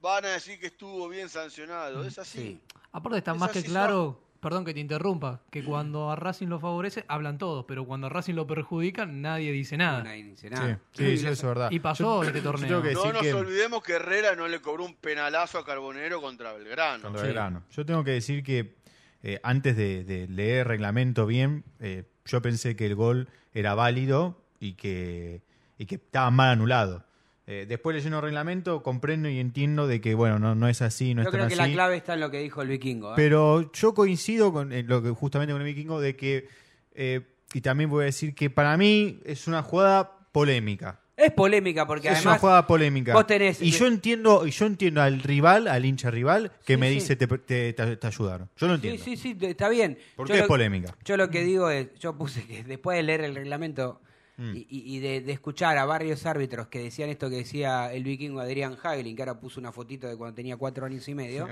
van 0.00 0.24
a 0.24 0.28
decir 0.28 0.58
que 0.60 0.66
estuvo 0.66 1.08
bien 1.08 1.28
sancionado. 1.28 2.04
Es 2.04 2.18
así. 2.18 2.38
Sí. 2.38 2.60
Aparte 2.92 3.18
está 3.18 3.32
Es 3.32 3.38
más 3.38 3.50
que 3.50 3.62
claro, 3.64 4.22
perdón 4.40 4.64
que 4.64 4.72
te 4.74 4.80
interrumpa, 4.80 5.42
que 5.50 5.64
cuando 5.64 6.10
a 6.10 6.16
Racing 6.16 6.46
lo 6.46 6.60
favorece, 6.60 7.04
hablan 7.08 7.36
todos, 7.38 7.64
pero 7.66 7.84
cuando 7.86 8.06
a 8.06 8.10
Racing 8.10 8.34
lo 8.34 8.46
perjudica, 8.46 9.04
nadie 9.06 9.50
dice 9.52 9.76
nada. 9.76 10.02
Nadie 10.04 10.24
dice 10.24 10.48
Sí, 10.48 10.54
nada. 10.54 10.80
sí, 10.92 11.16
sí, 11.16 11.26
eso 11.26 11.28
es 11.30 11.42
verdad. 11.42 11.70
Y 11.70 11.80
pasó 11.80 12.22
Yo- 12.22 12.28
este 12.28 12.40
torneo. 12.42 12.82
que 12.82 12.92
No 12.92 13.12
nos 13.12 13.22
que- 13.22 13.34
olvidemos 13.34 13.82
que 13.82 13.94
Herrera 13.94 14.36
no 14.36 14.46
le 14.46 14.60
cobró 14.62 14.84
un 14.84 14.94
penalazo 14.94 15.58
a 15.58 15.64
Carbonero 15.64 16.20
contra 16.20 16.52
Belgrano. 16.52 17.02
Contra 17.02 17.20
Sí. 17.22 17.26
Belgrano. 17.28 17.64
Yo 17.70 17.84
tengo 17.86 18.04
que 18.04 18.12
decir 18.12 18.42
que 18.44 18.76
eh, 19.22 19.40
antes 19.42 19.76
de, 19.76 20.04
de 20.04 20.28
leer 20.28 20.58
el 20.60 20.64
reglamento 20.66 21.26
bien, 21.26 21.64
eh, 21.80 22.04
yo 22.26 22.42
pensé 22.42 22.76
que 22.76 22.86
el 22.86 22.94
gol 22.94 23.28
era 23.54 23.74
válido 23.74 24.40
y 24.60 24.74
que, 24.74 25.42
y 25.78 25.86
que 25.86 25.96
estaba 25.96 26.30
mal 26.30 26.50
anulado. 26.50 27.04
Eh, 27.48 27.64
después 27.68 27.94
leyendo 27.94 28.18
el 28.18 28.24
reglamento 28.24 28.82
comprendo 28.82 29.28
y 29.28 29.38
entiendo 29.38 29.86
de 29.86 30.00
que, 30.00 30.14
bueno, 30.16 30.38
no, 30.40 30.56
no 30.56 30.68
es 30.68 30.82
así, 30.82 31.14
no 31.14 31.22
Yo 31.22 31.28
es 31.28 31.32
tan 31.32 31.38
creo 31.38 31.48
que 31.48 31.54
así. 31.54 31.70
la 31.70 31.74
clave 31.74 31.96
está 31.96 32.14
en 32.14 32.20
lo 32.20 32.30
que 32.30 32.40
dijo 32.40 32.60
el 32.60 32.68
vikingo. 32.68 33.10
¿eh? 33.10 33.14
Pero 33.14 33.70
yo 33.72 33.94
coincido 33.94 34.52
con 34.52 34.72
eh, 34.72 34.82
lo 34.82 35.00
que 35.00 35.10
justamente 35.10 35.52
con 35.52 35.62
el 35.62 35.66
vikingo 35.68 36.00
de 36.00 36.16
que, 36.16 36.48
eh, 36.94 37.20
y 37.54 37.60
también 37.60 37.88
voy 37.88 38.02
a 38.02 38.06
decir 38.06 38.34
que 38.34 38.50
para 38.50 38.76
mí 38.76 39.20
es 39.24 39.46
una 39.46 39.62
jugada 39.62 40.28
polémica. 40.32 41.00
Es 41.16 41.32
polémica 41.32 41.86
porque 41.86 42.08
es 42.08 42.14
además... 42.16 42.34
una 42.34 42.38
jugada 42.38 42.66
polémica. 42.66 43.14
vos 43.14 43.26
tenés- 43.26 43.62
y 43.62 43.70
yo 43.70 43.86
entiendo, 43.86 44.46
y 44.46 44.50
yo 44.50 44.66
entiendo 44.66 45.00
al 45.00 45.20
rival, 45.22 45.66
al 45.66 45.84
hincha 45.86 46.10
rival, 46.10 46.52
que 46.64 46.74
Sí, 46.74 46.78
me 46.80 46.88
sí. 46.90 46.94
dice 46.96 47.16
te, 47.16 47.26
te, 47.26 47.72
te- 47.72 47.96
te 47.96 48.06
ayudaron. 48.06 48.50
Yo 48.56 48.66
lo 48.66 48.74
Sí, 48.74 48.76
entiendo. 48.88 49.04
sí, 49.04 49.16
sí, 49.16 49.34
te- 49.34 49.50
está 49.50 49.68
bien. 49.70 49.98
Porque 50.14 50.30
Yo 50.32 50.34
es 50.36 50.40
lo- 50.42 50.48
polémica. 50.48 50.94
Yo 51.04 51.16
lo 51.16 51.30
que 51.30 51.42
digo 51.42 51.70
es, 51.70 51.94
yo 51.98 52.14
puse 52.18 52.44
que 52.46 52.64
después 52.64 52.96
de 52.98 53.02
leer 53.02 53.22
el 53.22 53.34
reglamento 53.34 54.00
Mm. 54.38 54.52
y, 54.68 54.98
de, 54.98 55.22
de 55.22 55.32
escuchar 55.32 55.78
a 55.78 55.86
varios 55.86 56.26
árbitros 56.26 56.66
que 56.66 56.78
decían 56.80 57.08
esto 57.08 57.30
que 57.30 57.36
decía 57.36 57.90
el 57.94 58.04
vikingo 58.04 58.38
Adrián 58.40 58.76
Hagelin, 58.82 59.16
que 59.16 59.22
ahora 59.22 59.40
puso 59.40 59.58
una 59.58 59.72
fotito 59.72 60.06
de 60.06 60.14
cuando 60.18 60.34
tenía 60.34 60.58
cuatro 60.58 60.84
años 60.84 61.08
y 61.08 61.14
medio, 61.14 61.48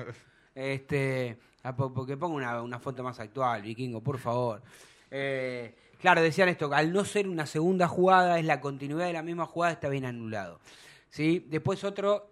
este, 0.54 1.38
po- 1.78 1.94
porque 1.94 2.18
pongo 2.18 2.36
una, 2.36 2.60
una 2.60 2.78
foto 2.78 3.02
más 3.02 3.18
actual, 3.20 3.62
vikingo, 3.62 4.02
por 4.02 4.18
favor. 4.18 4.62
Eh, 5.10 5.74
claro, 6.04 6.20
decían 6.20 6.50
esto, 6.50 6.70
al 6.74 6.92
no 6.92 7.02
ser 7.06 7.26
una 7.26 7.46
segunda 7.46 7.88
jugada, 7.88 8.38
es 8.38 8.44
la 8.44 8.60
continuidad 8.60 9.06
de 9.06 9.14
la 9.14 9.22
misma 9.22 9.46
jugada, 9.46 9.72
está 9.72 9.88
bien 9.88 10.04
anulado. 10.04 10.60
¿Sí? 11.08 11.46
Después 11.48 11.82
otro, 11.82 12.30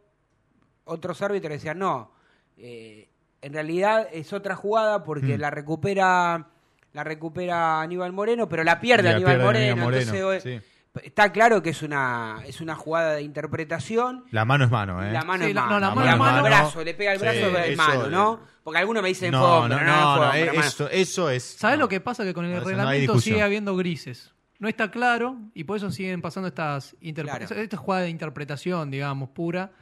otros 0.84 1.22
árbitros 1.22 1.54
decían, 1.54 1.78
no, 1.78 2.10
eh, 2.58 3.08
en 3.40 3.52
realidad 3.54 4.08
es 4.12 4.34
otra 4.34 4.56
jugada 4.56 5.02
porque 5.04 5.38
Mm. 5.38 5.40
la 5.40 5.50
recupera 5.50 6.48
la 6.92 7.02
recupera 7.04 7.80
Aníbal 7.80 8.12
Moreno, 8.12 8.46
pero 8.46 8.62
la 8.62 8.78
pierde 8.78 9.04
la 9.04 9.16
Aníbal 9.16 9.32
pierde 9.36 9.44
Moreno. 9.46 9.76
Moreno, 9.84 10.12
entonces, 10.12 10.42
sí. 10.42 10.68
Está 11.02 11.32
claro 11.32 11.62
que 11.62 11.70
es 11.70 11.82
una, 11.82 12.40
es 12.46 12.60
una 12.60 12.74
jugada 12.74 13.14
de 13.14 13.22
interpretación. 13.22 14.24
La 14.30 14.44
mano 14.44 14.64
es 14.64 14.70
mano, 14.70 15.02
¿eh? 15.02 15.12
La 15.12 15.22
mano 15.22 15.44
Sí, 15.44 15.50
es 15.50 15.54
la- 15.54 15.62
mano. 15.62 15.74
no, 15.74 15.80
la 15.80 15.86
La 15.88 15.94
mano 15.94 16.04
mano, 16.04 16.12
es 16.12 16.18
mano. 16.18 16.36
al 16.36 16.42
brazo, 16.62 16.84
le 16.84 16.94
pega 16.94 17.12
el 17.12 17.18
Sí, 17.18 17.22
brazo 17.24 17.58
es 17.58 17.68
eso 17.70 17.76
mano, 17.82 18.06
¿no? 18.08 18.40
Porque 18.62 18.78
algunos 18.78 19.02
me 19.02 19.08
dicen 19.08 19.30
No, 19.32 19.40
fondo, 19.40 19.76
no, 19.78 19.84
no, 19.84 20.16
no, 20.16 20.32
eso, 20.32 20.88
eso 20.90 21.30
es. 21.30 21.42
¿Sabes 21.42 21.78
no. 21.78 21.84
lo 21.84 21.88
que 21.88 22.00
pasa? 22.00 22.24
Que 22.24 22.34
con 22.34 22.44
el 22.44 22.62
reglamento 22.64 23.18
sigue 23.20 23.42
habiendo 23.42 23.74
grises. 23.76 24.32
No 24.58 24.68
está 24.68 24.90
claro 24.92 25.36
y 25.54 25.64
por 25.64 25.76
eso 25.78 25.90
siguen 25.90 26.22
pasando 26.22 26.46
estas 26.48 26.94
interpre- 27.00 27.46
Claro. 27.46 27.54
esta 27.62 27.76
jugada 27.76 28.02
de 28.04 28.10
interpretación, 28.10 28.90
digamos, 28.90 29.30
pura. 29.30 29.72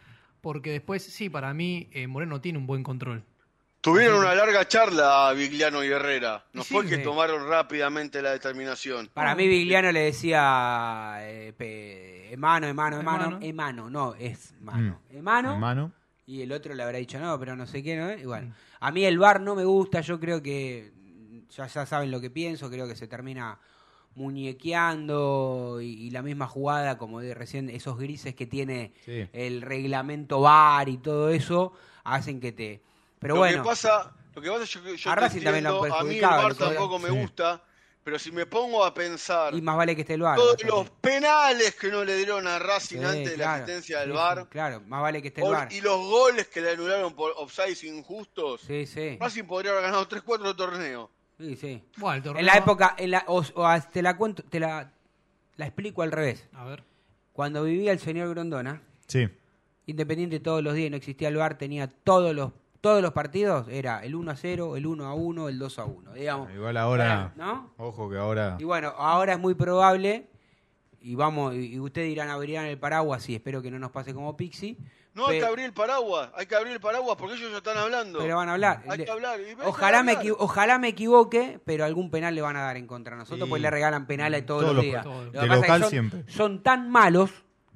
Porque 0.40 0.70
después, 0.70 1.02
sí, 1.04 1.28
para 1.28 1.52
mí, 1.52 1.90
eh, 1.92 2.06
Moreno 2.06 2.40
tiene 2.40 2.58
un 2.58 2.66
buen 2.66 2.82
control. 2.82 3.24
Tuvieron 3.80 4.18
una 4.20 4.34
larga 4.34 4.68
charla 4.68 5.32
Vigliano 5.32 5.82
y 5.82 5.88
Herrera. 5.88 6.44
No 6.52 6.62
Sí, 6.62 6.74
fue 6.74 6.86
que 6.86 6.96
sí. 6.96 7.02
tomaron 7.02 7.48
rápidamente 7.48 8.20
la 8.20 8.32
determinación. 8.32 9.08
Para 9.14 9.34
mí 9.34 9.48
Vigliano 9.48 9.90
le 9.90 10.00
decía 10.00 11.16
eh, 11.22 11.54
pe- 11.56 12.36
mano, 12.36 12.72
mano, 12.74 13.02
mano, 13.02 13.38
Emano. 13.40 13.88
mano, 13.88 13.90
no, 13.90 14.14
es 14.16 14.52
mano. 14.60 15.00
Mm. 15.10 15.16
Emano, 15.16 15.58
Mano. 15.58 15.92
y 16.26 16.42
el 16.42 16.52
otro 16.52 16.74
le 16.74 16.82
habrá 16.82 16.98
dicho 16.98 17.18
no, 17.18 17.38
pero 17.38 17.56
no 17.56 17.66
sé 17.66 17.82
qué, 17.82 17.96
¿no? 17.96 18.12
Y 18.12 18.24
bueno, 18.26 18.54
a 18.80 18.90
mí 18.92 19.04
el 19.04 19.18
bar 19.18 19.40
no 19.40 19.54
me 19.54 19.64
gusta, 19.64 20.02
yo 20.02 20.20
creo 20.20 20.42
que 20.42 20.92
ya, 21.56 21.66
ya 21.66 21.86
saben 21.86 22.10
lo 22.10 22.20
que 22.20 22.28
pienso, 22.28 22.68
creo 22.70 22.86
que 22.86 22.96
se 22.96 23.08
termina 23.08 23.58
muñequeando 24.14 25.78
y, 25.80 25.86
y 25.86 26.10
la 26.10 26.20
misma 26.22 26.46
jugada, 26.46 26.98
como 26.98 27.20
de 27.20 27.32
recién, 27.34 27.70
esos 27.70 27.98
grises 27.98 28.34
que 28.34 28.46
tiene 28.46 28.92
Sí. 29.04 29.26
el 29.32 29.62
reglamento 29.62 30.40
bar 30.42 30.88
y 30.88 30.98
todo 30.98 31.30
eso, 31.30 31.72
hacen 32.04 32.40
que 32.40 32.52
te... 32.52 32.82
Pero 33.20 33.34
lo 33.34 33.40
bueno, 33.40 33.62
que 33.62 33.68
pasa, 33.68 34.12
lo 34.34 34.42
que 34.42 34.50
pasa 34.50 34.64
es 34.64 34.76
que 34.76 34.96
yo 34.96 35.10
A 35.10 35.14
te 35.14 35.20
Racing 35.20 35.42
también 35.42 35.64
lo 35.64 35.70
han 35.70 35.76
entiendo, 35.76 35.96
a 35.96 36.02
mí 36.04 36.14
el 36.14 36.20
día. 36.20 36.54
tampoco 36.58 36.98
me 36.98 37.08
Sí. 37.10 37.14
gusta, 37.20 37.62
pero 38.02 38.18
si 38.18 38.32
me 38.32 38.46
pongo 38.46 38.82
a 38.84 38.94
pensar 38.94 39.54
y 39.54 39.60
más 39.60 39.76
vale 39.76 39.94
que 39.94 40.00
esté 40.00 40.14
el 40.14 40.22
bar. 40.22 40.36
todos 40.38 40.56
los 40.64 40.88
penales 40.90 41.74
que 41.76 41.90
no 41.90 42.02
le 42.02 42.16
dieron 42.16 42.46
a 42.46 42.58
Racing 42.58 42.98
sí, 42.98 43.04
antes 43.04 43.30
de 43.32 43.36
la 43.36 43.54
asistencia 43.56 44.00
del 44.00 44.12
sí, 44.12 44.46
claro, 44.48 44.80
más 44.86 45.02
vale 45.02 45.20
que 45.20 45.28
esté 45.28 45.42
el 45.42 45.50
bar. 45.52 45.70
y 45.70 45.80
los 45.82 45.98
goles 45.98 46.48
que 46.48 46.62
le 46.62 46.70
anularon 46.72 47.14
por 47.14 47.32
offsides 47.36 47.84
injustos, 47.84 48.62
Sí, 48.62 48.86
sí. 48.86 49.18
Racing 49.20 49.44
podría 49.44 49.72
haber 49.72 49.84
ganado 49.84 50.08
3-4 50.08 50.56
torneos. 50.56 51.10
Sí, 51.38 51.56
sí. 51.56 51.82
Bueno, 51.98 52.16
el 52.16 52.22
torneo- 52.22 52.40
En 52.40 52.46
la 52.46 52.54
época, 52.56 52.94
en 52.98 53.10
la, 53.12 53.24
o, 53.26 53.42
o 53.54 53.66
a- 53.66 53.80
te 53.80 54.00
la 54.02 54.16
cuento, 54.16 54.42
te 54.44 54.60
la, 54.60 54.92
la 55.56 55.66
explico 55.66 56.02
al 56.02 56.12
revés. 56.12 56.48
A 56.54 56.64
ver. 56.64 56.84
Cuando 57.34 57.64
vivía 57.64 57.92
el 57.92 57.98
señor 57.98 58.30
Grondona, 58.30 58.82
Sí. 59.06 59.28
Independiente 59.86 60.38
todos 60.38 60.62
los 60.62 60.74
días, 60.74 60.90
no 60.90 60.96
existía 60.96 61.28
el 61.28 61.36
bar, 61.36 61.58
tenía 61.58 61.88
todos 61.88 62.34
los 62.34 62.52
todos 62.80 63.02
los 63.02 63.12
partidos, 63.12 63.66
era 63.68 64.02
el 64.04 64.14
1 64.14 64.30
a 64.30 64.36
0, 64.36 64.76
el 64.76 64.86
1 64.86 65.04
a 65.06 65.14
1, 65.14 65.48
el 65.48 65.58
2 65.58 65.78
a 65.78 65.84
1. 65.84 66.12
Digamos, 66.12 66.50
Igual 66.52 66.76
ahora. 66.76 67.32
¿no? 67.36 67.72
Ojo 67.76 68.08
que 68.10 68.16
ahora. 68.18 68.56
Y 68.58 68.64
bueno, 68.64 68.94
ahora 68.96 69.34
es 69.34 69.38
muy 69.38 69.54
probable, 69.54 70.28
y 71.00 71.14
vamos, 71.14 71.54
y 71.54 71.78
ustedes 71.78 72.08
dirán 72.08 72.30
abrirán 72.30 72.66
el 72.66 72.78
paraguas, 72.78 73.28
y 73.28 73.34
espero 73.34 73.60
que 73.62 73.70
no 73.70 73.78
nos 73.78 73.90
pase 73.90 74.14
como 74.14 74.36
Pixie. 74.36 74.76
No 75.12 75.26
hay 75.26 75.40
que 75.40 75.44
abrir 75.44 75.64
el 75.66 75.72
paraguas, 75.72 76.30
hay 76.36 76.46
que 76.46 76.54
abrir 76.54 76.72
el 76.72 76.80
paraguas 76.80 77.16
porque 77.18 77.34
ellos 77.34 77.50
ya 77.50 77.56
están 77.58 77.76
hablando. 77.76 78.20
Pero 78.20 78.36
van 78.36 78.48
a 78.48 78.52
hablar. 78.52 78.84
Hay 78.88 78.98
Le- 78.98 79.04
que 79.04 79.10
hablar. 79.10 79.38
que 79.40 79.56
Ojalá 79.66 80.02
me, 80.04 80.12
hablar. 80.12 80.24
equi- 80.24 80.36
ojalá 80.38 80.78
me 80.78 80.88
equivoque, 80.88 81.60
pero 81.64 81.84
algún 81.84 82.10
penal 82.12 82.32
le 82.34 82.40
van 82.42 82.56
a 82.56 82.60
dar 82.62 82.76
en 82.76 82.86
contra 82.86 83.14
de 83.16 83.18
nosotros, 83.18 83.44
Sí. 83.46 83.50
porque 83.50 83.60
le 83.62 83.70
regalan 83.70 84.06
penales 84.06 84.46
todos, 84.46 84.62
Todos 84.62 84.76
los 84.76 84.84
los- 84.84 84.90
días. 84.92 85.02
todos. 85.04 85.24
Lo 85.26 85.32
De 85.32 85.40
que 85.40 85.46
pasa 85.48 85.54
es 85.54 85.60
que 85.62 85.66
local 85.66 85.80
son, 85.80 85.90
siempre. 85.90 86.24
son 86.28 86.62
tan 86.62 86.90
malos, 86.90 87.30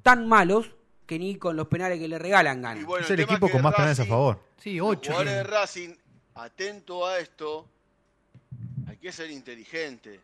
tan 0.05 0.29
malos, 0.29 0.77
que 1.07 1.19
ni 1.19 1.37
con 1.37 1.57
los 1.57 1.67
penales 1.69 1.99
que 1.99 2.09
le 2.09 2.19
regalan. 2.19 2.81
Y 2.81 2.85
bueno, 2.85 3.05
es 3.05 3.11
el 3.11 3.21
equipo 3.21 3.49
con 3.51 3.63
más 3.63 3.73
Racing- 3.73 3.77
penales 3.77 4.01
a 4.01 4.05
favor. 4.07 4.41
Sí, 4.59 4.77
Los 4.77 4.89
8. 4.89 5.11
jugadores 5.13 5.35
de 5.35 5.43
Racing, 5.45 5.95
atento 6.35 7.07
a 7.07 7.19
esto, 7.19 7.69
hay 8.89 8.97
que 8.97 9.13
ser 9.13 9.31
inteligente. 9.31 10.21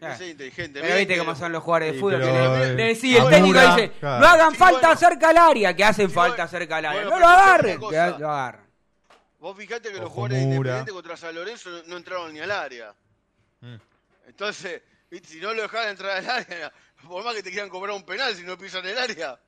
Hay 0.00 0.08
que 0.12 0.16
ser 0.16 0.28
inteligente. 0.28 0.80
Pero 0.82 0.96
viste 0.96 1.18
cómo 1.18 1.34
son 1.34 1.52
los 1.52 1.62
jugadores 1.62 1.88
de 1.88 1.94
Sí, 1.94 2.00
fútbol. 2.00 2.20
pero, 2.20 2.56
le- 2.58 2.64
eh, 2.84 2.86
decía, 2.88 3.22
el 3.22 3.30
técnico 3.30 3.60
dice, 3.60 3.92
claro. 3.98 4.20
no 4.20 4.26
hagan 4.26 4.50
Sí, 4.52 4.56
falta 4.58 4.80
bueno. 4.88 4.96
cerca 5.00 5.28
al 5.30 5.38
área, 5.38 5.74
que 5.76 5.84
hacen 5.84 6.08
Sí, 6.08 6.14
falta 6.14 6.36
bueno. 6.44 6.50
cerca 6.50 6.76
al 6.76 6.84
área. 6.84 7.00
Bueno, 7.02 7.10
no 7.16 7.20
lo 7.20 7.28
agarren, 7.28 7.80
que 7.80 8.18
lo 8.18 8.30
agarren. 8.30 8.66
Vos 9.40 9.56
fijate 9.56 9.92
que 9.92 9.98
los 10.00 10.10
jugadores 10.10 10.38
de 10.40 10.44
Mura. 10.46 10.56
Independiente 10.56 10.92
contra 10.92 11.16
San 11.16 11.34
Lorenzo 11.34 11.70
no, 11.70 11.82
no 11.86 11.96
entraron 11.98 12.32
ni 12.32 12.40
al 12.40 12.50
área. 12.50 12.94
Mm. 13.60 13.76
Entonces, 14.26 14.82
si 15.24 15.38
no 15.40 15.54
lo 15.54 15.62
dejaban 15.62 15.88
entrar 15.90 16.16
al 16.18 16.28
área, 16.28 16.72
por 17.06 17.24
más 17.24 17.34
que 17.34 17.42
te 17.42 17.50
quieran 17.50 17.68
cobrar 17.70 17.94
un 17.96 18.02
penal 18.04 18.34
si 18.34 18.42
no 18.42 18.58
pisan 18.58 18.84
el 18.86 18.98
área. 18.98 19.38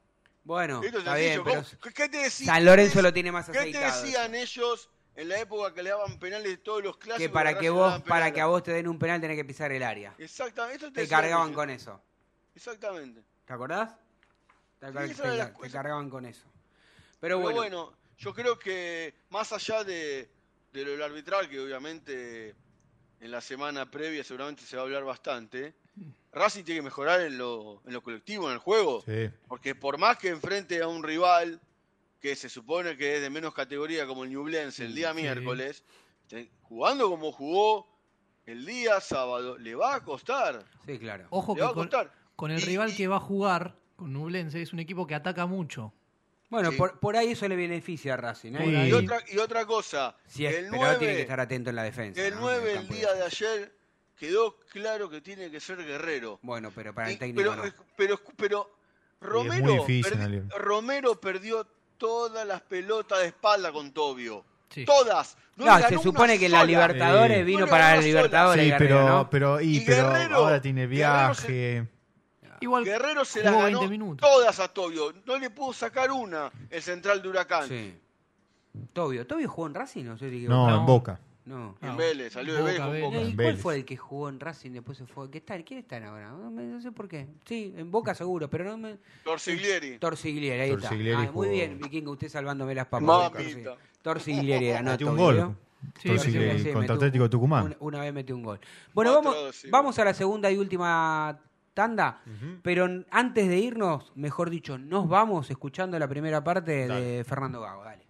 Bueno, 0.49 0.82
Esto 0.82 0.96
es 0.96 1.05
está 1.05 1.14
bien, 1.14 1.34
sencillo. 1.34 1.44
pero 1.44 1.62
¿Cómo- 1.62 1.80
¿Qué- 1.82 1.92
¿Qué 1.92 2.09
te 2.09 2.16
decían? 2.16 2.55
San 2.55 2.64
Lorenzo 2.64 3.03
lo 3.03 3.12
tiene 3.12 3.30
más 3.30 3.46
¿Qué 3.46 3.53
te 3.53 3.59
aceitado. 3.59 4.03
decían 4.03 4.34
ellos 4.34 4.88
en 5.14 5.28
la 5.28 5.38
época 5.40 5.74
que 5.74 5.82
le 5.82 5.90
daban 5.90 6.18
penales 6.18 6.49
de 6.49 6.57
todos 6.57 6.82
los 6.82 6.96
clásicos? 6.96 7.18
que 7.20 7.28
para 7.28 7.59
que 7.59 7.68
vos, 7.68 8.01
para 8.05 8.32
que 8.32 8.40
a 8.40 8.46
vos 8.46 8.62
te 8.62 8.70
den 8.72 8.88
un 8.88 8.99
penal 8.99 9.20
tenés 9.20 9.36
que 9.36 9.44
pisar 9.44 9.70
el 9.72 9.82
área. 9.82 10.14
Exactamente. 10.16 10.76
Esto 10.76 10.86
te 10.88 10.94
Te 10.94 11.01
decían 11.03 11.20
cargaban 11.20 11.53
con 11.53 11.68
eso. 11.68 12.01
Exactamente. 12.55 13.22
¿Te 13.44 13.53
acordás? 13.53 13.90
Te, 14.80 14.86
Sí, 14.86 15.14
te 15.20 15.53
te 15.61 15.70
cargaban 15.70 16.09
con 16.09 16.24
eso. 16.24 16.44
Pero 17.20 17.36
Pero 17.36 17.40
bueno, 17.40 17.57
bueno, 17.59 17.92
yo 18.16 18.32
creo 18.32 18.59
que 18.59 19.12
más 19.28 19.53
allá 19.53 19.84
de, 19.84 20.30
de 20.72 20.84
lo 20.84 20.92
del 20.92 21.03
arbitral, 21.03 21.46
que 21.51 21.61
obviamente 21.61 22.55
en 23.20 23.30
la 23.30 23.42
semana 23.42 23.90
previa 23.90 24.24
seguramente 24.24 24.62
se 24.62 24.76
va 24.76 24.82
a 24.82 24.84
hablar 24.86 25.05
bastante, 25.05 25.74
Racing 26.32 26.62
tiene 26.64 26.80
que 26.80 26.84
mejorar 26.84 27.20
en 27.22 27.38
lo, 27.38 27.82
en 27.86 27.92
lo 27.92 28.03
colectivo, 28.03 28.46
en 28.49 28.53
el 28.55 28.59
juego. 28.59 29.03
Sí. 29.07 29.30
Porque 29.49 29.74
por 29.74 29.99
más 29.99 30.18
que 30.18 30.28
enfrente 30.28 30.80
a 30.82 30.88
un 30.88 31.03
rival 31.03 31.61
que 32.20 32.36
se 32.36 32.49
supone 32.49 32.96
que 32.96 33.16
es 33.16 33.22
de 33.22 33.30
menos 33.30 33.55
categoría 33.55 34.07
como 34.07 34.24
el 34.24 34.30
Ñublense 34.30 34.84
el 34.84 34.94
día 34.94 35.12
Sí. 35.14 35.20
miércoles, 35.22 35.84
jugando 36.62 37.09
como 37.09 37.32
jugó 37.32 37.86
el 38.46 38.64
día 38.66 39.01
sábado, 39.01 39.59
le 39.59 39.74
va 39.74 39.94
a 39.96 40.05
costar. 40.05 40.64
sí, 40.86 40.99
claro. 40.99 41.26
Ojo 41.30 41.53
Le 41.55 41.57
que 41.59 41.62
va 41.64 41.70
a 41.70 41.74
con, 41.74 41.84
costar. 41.88 42.12
con 42.36 42.51
el 42.51 42.61
Y- 42.61 42.64
rival 42.64 42.90
y- 42.90 42.96
que 42.96 43.09
va 43.09 43.16
a 43.16 43.20
jugar, 43.20 43.76
con 43.96 44.12
Nublense, 44.12 44.61
es 44.62 44.72
un 44.72 44.78
equipo 44.80 45.07
que 45.07 45.14
ataca 45.14 45.46
mucho. 45.46 45.92
Bueno, 46.51 46.70
Sí. 46.70 46.78
por, 46.78 46.99
por 46.99 47.14
ahí 47.16 47.32
eso 47.32 47.46
le 47.46 47.57
beneficia 47.57 48.14
a 48.14 48.16
Racing. 48.16 48.55
¿eh? 48.55 48.88
Y- 48.88 48.92
otra, 48.92 49.18
y 49.30 49.36
otra 49.38 49.66
cosa, 49.66 50.16
sí, 50.26 50.46
es- 50.46 50.55
el 50.57 50.64
pero 50.70 50.76
9, 50.82 50.99
tiene 50.99 51.14
que 51.16 51.20
estar 51.22 51.40
atento 51.40 51.68
en 51.70 51.76
la 51.76 51.82
defensa. 51.82 52.22
el 52.26 52.34
¿no? 52.34 52.40
9 52.40 52.72
En 52.72 52.78
el 52.78 52.88
día 52.88 53.12
de 53.12 53.22
ayer 53.22 53.78
quedó 54.19 54.57
claro 54.71 55.09
que 55.09 55.21
tiene 55.21 55.51
que 55.51 55.61
ser 55.61 55.79
guerrero. 55.85 56.39
Bueno, 56.43 56.71
pero 56.75 56.93
para 56.95 57.09
el 57.09 57.14
Y- 57.14 57.19
técnico 57.19 57.51
pero, 57.51 57.64
no. 57.64 57.73
pero, 57.97 58.21
pero 58.37 58.71
Romero, 59.21 59.73
difícil, 59.87 60.12
perdi-. 60.19 60.49
Romero 60.59 61.21
perdió 61.21 61.66
todas 61.97 62.47
las 62.47 62.61
pelotas 62.62 63.21
de 63.21 63.27
espalda 63.29 63.73
con 63.73 63.93
Tobio. 63.93 64.45
Sí. 64.71 64.85
Todas. 64.85 65.37
No, 65.57 65.79
se 65.89 65.99
supone 65.99 66.39
que 66.39 66.49
la. 66.49 66.62
Libertadores 66.64 67.39
Sí. 67.39 67.45
vino 67.45 67.61
No 67.61 67.66
para 67.69 67.97
la 67.97 68.03
Libertadores. 68.03 68.64
Sí, 68.64 68.71
Guerrero, 68.71 68.97
pero, 68.97 69.09
¿no? 69.09 69.31
pero, 69.31 69.61
y, 69.61 69.79
Y 69.79 69.81
pero 69.81 70.11
Guerrero- 70.12 70.37
ahora 70.37 70.61
tiene 70.61 70.87
Guerrero 70.87 71.35
se- 71.35 71.49
viaje. 71.49 71.89
Igual 72.61 72.85
Guerrero 72.85 73.25
se 73.25 73.41
jugó 73.41 73.53
las 73.53 73.62
20 73.64 73.79
ganó 73.81 73.91
minutos. 73.91 74.29
todas 74.31 74.61
a 74.61 74.69
Tobio. 74.69 75.14
No 75.25 75.39
le 75.39 75.49
pudo 75.51 75.73
sacar 75.73 76.11
una 76.12 76.51
el 76.71 76.83
central 76.83 77.23
de 77.23 77.29
Huracán. 77.29 77.69
Sí. 77.69 77.99
Tobio. 78.93 79.27
¿Tobio 79.27 79.49
jugó 79.49 79.66
en 79.69 79.75
Racing? 79.75 80.05
No 80.05 80.19
sé 80.19 80.31
si 80.31 80.41
No. 80.47 80.73
en 80.77 80.87
Boca. 80.87 81.19
No. 81.49 81.76
En 81.80 81.88
No. 81.88 81.96
Vélez, 81.96 82.32
salió 82.32 82.55
de 82.55 82.61
Boca, 82.72 82.86
Vélez 82.88 83.03
con. 83.05 83.14
Boca. 83.14 83.22
¿Y 83.22 83.34
cuál 83.34 83.36
Vélez. 83.36 83.61
fue 83.62 83.74
el 83.76 83.84
que 83.84 83.96
jugó 83.96 84.28
en 84.28 84.38
Racing 84.40 84.70
después 84.72 84.99
se 84.99 85.07
fue? 85.07 85.30
¿Qué 85.30 85.38
están? 85.38 85.62
¿Quién 85.62 85.80
están 85.80 86.05
ahora? 86.05 86.28
No, 86.30 86.51
me- 86.51 86.64
no 86.64 86.80
sé 86.80 86.92
por 86.92 87.09
qué. 87.09 87.26
Sí, 87.46 87.72
en 87.76 87.90
Boca 87.90 88.14
seguro, 88.14 88.49
pero 88.51 88.64
no 88.64 88.76
me... 88.76 88.99
Torsiglieri. 89.24 89.99
Torsiglieri, 89.99 90.61
ahí 90.61 90.70
Torsiglieri 90.70 91.11
está. 91.11 91.20
Ah, 91.22 91.32
muy 91.32 91.46
jugó- 91.46 91.51
bien, 91.57 91.78
Vikingo, 91.78 92.12
usted 92.12 92.28
salvándome 92.28 92.74
las 92.74 92.86
papas. 92.86 93.03
Mamita. 93.32 93.38
Torsi- 93.40 93.76
Torsiglieri 94.03 94.66
era, 94.68 94.82
no 94.82 94.90
Metió 94.92 95.11
un 95.11 95.16
gol. 95.16 95.57
Sí, 96.03 96.09
Torsiglieri 96.09 96.59
sí, 96.59 96.64
sí, 96.64 96.72
contra 96.72 96.80
metió- 96.80 96.94
Atlético 96.96 97.30
Tucumán. 97.30 97.64
Una, 97.66 97.76
una 97.80 98.01
vez 98.01 98.12
metió 98.12 98.34
un 98.36 98.42
gol. 98.42 98.61
Bueno, 98.94 99.14
vamos, 99.14 99.36
sí. 99.55 99.68
vamos 99.70 99.99
a 99.99 100.05
la 100.05 100.12
segunda 100.14 100.51
y 100.51 100.59
última 100.59 101.38
tanda, 101.72 102.20
pero 102.62 102.86
n- 102.86 103.05
antes 103.11 103.49
de 103.49 103.59
irnos, 103.59 104.11
mejor 104.16 104.51
dicho, 104.51 104.76
nos 104.76 105.09
vamos 105.09 105.49
escuchando 105.51 105.96
la 105.99 106.09
primera 106.09 106.42
parte 106.42 106.88
de 106.88 107.24
Fernando 107.24 107.61
Gago. 107.61 107.84
Dale. 107.84 108.07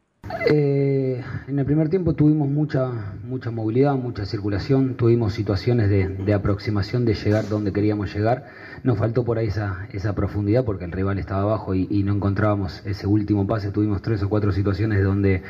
Eh, 0.50 1.22
en 1.46 1.58
el 1.58 1.64
primer 1.64 1.88
tiempo 1.88 2.14
tuvimos 2.14 2.48
mucha, 2.48 2.90
mucha 3.24 3.50
movilidad, 3.50 3.94
mucha 3.94 4.24
circulación, 4.24 4.94
tuvimos 4.94 5.32
situaciones 5.32 5.88
de, 5.90 6.08
de 6.08 6.34
aproximación 6.34 7.04
de 7.04 7.14
llegar 7.14 7.48
donde 7.48 7.72
queríamos 7.72 8.14
llegar. 8.14 8.46
Nos 8.82 8.98
faltó 8.98 9.24
por 9.24 9.38
ahí 9.38 9.48
esa, 9.48 9.88
esa 9.92 10.14
profundidad 10.14 10.64
porque 10.64 10.84
el 10.84 10.92
rival 10.92 11.18
estaba 11.18 11.42
abajo 11.42 11.74
y, 11.74 12.02
no 12.02 12.14
encontrábamos 12.14 12.82
ese 12.86 13.06
último 13.06 13.46
pase. 13.46 13.70
Tuvimos 13.70 14.02
tres 14.02 14.22
o 14.22 14.28
cuatro 14.28 14.52
situaciones 14.52 15.02
donde 15.02 15.42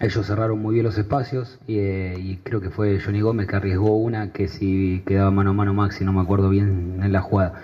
ellos 0.00 0.26
cerraron 0.26 0.60
muy 0.60 0.74
bien 0.74 0.84
los 0.84 0.96
espacios 0.96 1.58
y, 1.66 1.78
eh, 1.78 2.14
y 2.18 2.36
creo 2.38 2.60
que 2.60 2.70
fue 2.70 3.00
Johnny 3.00 3.20
Gómez 3.20 3.46
que 3.46 3.56
arriesgó 3.56 3.96
una 3.96 4.32
que 4.32 4.48
si 4.48 5.02
quedaba 5.06 5.30
mano 5.30 5.50
a 5.50 5.52
mano 5.54 5.74
Maxi, 5.74 6.04
no 6.04 6.12
me 6.12 6.20
acuerdo 6.20 6.48
bien 6.48 7.00
en 7.02 7.12
la 7.12 7.20
jugada. 7.20 7.54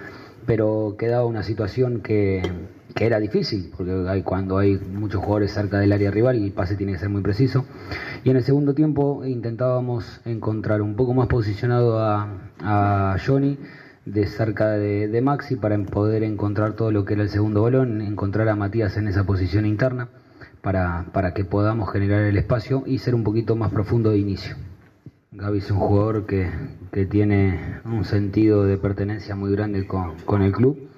Pero 0.44 0.96
quedaba 0.98 1.24
una 1.24 1.44
situación 1.44 2.00
que, 2.00 2.42
que 2.94 3.06
era 3.06 3.18
difícil, 3.18 3.70
porque 3.76 4.22
cuando 4.24 4.58
hay 4.58 4.76
muchos 4.76 5.20
jugadores 5.20 5.52
cerca 5.52 5.78
del 5.78 5.92
área 5.92 6.10
rival 6.10 6.36
el 6.36 6.52
pase 6.52 6.76
tiene 6.76 6.92
que 6.92 6.98
ser 6.98 7.08
muy 7.08 7.22
preciso. 7.22 7.64
Y 8.24 8.30
en 8.30 8.36
el 8.36 8.42
segundo 8.42 8.74
tiempo 8.74 9.24
intentábamos 9.24 10.20
encontrar 10.24 10.82
un 10.82 10.94
poco 10.96 11.14
más 11.14 11.28
posicionado 11.28 11.98
a, 11.98 12.28
a 12.60 13.16
Johnny 13.24 13.58
de 14.04 14.26
cerca 14.26 14.70
de, 14.70 15.08
de 15.08 15.20
Maxi 15.20 15.56
para 15.56 15.78
poder 15.84 16.22
encontrar 16.22 16.74
todo 16.74 16.90
lo 16.90 17.04
que 17.04 17.14
era 17.14 17.22
el 17.22 17.28
segundo 17.28 17.62
balón, 17.62 18.00
encontrar 18.00 18.48
a 18.48 18.56
Matías 18.56 18.96
en 18.96 19.08
esa 19.08 19.24
posición 19.24 19.64
interna 19.66 20.08
para, 20.60 21.06
para 21.12 21.34
que 21.34 21.44
podamos 21.44 21.92
generar 21.92 22.22
el 22.22 22.36
espacio 22.36 22.84
y 22.86 22.98
ser 22.98 23.14
un 23.14 23.24
poquito 23.24 23.56
más 23.56 23.70
profundo 23.70 24.10
de 24.10 24.18
inicio. 24.18 24.56
Gaby 25.32 25.58
es 25.58 25.70
un 25.70 25.78
jugador 25.78 26.26
que, 26.26 26.50
que 26.92 27.06
tiene 27.06 27.80
un 27.84 28.04
sentido 28.04 28.64
de 28.64 28.76
pertenencia 28.76 29.34
muy 29.34 29.50
grande 29.52 29.86
con, 29.86 30.16
con 30.26 30.42
el 30.42 30.52
club. 30.52 30.90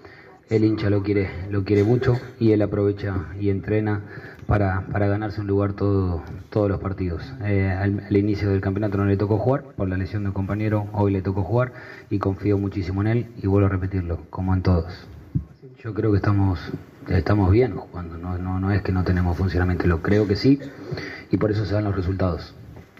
El 0.51 0.65
hincha 0.65 0.91
lo 0.91 1.03
quiere, 1.03 1.31
lo 1.51 1.65
quiere 1.65 1.85
mucho 1.85 2.19
y 2.39 2.53
él 2.53 2.61
aprovecha 2.63 3.27
y 3.41 3.49
entrena 3.49 4.03
para, 4.47 4.87
para 4.93 5.09
ganarse 5.09 5.41
un 5.41 5.47
lugar 5.47 5.73
todo, 5.73 6.23
todos 6.51 6.69
los 6.69 6.81
partidos. 6.81 7.23
Eh, 7.43 7.71
al, 7.71 8.15
inicio 8.15 8.51
del 8.51 8.61
campeonato 8.61 8.99
no 8.99 9.07
le 9.07 9.17
tocó 9.17 9.39
jugar 9.39 9.65
por 9.77 9.89
la 9.89 9.97
lesión 9.97 10.23
de 10.23 10.29
un 10.29 10.35
compañero, 10.35 10.87
hoy 10.93 11.13
le 11.13 11.23
tocó 11.23 11.43
jugar 11.43 11.73
y 12.11 12.19
confío 12.19 12.59
muchísimo 12.59 13.01
en 13.01 13.07
él 13.07 13.27
y 13.43 13.47
vuelvo 13.47 13.67
a 13.67 13.71
repetirlo, 13.71 14.21
como 14.31 14.55
en 14.55 14.63
todos. 14.63 15.07
Yo 15.83 15.95
creo 15.95 16.11
que 16.11 16.19
estamos, 16.19 16.61
estamos 17.09 17.51
bien 17.51 17.77
jugando, 17.77 18.19
no, 18.19 18.39
no, 18.39 18.61
no 18.61 18.71
es 18.71 18.83
que 18.83 18.93
no 18.93 19.05
tenemos 19.05 19.37
funcionamiento, 19.37 19.87
lo 19.87 20.03
creo 20.03 20.27
que 20.27 20.37
sí 20.37 20.61
y 21.31 21.37
por 21.37 21.51
eso 21.51 21.65
se 21.65 21.75
dan 21.75 21.85
los 21.85 21.97
resultados. 21.97 22.55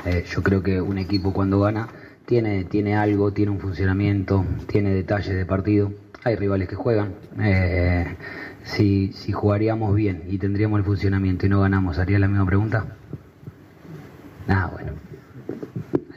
Eh, 0.07 0.25
yo 0.27 0.43
creo 0.43 0.63
que 0.63 0.81
un 0.81 0.99
equipo 0.99 1.33
cuando 1.33 1.61
gana 1.61 1.89
tiene, 2.27 2.65
tiene 2.65 2.97
algo, 2.97 3.33
tiene 3.33 3.53
un 3.53 3.61
funcionamiento, 3.61 4.45
tiene 4.67 4.95
detalles 4.95 5.35
de 5.35 5.47
partido. 5.47 5.93
Hay 6.25 6.37
rivales 6.37 6.69
que 6.69 6.75
juegan. 6.77 7.13
Eh, 7.41 8.17
si, 8.65 9.13
si 9.13 9.33
jugaríamos 9.33 9.95
bien 9.95 10.23
y 10.29 10.39
tendríamos 10.39 10.79
el 10.79 10.85
funcionamiento 10.85 11.45
y 11.47 11.51
no 11.51 11.61
ganamos, 11.61 11.99
¿haría 11.99 12.19
la 12.19 12.29
misma 12.29 12.47
pregunta? 12.47 12.87
Ah, 14.49 14.71
bueno. 14.73 14.93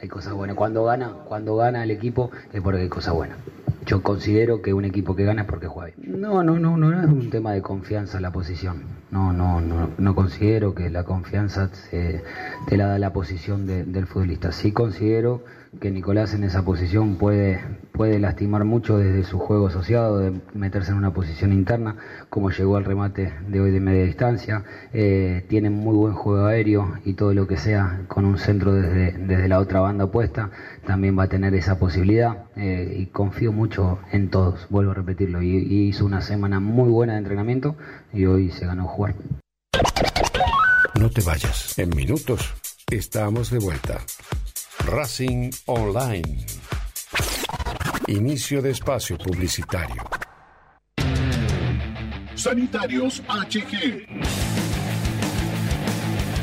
Hay 0.00 0.08
cosas 0.08 0.32
buenas. 0.32 0.56
Cuando 0.56 0.84
gana, 0.84 1.08
cuando 1.26 1.56
gana 1.56 1.82
el 1.84 1.90
equipo 1.90 2.30
es 2.52 2.60
porque 2.62 2.80
hay 2.82 2.88
cosas 2.88 3.14
buenas. 3.14 3.36
Yo 3.84 4.02
considero 4.02 4.60
que 4.62 4.72
un 4.74 4.84
equipo 4.84 5.14
que 5.16 5.24
gana 5.24 5.42
es 5.42 5.48
porque 5.48 5.66
juega 5.66 5.92
bien. 5.96 6.20
No, 6.20 6.42
no, 6.42 6.58
no, 6.58 6.76
no 6.76 7.00
es 7.02 7.06
un 7.06 7.30
tema 7.30 7.52
de 7.52 7.62
confianza 7.62 8.20
la 8.20 8.30
posición. 8.30 8.82
No, 9.10 9.32
no, 9.32 9.60
no, 9.60 9.90
no 9.96 10.14
considero 10.14 10.74
que 10.74 10.90
la 10.90 11.04
confianza 11.04 11.68
se- 11.72 12.22
te 12.66 12.76
la 12.76 12.86
da 12.86 12.98
la 12.98 13.12
posición 13.12 13.66
de- 13.66 13.84
del 13.84 14.06
futbolista. 14.06 14.52
Sí 14.52 14.72
considero 14.72 15.42
que 15.80 15.90
Nicolás 15.90 16.34
en 16.34 16.44
esa 16.44 16.64
posición 16.64 17.16
puede, 17.16 17.60
puede 17.92 18.18
lastimar 18.18 18.64
mucho 18.64 18.98
desde 18.98 19.24
su 19.24 19.38
juego 19.38 19.68
asociado, 19.68 20.18
de 20.18 20.40
meterse 20.54 20.90
en 20.90 20.98
una 20.98 21.12
posición 21.12 21.52
interna, 21.52 21.96
como 22.30 22.50
llegó 22.50 22.76
al 22.76 22.84
remate 22.84 23.32
de 23.48 23.60
hoy 23.60 23.70
de 23.70 23.80
media 23.80 24.04
distancia. 24.04 24.64
Eh, 24.92 25.44
tiene 25.48 25.70
muy 25.70 25.94
buen 25.94 26.14
juego 26.14 26.46
aéreo 26.46 26.98
y 27.04 27.14
todo 27.14 27.34
lo 27.34 27.46
que 27.46 27.56
sea 27.56 28.04
con 28.08 28.24
un 28.24 28.38
centro 28.38 28.72
desde, 28.72 29.12
desde 29.12 29.48
la 29.48 29.58
otra 29.60 29.80
banda 29.80 30.04
opuesta 30.04 30.50
también 30.86 31.18
va 31.18 31.24
a 31.24 31.28
tener 31.28 31.54
esa 31.54 31.78
posibilidad 31.78 32.46
eh, 32.56 32.96
y 32.98 33.06
confío 33.06 33.52
mucho 33.52 33.98
en 34.10 34.30
todos, 34.30 34.66
vuelvo 34.70 34.92
a 34.92 34.94
repetirlo. 34.94 35.42
Y, 35.42 35.56
y 35.58 35.88
hizo 35.88 36.04
una 36.04 36.20
semana 36.20 36.60
muy 36.60 36.90
buena 36.90 37.12
de 37.12 37.18
entrenamiento 37.18 37.76
y 38.12 38.24
hoy 38.24 38.50
se 38.50 38.66
ganó 38.66 38.86
jugar. 38.86 39.14
No 40.98 41.10
te 41.10 41.20
vayas. 41.20 41.78
En 41.78 41.90
minutos 41.90 42.54
estamos 42.90 43.50
de 43.50 43.58
vuelta. 43.58 43.98
Racing 44.86 45.50
Online. 45.66 46.44
Inicio 48.06 48.62
de 48.62 48.70
espacio 48.70 49.18
publicitario. 49.18 50.02
Sanitarios 52.34 53.22
HG. 53.28 54.47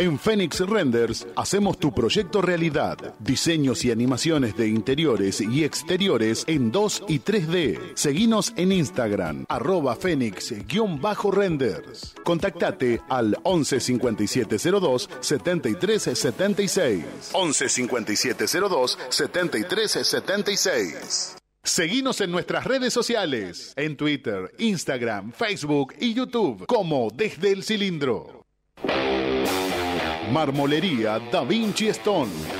En 0.00 0.18
Phoenix 0.18 0.58
Renders 0.60 1.26
hacemos 1.36 1.78
tu 1.78 1.92
proyecto 1.92 2.40
realidad. 2.40 2.96
Diseños 3.18 3.84
y 3.84 3.90
animaciones 3.90 4.56
de 4.56 4.66
interiores 4.66 5.42
y 5.42 5.62
exteriores 5.62 6.44
en 6.46 6.72
2 6.72 7.02
y 7.06 7.20
3D. 7.20 7.92
Seguinos 7.96 8.54
en 8.56 8.72
Instagram, 8.72 9.44
arroba 9.46 9.94
Fénix-renders. 9.94 12.14
Contactate 12.24 13.02
al 13.10 13.36
11 13.42 13.78
5702 13.78 15.10
7376. 15.20 17.04
11 17.34 17.68
5702 17.68 18.98
7376. 19.10 21.36
Seguinos 21.62 22.22
en 22.22 22.30
nuestras 22.30 22.64
redes 22.64 22.94
sociales, 22.94 23.74
en 23.76 23.98
Twitter, 23.98 24.50
Instagram, 24.56 25.32
Facebook 25.32 25.92
y 26.00 26.14
YouTube, 26.14 26.64
como 26.64 27.10
Desde 27.10 27.52
el 27.52 27.62
Cilindro. 27.62 28.46
Marmolería 30.30 31.18
Da 31.18 31.42
Vinci 31.42 31.88
Stone. 31.88 32.59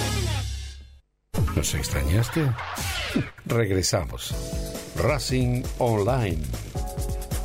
¿Nos 1.55 1.75
extrañaste? 1.75 2.49
Regresamos. 3.45 4.33
Racing 4.95 5.63
Online. 5.79 6.41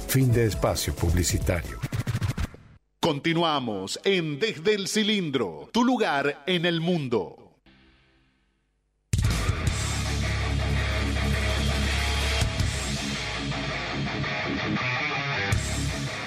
Fin 0.08 0.32
de 0.32 0.46
espacio 0.46 0.94
publicitario. 0.94 1.78
Continuamos 3.00 4.00
en 4.04 4.38
Desde 4.38 4.74
el 4.74 4.88
Cilindro, 4.88 5.68
tu 5.72 5.84
lugar 5.84 6.44
en 6.46 6.66
el 6.66 6.80
mundo. 6.80 7.36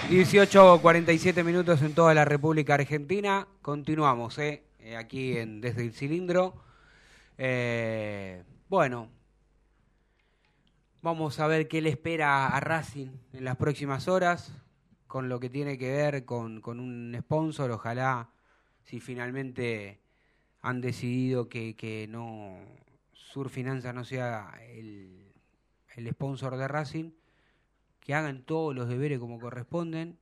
...18.47 0.09 1.43
minutos 1.43 1.83
en 1.83 1.93
toda 1.93 2.15
la 2.15 2.25
República 2.25 2.73
Argentina. 2.73 3.47
Continuamos, 3.61 4.39
¿eh? 4.39 4.63
Eh, 4.79 4.95
aquí 4.95 5.37
en 5.37 5.61
Desde 5.61 5.83
el 5.83 5.93
Cilindro. 5.93 6.68
Eh, 7.41 8.43
bueno, 8.67 9.07
vamos 11.01 11.39
a 11.39 11.47
ver 11.47 11.69
qué 11.69 11.81
le 11.81 11.87
espera 11.87 12.47
a 12.47 12.59
Racing 12.59 13.11
en 13.31 13.45
las 13.45 13.55
próximas 13.55 14.09
horas 14.09 14.51
con 15.07 15.29
lo 15.29 15.39
que 15.39 15.49
tiene 15.49 15.77
que 15.77 15.89
ver 15.89 16.25
con, 16.25 16.59
con 16.59 16.81
un 16.81 17.15
sponsor. 17.17 17.71
Ojalá, 17.71 18.29
si 18.83 18.99
finalmente 18.99 20.01
han 20.61 20.81
decidido 20.81 21.47
que, 21.47 21.77
que 21.77 22.07
no 22.09 22.59
Sur 23.13 23.49
Finanza 23.49 23.93
no 23.93 24.03
sea 24.03 24.59
el, 24.71 25.31
el 25.95 26.09
sponsor 26.09 26.57
de 26.57 26.67
Racing, 26.67 27.11
que 28.01 28.15
hagan 28.15 28.43
todos 28.43 28.75
los 28.75 28.89
deberes 28.89 29.17
como 29.17 29.39
corresponden, 29.39 30.19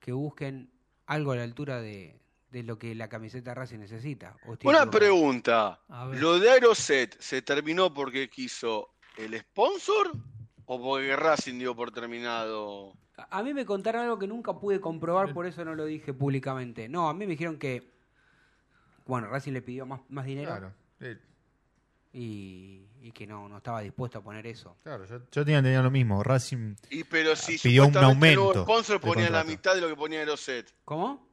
que 0.00 0.12
busquen 0.12 0.70
algo 1.04 1.32
a 1.32 1.36
la 1.36 1.42
altura 1.42 1.82
de, 1.82 2.18
de 2.50 2.62
lo 2.62 2.78
que 2.78 2.94
la 2.94 3.08
camiseta 3.08 3.54
Racing 3.54 3.78
necesita. 3.78 4.36
¿O 4.46 4.54
estoy 4.54 4.70
Una 4.70 4.90
pregunta. 4.90 5.80
¿Lo 6.12 6.38
de 6.38 6.50
Aeroset 6.50 7.18
se 7.20 7.42
terminó 7.42 7.92
porque 7.92 8.28
quiso 8.28 8.94
el 9.16 9.38
sponsor 9.38 10.12
o 10.66 10.80
porque 10.80 11.16
Racing 11.16 11.58
dio 11.58 11.74
por 11.74 11.90
terminado? 11.90 12.94
A 13.30 13.42
mí 13.42 13.54
me 13.54 13.64
contaron 13.64 14.02
algo 14.02 14.18
que 14.18 14.26
nunca 14.26 14.58
pude 14.58 14.80
comprobar, 14.80 15.32
por 15.32 15.46
eso 15.46 15.64
no 15.64 15.74
lo 15.74 15.84
dije 15.86 16.12
públicamente. 16.12 16.88
No, 16.88 17.08
a 17.08 17.14
mí 17.14 17.20
me 17.20 17.32
dijeron 17.32 17.58
que, 17.58 17.92
bueno, 19.06 19.28
Racing 19.28 19.52
le 19.52 19.62
pidió 19.62 19.86
más, 19.86 20.00
más 20.08 20.26
dinero 20.26 20.50
Claro. 20.50 20.72
Eh, 21.00 21.18
y, 22.12 22.86
y 23.02 23.12
que 23.12 23.26
no, 23.26 23.48
no 23.48 23.58
estaba 23.58 23.80
dispuesto 23.80 24.18
a 24.18 24.22
poner 24.22 24.46
eso. 24.46 24.76
claro, 24.82 25.04
yo, 25.04 25.18
yo 25.30 25.44
tenía, 25.44 25.62
tenía 25.62 25.82
lo 25.82 25.90
mismo. 25.90 26.22
Racing 26.22 26.74
Y 26.88 27.04
pero 27.04 27.36
si 27.36 27.58
Pidió 27.58 27.86
un 27.86 27.92
supuestamente 27.92 28.28
el 28.28 28.34
nuevo 28.36 28.50
aumento 28.50 28.62
sponsor 28.62 29.00
ponía 29.00 29.30
la 29.30 29.44
mitad 29.44 29.74
de 29.74 29.82
lo 29.82 29.88
que 29.88 29.96
ponía 29.96 30.20
Aeroset. 30.20 30.72
¿Cómo? 30.84 31.25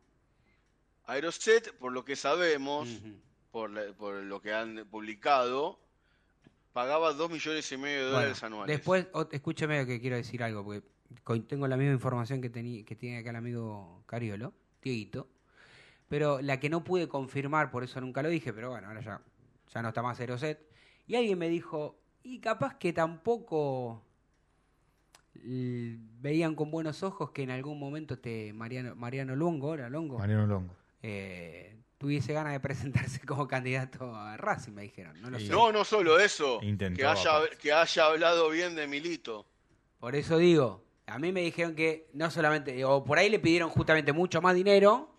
Aeroset, 1.06 1.74
por 1.78 1.92
lo 1.92 2.06
que 2.06 2.16
sabemos, 2.16 2.88
por, 3.52 3.70
la- 3.72 3.94
por 3.94 4.16
lo 4.24 4.42
que 4.42 4.54
han 4.54 4.86
publicado, 4.90 5.80
pagaba 6.72 7.14
2 7.14 7.30
millones 7.30 7.72
y 7.72 7.78
medio 7.78 8.06
de 8.06 8.12
dólares 8.12 8.42
Bueno, 8.42 8.56
anuales. 8.56 8.78
Después, 8.78 9.08
escúcheme 9.32 9.86
que 9.86 10.00
quiero 10.00 10.16
decir 10.16 10.42
algo, 10.44 10.64
porque 10.64 10.84
tengo 11.42 11.68
la 11.68 11.78
misma 11.78 11.94
información 11.94 12.42
que, 12.42 12.52
tení- 12.52 12.84
que 12.86 12.96
tiene 12.96 13.18
acá 13.20 13.30
el 13.32 13.36
amigo 13.36 14.04
Cariolo, 14.06 14.54
Dieguito, 14.82 15.28
pero 16.08 16.42
la 16.42 16.60
que 16.60 16.70
no 16.70 16.84
pude 16.84 17.08
confirmar, 17.08 17.70
por 17.72 17.84
eso 17.84 18.00
nunca 18.02 18.22
lo 18.24 18.30
dije, 18.30 18.54
pero 18.54 18.70
bueno, 18.72 18.88
ahora 18.88 19.02
ya, 19.02 19.22
ya 19.74 19.82
no 19.82 19.90
está 19.90 20.02
más 20.02 20.20
Aeroset. 20.20 20.60
Y 21.08 21.16
alguien 21.16 21.38
me 21.38 21.50
dijo, 21.50 22.00
y 22.24 22.40
capaz 22.40 22.76
que 22.78 22.94
tampoco 22.94 24.02
veían 25.36 26.56
con 26.56 26.72
buenos 26.72 27.04
ojos 27.04 27.32
que 27.32 27.44
en 27.44 27.52
algún 27.52 27.80
momento 27.80 28.14
este 28.14 28.54
Mariano, 28.54 28.96
Mariano 28.96 29.36
Longo, 29.36 29.74
¿era 29.74 29.90
Longo? 29.90 30.18
Mariano 30.20 30.46
Longo. 30.48 30.74
Eh, 31.04 31.76
tuviese 31.98 32.34
ganas 32.34 32.54
de 32.54 32.60
presentarse 32.60 33.20
como 33.28 33.48
candidato 33.48 34.16
a 34.16 34.38
Racing, 34.38 34.72
me 34.72 34.84
dijeron. 34.84 35.22
No 35.22 35.30
lo 35.30 35.40
sé. 35.40 35.48
No, 35.48 35.72
no 35.72 35.84
solo 35.84 36.20
eso, 36.20 36.60
Intentó, 36.64 36.98
que 36.98 37.06
haya, 37.06 37.40
que 37.62 37.72
haya 37.72 38.06
hablado 38.06 38.50
bien 38.50 38.76
de 38.76 38.88
Milito. 38.88 39.46
Por 40.00 40.16
eso 40.16 40.38
digo, 40.38 40.84
a 41.06 41.20
mí 41.20 41.32
me 41.32 41.42
dijeron 41.42 41.76
que 41.76 42.10
no 42.14 42.32
solamente, 42.32 42.84
o 42.86 43.04
por 43.04 43.18
ahí 43.18 43.30
le 43.30 43.40
pidieron 43.40 43.70
justamente 43.70 44.12
mucho 44.14 44.42
más 44.42 44.56
dinero, 44.56 45.10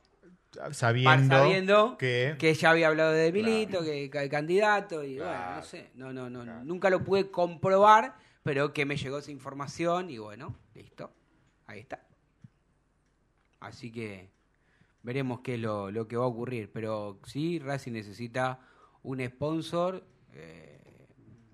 Sabiendo, 0.71 1.35
sabiendo 1.35 1.99
que, 1.99 2.37
que 2.39 2.55
ya 2.55 2.71
había 2.71 2.87
hablado 2.87 3.11
de 3.11 3.33
Milito, 3.33 3.83
que, 3.83 4.09
que 4.09 4.19
el 4.19 4.29
candidato, 4.29 5.03
y 5.03 5.17
bueno, 5.17 5.57
no 5.57 5.63
sé, 5.65 5.91
no, 5.95 6.13
no, 6.13 6.31
no, 6.31 6.45
nunca 6.65 6.91
lo 6.91 7.03
pude 7.03 7.29
comprobar, 7.29 8.15
pero 8.45 8.73
que 8.73 8.85
me 8.85 8.97
llegó 8.97 9.19
esa 9.19 9.33
información 9.33 10.11
y 10.11 10.19
bueno, 10.19 10.55
listo, 10.75 11.11
ahí 11.67 11.81
está. 11.81 12.07
Así 13.59 13.91
que 13.91 14.34
veremos 15.05 15.41
qué 15.41 15.55
es 15.55 15.61
lo, 15.61 15.91
lo 15.93 16.09
que 16.09 16.17
va 16.17 16.25
a 16.25 16.29
ocurrir, 16.29 16.73
pero 16.73 17.21
sí, 17.27 17.61
Racing 17.61 17.93
necesita 17.93 18.59
un 19.03 19.25
sponsor 19.25 20.05
eh, 20.33 20.81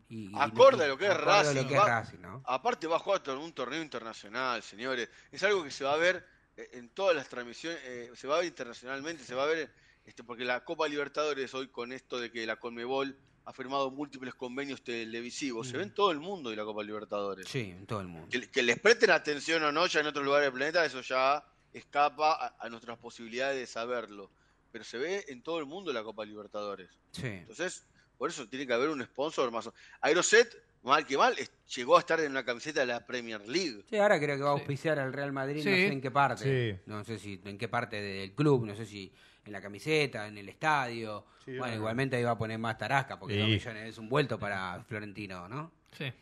y, 0.09 0.33
Acorde 0.39 0.79
y- 0.79 0.87
a 0.87 0.89
lo 0.89 0.97
que 0.97 1.07
es 1.07 1.17
Racing. 1.17 1.57
lo 1.63 1.69
que 1.69 1.75
es 1.75 1.85
Racing, 1.85 2.19
¿no? 2.21 2.43
Aparte 2.47 2.87
va 2.87 2.97
a 2.97 2.99
jugar 3.01 3.21
en 3.27 3.37
un 3.39 3.53
torneo 3.53 3.83
internacional, 3.83 4.63
señores. 4.63 5.09
Es 5.31 5.43
algo 5.43 5.63
que 5.63 5.71
se 5.71 5.85
va 5.85 5.93
a 5.95 5.97
ver 5.99 6.25
eh, 6.57 6.71
en 6.75 6.89
todas 6.91 7.15
las 7.15 7.29
transmisiones, 7.29 7.79
eh, 7.85 8.11
se 8.15 8.27
va 8.27 8.37
a 8.37 8.39
ver 8.39 8.47
internacionalmente, 8.47 9.23
se 9.25 9.35
va 9.35 9.43
a 9.43 9.47
ver, 9.47 9.73
este, 10.05 10.25
porque 10.25 10.45
la 10.45 10.65
Copa 10.65 10.89
Libertadores 10.89 11.53
hoy 11.55 11.69
con 11.69 11.93
esto 11.93 12.19
de 12.19 12.31
que 12.31 12.47
la 12.47 12.57
Conmebol 12.57 13.17
ha 13.45 13.53
firmado 13.53 13.91
múltiples 13.91 14.35
convenios 14.35 14.83
televisivos, 14.85 15.67
se 15.69 15.77
ve 15.77 15.83
en 15.83 15.95
todo 15.95 16.13
el 16.13 16.21
mundo 16.21 16.53
y 16.53 16.57
la 16.57 16.65
Copa 16.65 16.85
Libertadores. 16.85 17.49
Sí, 17.49 17.75
en 17.77 17.87
todo 17.87 18.01
el 18.01 18.07
mundo. 18.07 18.29
Que, 18.31 18.49
que 18.49 18.63
les 18.63 18.79
presten 18.79 19.11
atención 19.11 19.63
o 19.65 19.73
no 19.73 19.87
ya 19.87 20.01
en 20.01 20.07
otros 20.07 20.25
lugares 20.25 20.47
del 20.47 20.53
planeta, 20.53 20.85
eso 20.85 21.01
ya 21.01 21.43
escapa 21.73 22.33
a, 22.35 22.57
a 22.59 22.69
nuestras 22.69 22.99
posibilidades 22.99 23.59
de 23.59 23.67
saberlo. 23.67 24.31
Pero 24.73 24.85
se 24.85 24.99
ve 24.99 25.25
en 25.29 25.43
todo 25.43 25.59
el 25.59 25.67
mundo 25.67 25.93
la 25.93 26.03
Copa 26.03 26.25
Libertadores. 26.25 26.91
Sí. 27.13 27.27
Entonces, 27.27 27.87
por 28.17 28.31
eso 28.31 28.49
tiene 28.49 28.67
que 28.67 28.73
haber 28.73 28.89
un 28.89 29.03
sponsor 29.05 29.51
más. 29.51 29.67
o- 29.67 29.75
Aeroset, 30.01 30.55
mal 30.83 31.05
que 31.07 31.19
mal, 31.19 31.35
es- 31.39 31.51
llegó 31.75 31.97
a 31.97 32.01
estar 32.01 32.21
en 32.21 32.31
una 32.31 32.45
camiseta 32.45 32.81
de 32.81 32.87
la 32.87 33.05
Premier 33.05 33.41
League. 33.49 33.85
Sí, 33.89 33.97
ahora 33.97 34.19
creo 34.21 34.37
que 34.37 34.43
va 34.43 34.51
a 34.51 34.53
auspiciar 34.53 34.99
al 34.99 35.13
Real 35.13 35.33
Madrid, 35.33 35.57
no 35.57 35.63
sé 35.65 35.87
en 35.89 36.01
qué 36.01 36.11
parte. 36.11 36.75
Sí. 36.77 36.81
No 36.87 37.03
sé 37.05 37.19
si 37.19 37.41
en 37.45 37.59
qué 37.59 37.69
parte 37.69 38.01
del 38.01 38.35
club, 38.35 38.65
no 38.65 38.75
sé 38.77 38.87
si 38.87 39.13
en 39.45 39.53
la 39.53 39.61
camiseta, 39.61 40.29
en 40.29 40.39
el 40.39 40.49
estadio. 40.49 41.27
Sí, 41.45 41.57
bueno, 41.59 41.75
igualmente 41.75 42.17
ahí 42.17 42.23
va 42.23 42.33
a 42.33 42.39
poner 42.39 42.59
más 42.59 42.79
tarasca, 42.79 43.19
porque 43.19 43.35
Sí. 43.35 43.41
dos 43.41 43.49
millones 43.49 43.89
es 43.89 43.99
un 43.99 44.09
vuelto 44.09 44.39
para 44.39 44.85
Florentino, 44.85 45.49
¿no? 45.49 45.73
Sí. 45.99 46.13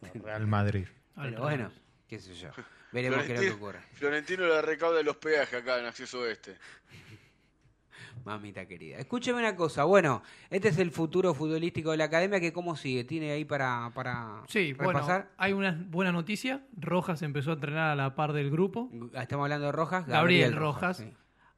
Real 0.14 0.46
Madrid. 0.46 0.86
Pero 1.14 1.42
bueno, 1.42 1.70
qué 2.08 2.18
sé 2.18 2.34
yo. 2.34 2.50
Veremos 2.94 3.24
qué 3.24 3.34
es 3.34 3.40
lo 3.40 3.46
que 3.46 3.50
ocurre. 3.52 3.80
Florentino 3.94 4.46
le 4.46 4.62
recauda 4.62 5.02
los 5.02 5.16
peajes 5.16 5.60
acá 5.60 5.78
en 5.80 5.86
Acceso 5.86 6.26
Este. 6.26 6.56
Mamita 8.24 8.64
querida. 8.66 8.96
Escúcheme 8.98 9.38
una 9.40 9.54
cosa. 9.54 9.84
Bueno, 9.84 10.22
este 10.48 10.68
es 10.68 10.78
el 10.78 10.90
futuro 10.90 11.34
futbolístico 11.34 11.90
de 11.90 11.98
la 11.98 12.04
academia. 12.04 12.40
que 12.40 12.52
¿Cómo 12.54 12.74
sigue? 12.74 13.04
¿Tiene 13.04 13.32
ahí 13.32 13.44
para, 13.44 13.90
para 13.94 14.42
Sí, 14.48 14.72
bueno, 14.72 14.92
repasar? 14.92 15.30
hay 15.36 15.52
una 15.52 15.76
buena 15.90 16.10
noticia. 16.10 16.62
Rojas 16.74 17.20
empezó 17.22 17.50
a 17.50 17.54
entrenar 17.54 17.90
a 17.90 17.94
la 17.96 18.14
par 18.14 18.32
del 18.32 18.50
grupo. 18.50 18.88
Estamos 19.12 19.44
hablando 19.44 19.66
de 19.66 19.72
Rojas. 19.72 20.06
Gabriel, 20.06 20.54
Rojas. 20.56 20.98
sí. 20.98 21.12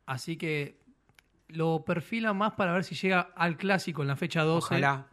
Así 0.06 0.36
que 0.36 0.80
lo 1.48 1.84
perfilan 1.84 2.36
más 2.36 2.54
para 2.54 2.72
ver 2.72 2.82
si 2.82 2.94
llega 2.96 3.20
al 3.36 3.56
clásico 3.56 4.02
en 4.02 4.08
la 4.08 4.16
fecha 4.16 4.42
12. 4.42 4.66
Ojalá. 4.66 5.06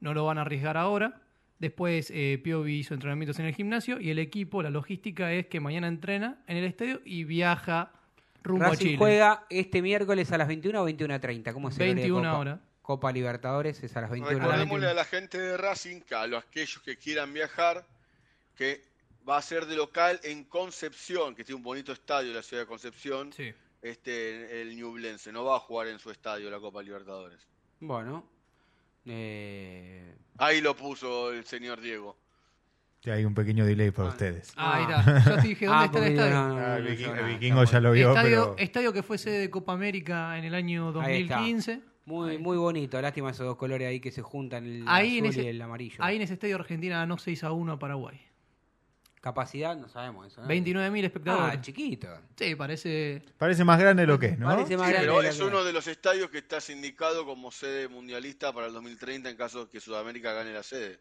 No 0.00 0.12
lo 0.12 0.26
van 0.26 0.36
a 0.38 0.42
arriesgar 0.42 0.76
ahora. 0.76 1.22
Después 1.58 2.12
eh, 2.14 2.40
Piovi 2.42 2.78
hizo 2.78 2.94
entrenamientos 2.94 3.38
en 3.40 3.46
el 3.46 3.54
gimnasio 3.54 4.00
y 4.00 4.10
el 4.10 4.18
equipo, 4.18 4.62
la 4.62 4.70
logística 4.70 5.32
es 5.32 5.46
que 5.46 5.58
mañana 5.60 5.88
entrena 5.88 6.38
en 6.46 6.56
el 6.56 6.64
estadio 6.64 7.00
y 7.04 7.24
viaja 7.24 7.92
rumbo 8.44 8.64
a 8.66 8.68
Racing 8.70 8.84
Chile. 8.84 8.98
juega 8.98 9.44
este 9.50 9.82
miércoles 9.82 10.30
a 10.30 10.38
las 10.38 10.46
21 10.46 10.80
o 10.82 10.88
21.30. 10.88 11.52
¿Cómo 11.52 11.70
se 11.70 11.84
21 11.84 12.38
horas. 12.38 12.60
Copa 12.82 13.12
Libertadores 13.12 13.82
es 13.82 13.96
a 13.96 14.00
las 14.00 14.10
21 14.10 14.36
horas. 14.36 14.48
Recordémosle 14.50 14.88
a 14.88 14.94
la 14.94 15.04
gente 15.04 15.38
de 15.38 15.56
Racing, 15.56 16.00
que 16.00 16.14
a 16.14 16.26
los 16.26 16.42
aquellos 16.44 16.80
que 16.82 16.96
quieran 16.96 17.32
viajar, 17.34 17.84
que 18.56 18.82
va 19.28 19.36
a 19.36 19.42
ser 19.42 19.66
de 19.66 19.76
local 19.76 20.20
en 20.22 20.44
Concepción, 20.44 21.34
que 21.34 21.44
tiene 21.44 21.56
un 21.56 21.62
bonito 21.64 21.92
estadio 21.92 22.32
la 22.32 22.42
ciudad 22.42 22.62
de 22.62 22.66
Concepción, 22.66 23.32
Sí. 23.32 23.52
este 23.82 24.62
el 24.62 24.74
Ñublense. 24.76 25.32
No 25.32 25.44
va 25.44 25.56
a 25.56 25.60
jugar 25.60 25.88
en 25.88 25.98
su 25.98 26.10
estadio 26.10 26.48
la 26.50 26.60
Copa 26.60 26.82
Libertadores. 26.82 27.46
Bueno. 27.80 28.24
Eh, 29.10 30.14
Ahí 30.38 30.60
lo 30.60 30.76
puso 30.76 31.32
el 31.32 31.44
señor 31.44 31.80
Diego. 31.80 32.16
Que 33.00 33.12
hay 33.12 33.24
un 33.24 33.34
pequeño 33.34 33.64
delay 33.64 33.90
para 33.92 34.08
ustedes. 34.08 34.52
Ah, 34.56 34.76
ahí 34.76 34.84
Ah. 34.88 34.98
está. 35.18 35.30
Yo 35.36 35.42
te 35.42 35.48
dije, 35.48 35.66
¿dónde 35.66 35.82
ah, 35.82 35.84
está 35.86 35.98
el 36.06 36.12
estadio? 36.12 36.34
no, 36.34 36.48
no, 36.48 36.54
no, 36.58 36.66
Ah, 36.66 36.76
el 36.78 36.84
no, 36.84 36.90
viking- 36.90 37.06
no, 37.06 37.14
el 37.14 37.20
no, 37.22 37.26
vikingo 37.28 37.64
ya 37.64 37.80
lo 37.80 37.92
vio, 37.92 38.08
estadio, 38.10 38.28
pero 38.44 38.54
estadio 38.58 38.92
que 38.92 39.02
fue 39.02 39.18
sede 39.18 39.38
de 39.38 39.50
Copa 39.50 39.72
América 39.72 40.36
en 40.38 40.44
el 40.44 40.54
año 40.54 40.88
Ahí 41.00 41.22
está. 41.22 41.36
2015. 41.36 41.80
Muy, 42.06 42.38
muy 42.38 42.56
bonito. 42.56 43.00
Lástima 43.02 43.30
esos 43.30 43.46
dos 43.46 43.56
colores 43.56 43.86
ahí 43.86 44.00
que 44.00 44.10
se 44.10 44.22
juntan, 44.22 44.64
el 44.64 44.84
Ahí 44.86 45.18
en, 45.18 45.26
azul 45.26 45.40
ese, 45.40 45.42
y 45.44 45.48
el 45.50 45.60
amarillo. 45.62 45.96
ahí 46.02 46.16
en 46.16 46.22
ese 46.22 46.34
estadio 46.34 46.56
Argentina 46.56 46.96
ganó 46.98 47.18
6 47.18 47.44
a 47.44 47.52
1 47.52 47.72
a 47.72 47.78
Paraguay. 47.78 48.18
Capacidad, 49.20 49.76
no 49.76 49.88
sabemos 49.88 50.26
eso. 50.26 50.40
¿no? 50.42 50.48
29.000 50.48 51.04
espectadores. 51.04 51.56
Ah, 51.58 51.60
chiquito. 51.60 52.08
Sí, 52.36 52.54
parece. 52.54 53.22
parece 53.36 53.64
más 53.64 53.78
grande 53.78 54.02
de 54.02 54.06
lo 54.06 54.18
que 54.18 54.26
es, 54.26 54.38
¿no? 54.38 54.46
Parece 54.46 54.76
más 54.76 54.86
Sí, 54.86 54.92
grande 54.92 55.08
pero 55.08 55.22
es 55.22 55.40
uno 55.40 55.64
de 55.64 55.72
los 55.72 55.86
estadios 55.88 56.30
que 56.30 56.38
está 56.38 56.60
sindicado 56.60 57.26
como 57.26 57.50
sede 57.50 57.88
mundialista 57.88 58.52
para 58.52 58.68
el 58.68 58.72
2030 58.72 59.30
en 59.30 59.36
caso 59.36 59.64
de 59.64 59.70
que 59.70 59.80
Sudamérica 59.80 60.32
gane 60.32 60.52
la 60.52 60.62
sede. 60.62 61.00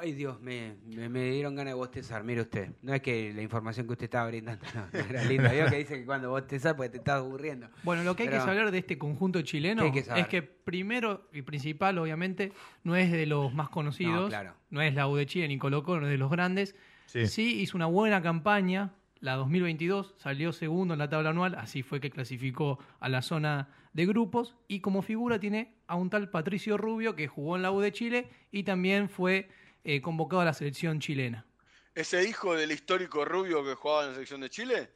Ay, 0.00 0.12
Dios, 0.12 0.40
me, 0.40 0.74
me, 0.86 1.08
me 1.08 1.30
dieron 1.30 1.54
ganas 1.54 1.72
de 1.72 1.74
bostezar. 1.74 2.22
Mire 2.22 2.42
usted, 2.42 2.70
no 2.82 2.92
es 2.92 3.00
que 3.00 3.32
la 3.32 3.40
información 3.42 3.86
que 3.86 3.92
usted 3.92 4.04
estaba 4.04 4.28
brindando 4.28 4.64
no, 4.74 4.86
no 4.92 4.98
era 5.08 5.24
linda. 5.24 5.50
Vio 5.50 5.66
que 5.66 5.76
dice 5.78 5.98
que 6.00 6.04
cuando 6.04 6.30
bostezar 6.30 6.76
porque 6.76 6.90
te 6.90 6.98
estás 6.98 7.16
aburriendo. 7.20 7.68
Bueno, 7.84 8.02
lo 8.02 8.14
que 8.14 8.24
hay 8.24 8.28
Pero- 8.28 8.40
que 8.40 8.46
saber 8.46 8.70
de 8.70 8.78
este 8.78 8.98
conjunto 8.98 9.40
chileno 9.42 9.84
es 9.84 10.26
que 10.28 10.42
primero 10.42 11.28
y 11.32 11.42
principal, 11.42 11.96
obviamente, 11.98 12.52
no 12.84 12.96
es 12.96 13.10
de 13.10 13.24
los 13.26 13.52
más 13.54 13.70
conocidos. 13.70 14.22
No, 14.24 14.28
claro. 14.28 14.54
No 14.70 14.82
es 14.82 14.94
la 14.94 15.08
U 15.08 15.16
de 15.16 15.26
Chile 15.26 15.48
ni 15.48 15.58
Colo 15.58 15.82
Colo, 15.82 16.00
no 16.02 16.06
es 16.06 16.12
de 16.12 16.18
los 16.18 16.30
grandes. 16.30 16.74
Sí. 17.06 17.26
Sí. 17.26 17.60
hizo 17.60 17.76
una 17.76 17.86
buena 17.86 18.20
campaña. 18.22 18.92
La 19.20 19.34
2022 19.34 20.14
salió 20.18 20.52
segundo 20.52 20.94
en 20.94 20.98
la 20.98 21.08
tabla 21.08 21.30
anual, 21.30 21.54
así 21.56 21.82
fue 21.82 21.98
que 22.00 22.08
clasificó 22.10 22.78
a 23.00 23.08
la 23.08 23.20
zona 23.22 23.68
de 23.92 24.06
grupos. 24.06 24.54
Y 24.68 24.78
como 24.80 25.02
figura 25.02 25.40
tiene 25.40 25.74
a 25.88 25.96
un 25.96 26.08
tal 26.10 26.30
Patricio 26.30 26.76
Rubio 26.76 27.16
que 27.16 27.26
jugó 27.26 27.56
en 27.56 27.62
la 27.62 27.72
U 27.72 27.80
de 27.80 27.90
Chile 27.90 28.28
y 28.52 28.62
también 28.62 29.08
fue 29.08 29.48
eh, 29.84 30.00
convocado 30.00 30.42
a 30.42 30.44
la 30.46 30.54
selección 30.54 31.00
chilena. 31.00 31.44
¿Ese 31.94 32.22
hijo 32.28 32.54
del 32.54 32.70
histórico 32.70 33.24
rubio 33.24 33.64
que 33.64 33.74
jugaba 33.74 34.02
en 34.02 34.08
la 34.08 34.14
selección 34.14 34.40
de 34.40 34.50
Chile? 34.50 34.90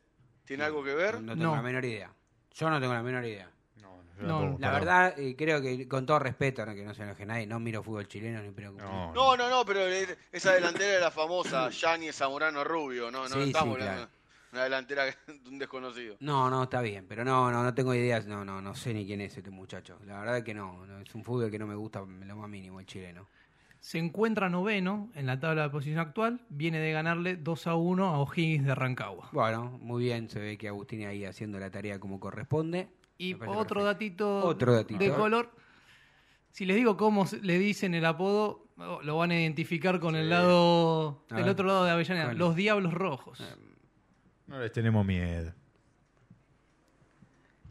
¿Tiene 0.44 0.64
algo 0.64 0.84
que 0.84 0.94
ver? 0.94 1.20
No 1.20 1.32
tengo 1.32 1.46
No. 1.46 1.56
la 1.56 1.62
menor 1.62 1.84
idea. 1.84 2.12
Yo 2.54 2.70
no 2.70 2.80
tengo 2.80 2.92
la 2.94 3.02
menor 3.02 3.24
idea. 3.24 3.50
Yo 3.76 3.88
No, 4.28 4.38
tampoco, 4.40 4.58
La 4.60 4.70
verdad, 4.70 5.18
eh, 5.18 5.34
creo 5.36 5.60
que 5.60 5.88
con 5.88 6.06
todo 6.06 6.18
respeto, 6.18 6.64
no, 6.64 6.74
que 6.74 6.84
no 6.84 6.94
se 6.94 7.02
enoje 7.02 7.26
nadie, 7.26 7.46
no 7.46 7.58
miro 7.58 7.82
fútbol 7.82 8.06
chileno 8.06 8.42
ni 8.42 8.50
preocupo. 8.50 8.84
No, 8.84 9.12
No, 9.14 9.36
no, 9.36 9.48
no, 9.48 9.64
pero 9.64 9.80
es- 9.80 10.16
esa 10.30 10.52
delantera 10.52 10.92
era 10.98 11.10
famosa, 11.10 11.70
Gianni 11.70 12.12
Zamorano 12.12 12.62
Rubio, 12.62 13.10
no, 13.10 13.22
no 13.28 13.28
Sí, 13.28 13.42
estamos 13.48 13.76
sí, 13.78 13.82
hablando 13.82 14.02
de 14.06 14.08
una 14.52 14.64
delantera 14.64 15.04
de 15.26 15.48
un 15.48 15.58
desconocido. 15.58 16.16
No, 16.20 16.50
no, 16.50 16.64
está 16.64 16.82
bien, 16.82 17.06
pero 17.08 17.24
no, 17.24 17.50
no, 17.50 17.62
no 17.64 17.74
tengo 17.74 17.94
ideas, 17.94 18.26
no, 18.26 18.44
no, 18.44 18.60
no 18.60 18.74
sé 18.74 18.92
ni 18.94 19.06
quién 19.06 19.20
es 19.22 19.36
este 19.36 19.50
muchacho. 19.50 19.98
La 20.04 20.20
verdad 20.20 20.38
es 20.38 20.44
que 20.44 20.54
no, 20.54 20.86
no, 20.86 20.98
es 21.00 21.12
un 21.14 21.24
fútbol 21.24 21.50
que 21.50 21.58
no 21.58 21.66
me 21.66 21.74
gusta 21.74 22.00
lo 22.00 22.36
más 22.36 22.48
mínimo, 22.48 22.78
el 22.80 22.86
chileno. 22.86 23.28
Se 23.82 23.98
encuentra 23.98 24.48
noveno 24.48 25.10
en 25.16 25.26
la 25.26 25.40
tabla 25.40 25.64
de 25.64 25.70
posición 25.70 25.98
actual, 25.98 26.40
viene 26.48 26.78
de 26.78 26.92
ganarle 26.92 27.34
2 27.34 27.66
a 27.66 27.74
1 27.74 28.06
a 28.06 28.18
O'Higgins 28.20 28.64
de 28.64 28.76
Rancagua. 28.76 29.28
Bueno, 29.32 29.76
muy 29.82 30.04
bien, 30.04 30.30
se 30.30 30.38
ve 30.38 30.56
que 30.56 30.68
Agustín 30.68 31.04
ahí 31.04 31.24
haciendo 31.24 31.58
la 31.58 31.68
tarea 31.68 31.98
como 31.98 32.20
corresponde. 32.20 32.88
Y 33.18 33.34
otro 33.44 33.82
datito, 33.82 34.46
Otro 34.46 34.72
datito. 34.72 35.02
de 35.02 35.10
color. 35.10 35.50
Si 36.52 36.64
les 36.64 36.76
digo 36.76 36.96
cómo 36.96 37.26
le 37.42 37.58
dicen 37.58 37.94
el 37.94 38.04
apodo, 38.04 38.68
lo 39.02 39.16
van 39.16 39.32
a 39.32 39.40
identificar 39.40 39.98
con 39.98 40.14
el 40.14 40.30
lado 40.30 41.24
del 41.30 41.48
otro 41.48 41.66
lado 41.66 41.84
de 41.84 41.90
Avellaneda, 41.90 42.34
los 42.34 42.54
Diablos 42.54 42.94
Rojos. 42.94 43.42
no 44.46 44.60
les 44.60 44.70
tenemos 44.70 45.04
miedo. 45.04 45.52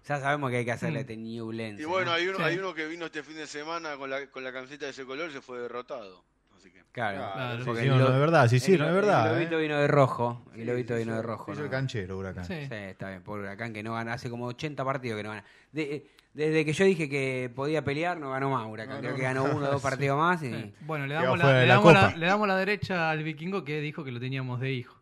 Ya 0.08 0.20
sabemos 0.20 0.50
que 0.50 0.58
hay 0.58 0.66
que 0.66 0.72
Mm. 0.72 0.76
hacerle 0.76 1.00
este 1.02 1.18
Newlense. 1.18 1.82
Y 1.82 1.86
bueno, 1.86 2.08
¿no? 2.08 2.14
hay 2.14 2.28
uno, 2.28 2.38
Sí. 2.38 2.44
hay 2.44 2.58
uno 2.58 2.74
que 2.74 2.88
vino 2.88 3.06
este 3.06 3.24
fin 3.24 3.36
de 3.36 3.48
semana 3.48 3.96
con 3.98 4.10
la, 4.10 4.28
con 4.28 4.44
la 4.44 4.52
camiseta 4.52 4.86
de 4.86 4.92
ese 4.92 5.06
color 5.06 5.30
y 5.30 5.34
se 5.34 5.42
fue 5.42 5.60
derrotado. 5.60 6.24
Así 6.58 6.72
que. 6.72 6.82
Claro, 6.92 7.18
Claro. 7.34 7.66
Porque 7.66 7.82
sí, 7.84 7.88
no, 7.88 7.98
lo- 7.98 8.06
no, 8.10 8.12
de 8.14 8.20
verdad, 8.20 8.48
sí, 8.48 8.60
sí, 8.60 8.74
el 8.74 8.80
no, 8.80 8.86
de 8.86 8.90
lo- 8.92 8.96
verdad. 8.96 9.28
El 9.28 9.32
¿eh? 9.32 9.36
lobito 9.36 9.58
vino 9.60 9.78
de 9.78 9.88
rojo. 9.88 10.46
El 10.56 10.66
lobito 10.68 10.96
vino 10.96 11.16
de 11.16 11.22
rojo. 11.22 11.52
Hizo 11.52 11.62
¿no? 11.62 11.66
el 11.66 11.72
canchero, 11.72 12.18
Huracán. 12.18 12.46
Sí. 12.46 12.54
Sí, 12.68 12.74
está 12.74 13.10
bien, 13.10 13.22
por 13.24 13.40
Huracán 13.40 13.74
que 13.74 13.84
no 13.84 13.94
gana, 13.94 14.14
hace 14.14 14.30
como 14.30 14.46
80 14.48 14.84
partidos 14.84 15.18
que 15.18 15.24
no 15.24 15.30
gana. 15.30 15.44
De- 15.72 15.96
eh, 15.96 16.08
desde 16.34 16.64
que 16.66 16.72
yo 16.74 16.86
dije 16.86 17.10
que 17.10 17.52
podía 17.54 17.84
pelear, 17.84 18.18
no 18.18 18.32
ganó 18.32 18.50
más 18.50 18.66
Huracán. 18.68 19.02
Creo 19.02 19.16
que 19.16 19.22
ganó 19.22 19.44
uno 19.44 19.68
o 19.68 19.72
dos 19.72 19.82
partidos 20.12 20.18
más. 20.18 20.42
Y... 20.44 20.52
Sí. 20.52 20.74
Bueno, 20.82 21.06
le 21.06 21.14
damos, 21.16 21.38
la, 21.38 21.46
le, 21.62 21.68
la 21.68 21.74
damos 21.76 21.94
la- 21.94 22.16
le 22.16 22.26
damos 22.26 22.48
la 22.48 22.58
derecha 22.58 23.10
al 23.12 23.24
vikingo 23.24 23.64
que 23.64 23.82
dijo 23.82 24.04
que 24.04 24.12
lo 24.12 24.20
teníamos 24.20 24.60
de 24.60 24.72
hijo. 24.72 24.96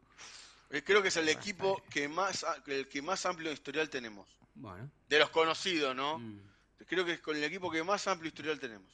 Eh, 0.71 0.81
Creo 0.85 1.01
que 1.01 1.07
es 1.07 1.17
el 1.17 1.29
equipo 1.29 1.81
que 1.89 2.07
más, 2.07 2.45
el 2.67 2.87
que 2.87 3.01
más 3.01 3.25
amplio 3.25 3.51
historial 3.51 3.89
tenemos. 3.89 4.27
Bueno. 4.55 4.89
De 5.07 5.19
los 5.19 5.29
conocidos, 5.29 5.95
¿no? 5.95 6.19
Mm. 6.19 6.39
Creo 6.87 7.05
que 7.05 7.13
es 7.13 7.19
con 7.19 7.35
el 7.37 7.43
equipo 7.43 7.69
que 7.69 7.83
más 7.83 8.07
amplio 8.07 8.29
historial 8.29 8.59
tenemos. 8.59 8.87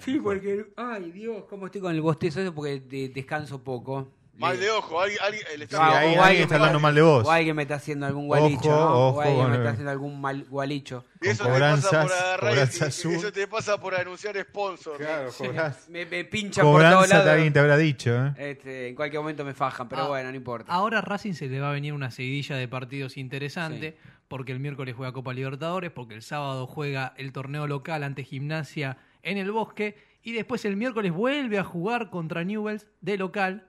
Sí, 0.00 0.18
porque. 0.20 0.66
Ay, 0.76 1.12
Dios, 1.12 1.44
¿cómo 1.48 1.66
estoy 1.66 1.80
con 1.80 1.94
el 1.94 2.00
bostezo? 2.00 2.40
Eso 2.40 2.54
porque 2.54 2.80
de- 2.80 3.08
descanso 3.08 3.62
poco. 3.62 4.12
Mal 4.38 4.60
de 4.60 4.70
ojo, 4.70 5.00
alguien, 5.00 5.18
alguien- 5.22 5.46
le 5.56 5.64
está 5.64 5.76
Sí, 5.78 5.82
Ah, 5.82 5.86
ahí 5.86 5.94
o 5.94 6.00
alguien 6.08 6.20
alguien 6.24 6.42
está 6.42 6.54
me- 6.56 6.60
hablando 6.60 6.80
mal 6.80 6.94
de 6.94 7.00
vos. 7.00 7.26
O 7.26 7.30
alguien 7.30 7.56
me 7.56 7.62
está 7.62 7.76
haciendo 7.76 8.04
algún 8.04 8.26
gualicho, 8.26 8.68
¿no? 8.68 9.08
ojo 9.08 9.18
o 9.18 9.20
alguien 9.22 9.40
con 9.40 9.50
me 9.50 9.56
está 9.56 9.70
haciendo 9.70 9.90
algún 9.92 10.20
mal 10.20 10.44
gualicho. 10.44 11.04
Y 11.22 11.28
eso 11.28 11.44
te 11.44 11.48
pasa 11.48 11.56
por 11.56 11.56
y- 11.56 12.40
cobranza 12.40 12.86
eso 12.88 13.32
te 13.32 13.46
pasa 13.48 13.80
por 13.80 13.94
anunciar 13.94 14.36
sponsor. 14.42 14.98
Claro, 14.98 15.30
cobranza. 15.32 15.80
Me, 15.88 16.04
me 16.04 16.24
pinchan 16.26 16.66
por 16.66 16.82
todos 16.82 16.92
Cobranza 16.92 17.16
lados. 17.18 17.30
alguien 17.32 17.52
te 17.54 17.58
habrá 17.60 17.78
dicho, 17.78 18.10
¿eh? 18.26 18.34
Este, 18.36 18.88
en 18.88 18.94
cualquier 18.94 19.22
momento 19.22 19.42
me 19.42 19.54
fajan, 19.54 19.88
pero 19.88 20.02
Ah, 20.02 20.08
bueno, 20.08 20.28
no 20.30 20.36
importa. 20.36 20.70
Ahora 20.70 20.98
a 20.98 21.00
Racing 21.00 21.32
se 21.32 21.46
le 21.48 21.58
va 21.58 21.70
a 21.70 21.72
venir 21.72 21.94
una 21.94 22.10
seguidilla 22.10 22.56
de 22.56 22.68
partidos 22.68 23.16
interesante, 23.16 23.96
porque 24.28 24.52
el 24.52 24.60
miércoles 24.60 24.94
juega 24.96 25.12
Copa 25.12 25.32
Libertadores, 25.32 25.90
porque 25.90 26.14
el 26.14 26.22
sábado 26.22 26.66
juega 26.66 27.14
el 27.16 27.32
torneo 27.32 27.66
local 27.66 28.02
ante 28.02 28.24
Gimnasia 28.24 28.98
en 29.22 29.38
el 29.38 29.50
Bosque, 29.52 29.96
y 30.22 30.32
después 30.32 30.64
el 30.64 30.76
miércoles 30.76 31.12
vuelve 31.12 31.58
a 31.58 31.64
jugar 31.64 32.10
contra 32.10 32.42
Newells 32.44 32.86
de 33.00 33.16
local. 33.16 33.66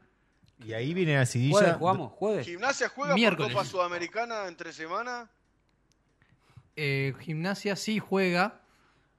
Y 0.66 0.74
ahí 0.74 0.94
viene 0.96 1.12
la 1.14 1.18
¿Jueves 1.20 1.30
seguidilla. 1.30 1.74
jugamos? 1.76 2.12
¿Jueves? 2.14 2.48
¿Gimnasia 2.48 2.90
juega 2.90 3.14
Miércoles. 3.14 3.54
por 3.54 3.62
Copa 3.64 3.70
Sudamericana 3.70 4.48
en 4.48 4.56
tres 4.56 4.76
semanas? 4.76 5.30
Eh, 6.76 7.14
gimnasia 7.20 7.76
sí 7.76 8.00
juega. 8.00 8.62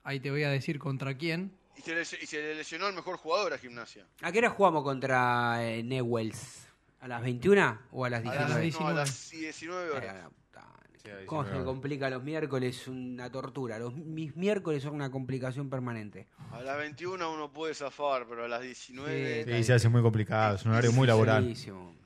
Ahí 0.05 0.20
te 0.20 0.30
voy 0.30 0.43
a 0.45 0.51
decir 0.51 0.78
contra 0.78 1.16
quién. 1.16 1.53
Y 1.76 1.82
se, 1.82 1.95
les- 1.95 2.22
y 2.22 2.26
se 2.26 2.39
le 2.39 2.55
lesionó 2.57 2.89
el 2.89 2.95
mejor 2.95 3.16
jugador 3.18 3.53
a 3.53 3.59
Gimnasia. 3.59 4.05
¿A 4.22 4.32
qué 4.32 4.39
hora 4.39 4.51
jugamos 4.51 4.82
contra 4.82 5.59
eh, 5.64 5.82
Newells? 5.84 6.66
¿A 7.01 7.07
las 7.07 7.22
21 7.22 7.78
o 7.93 8.05
a 8.05 8.11
las 8.11 8.26
A 8.26 8.34
las, 8.34 8.34
19? 8.34 8.51
no, 8.51 8.57
a 8.57 8.61
19. 8.62 8.95
las 8.95 9.30
19 9.30 9.86
Eh, 9.86 9.91
horas. 9.97 10.30
La 11.14 11.20
puta 11.20 11.24
madre. 11.24 11.26
¿Cómo 11.26 11.44
se 11.44 11.52
me 11.59 11.64
complica 11.64 12.11
los 12.11 12.22
miércoles? 12.22 12.88
Una 12.88 13.30
tortura. 13.30 13.78
Los, 13.78 13.94
mis 13.94 14.36
miércoles 14.36 14.82
son 14.82 14.94
una 14.94 15.11
complicación 15.11 15.68
permanente. 15.70 16.28
A 16.52 16.61
las 16.62 16.76
21 16.78 17.32
uno 17.32 17.52
puede 17.52 17.74
zafar, 17.74 18.26
pero 18.28 18.44
a 18.44 18.48
las 18.48 18.62
19... 18.62 19.44
Sí, 19.56 19.64
se 19.64 19.72
hace 19.74 19.88
muy 19.88 20.02
complicado, 20.02 20.56
es 20.56 20.64
un 20.64 20.72
horario 20.72 20.92
muy 20.92 21.06
laboral. 21.06 21.54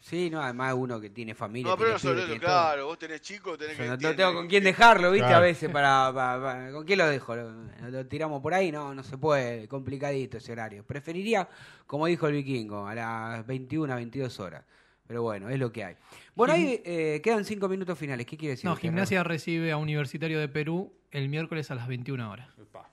Sí, 0.01 0.31
no, 0.31 0.43
además 0.43 0.75
uno 0.77 1.01
que 1.01 1.11
tiene 1.11 1.33
familia. 1.35 1.71
No, 1.71 1.77
pero 1.79 1.93
no 1.93 1.99
pibes, 1.99 2.17
eso, 2.17 2.27
todo. 2.27 2.39
claro. 2.41 2.87
Vos 2.87 2.99
tenés 2.99 3.21
chicos, 3.21 3.57
tenés 3.57 3.77
que... 3.77 3.85
no, 3.85 3.93
no 3.93 3.99
tiene- 3.99 4.15
tengo 4.15 4.35
con 4.35 4.49
quién 4.49 4.65
dejarlo, 4.65 5.13
¿viste? 5.13 5.27
Claro. 5.29 5.37
A 5.37 5.47
veces 5.47 5.71
para, 5.71 6.13
para- 6.13 6.43
para- 6.43 6.73
¿Con 6.73 6.85
quién 6.85 6.99
lo 6.99 7.07
dejo? 7.07 7.37
¿Lo, 7.37 7.53
lo 7.89 8.07
tiramos 8.07 8.43
por 8.43 8.53
ahí? 8.53 8.73
No, 8.73 8.93
no 8.95 9.05
se 9.05 9.17
puede. 9.17 9.69
Complicadito 9.69 10.39
ese 10.39 10.51
horario. 10.53 10.85
Preferiría, 10.85 11.49
como 11.87 12.07
dijo 12.07 12.27
el 12.27 12.35
vikingo, 12.35 12.85
a 12.87 12.95
las 12.97 13.47
21, 13.47 13.95
22 13.95 14.41
horas. 14.41 14.65
Pero 15.13 15.25
bueno, 15.25 15.51
es 15.51 15.59
lo 15.59 15.71
que 15.71 15.85
hay. 15.85 15.97
Bueno, 16.35 16.55
ahí 16.55 16.81
eh, 16.87 17.21
quedan 17.23 17.45
cinco 17.45 17.69
minutos 17.69 17.99
finales. 17.99 18.25
¿Qué 18.25 18.39
quiere 18.39 18.53
decir? 18.53 18.65
No, 18.65 18.75
Gimnasia 18.77 19.23
recibe 19.23 19.71
a 19.71 19.77
Universitario 19.77 20.41
de 20.41 20.49
Perú 20.49 20.91
el 21.11 21.29
miércoles 21.29 21.71
a 21.71 21.75
las 21.75 21.87
21 21.87 22.31
horas. 22.31 22.49
Rafa? 22.57 22.79
No 22.79 22.89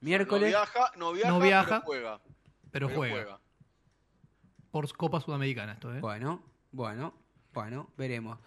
Miércoles. 0.00 0.48
viaja, 0.48 0.90
no 0.96 1.12
viaja, 1.12 1.30
No 1.30 1.38
viaja, 1.38 1.66
pero 1.68 1.86
juega. 1.86 2.20
Pero, 2.72 2.88
juega. 2.88 3.40
Por 4.72 4.96
Copa 4.96 5.20
Sudamericana 5.20 5.74
esto, 5.74 5.94
¿eh? 5.94 6.00
Bueno, 6.00 6.42
bueno, 6.72 7.14
bueno, 7.54 7.88
veremos. 7.96 8.40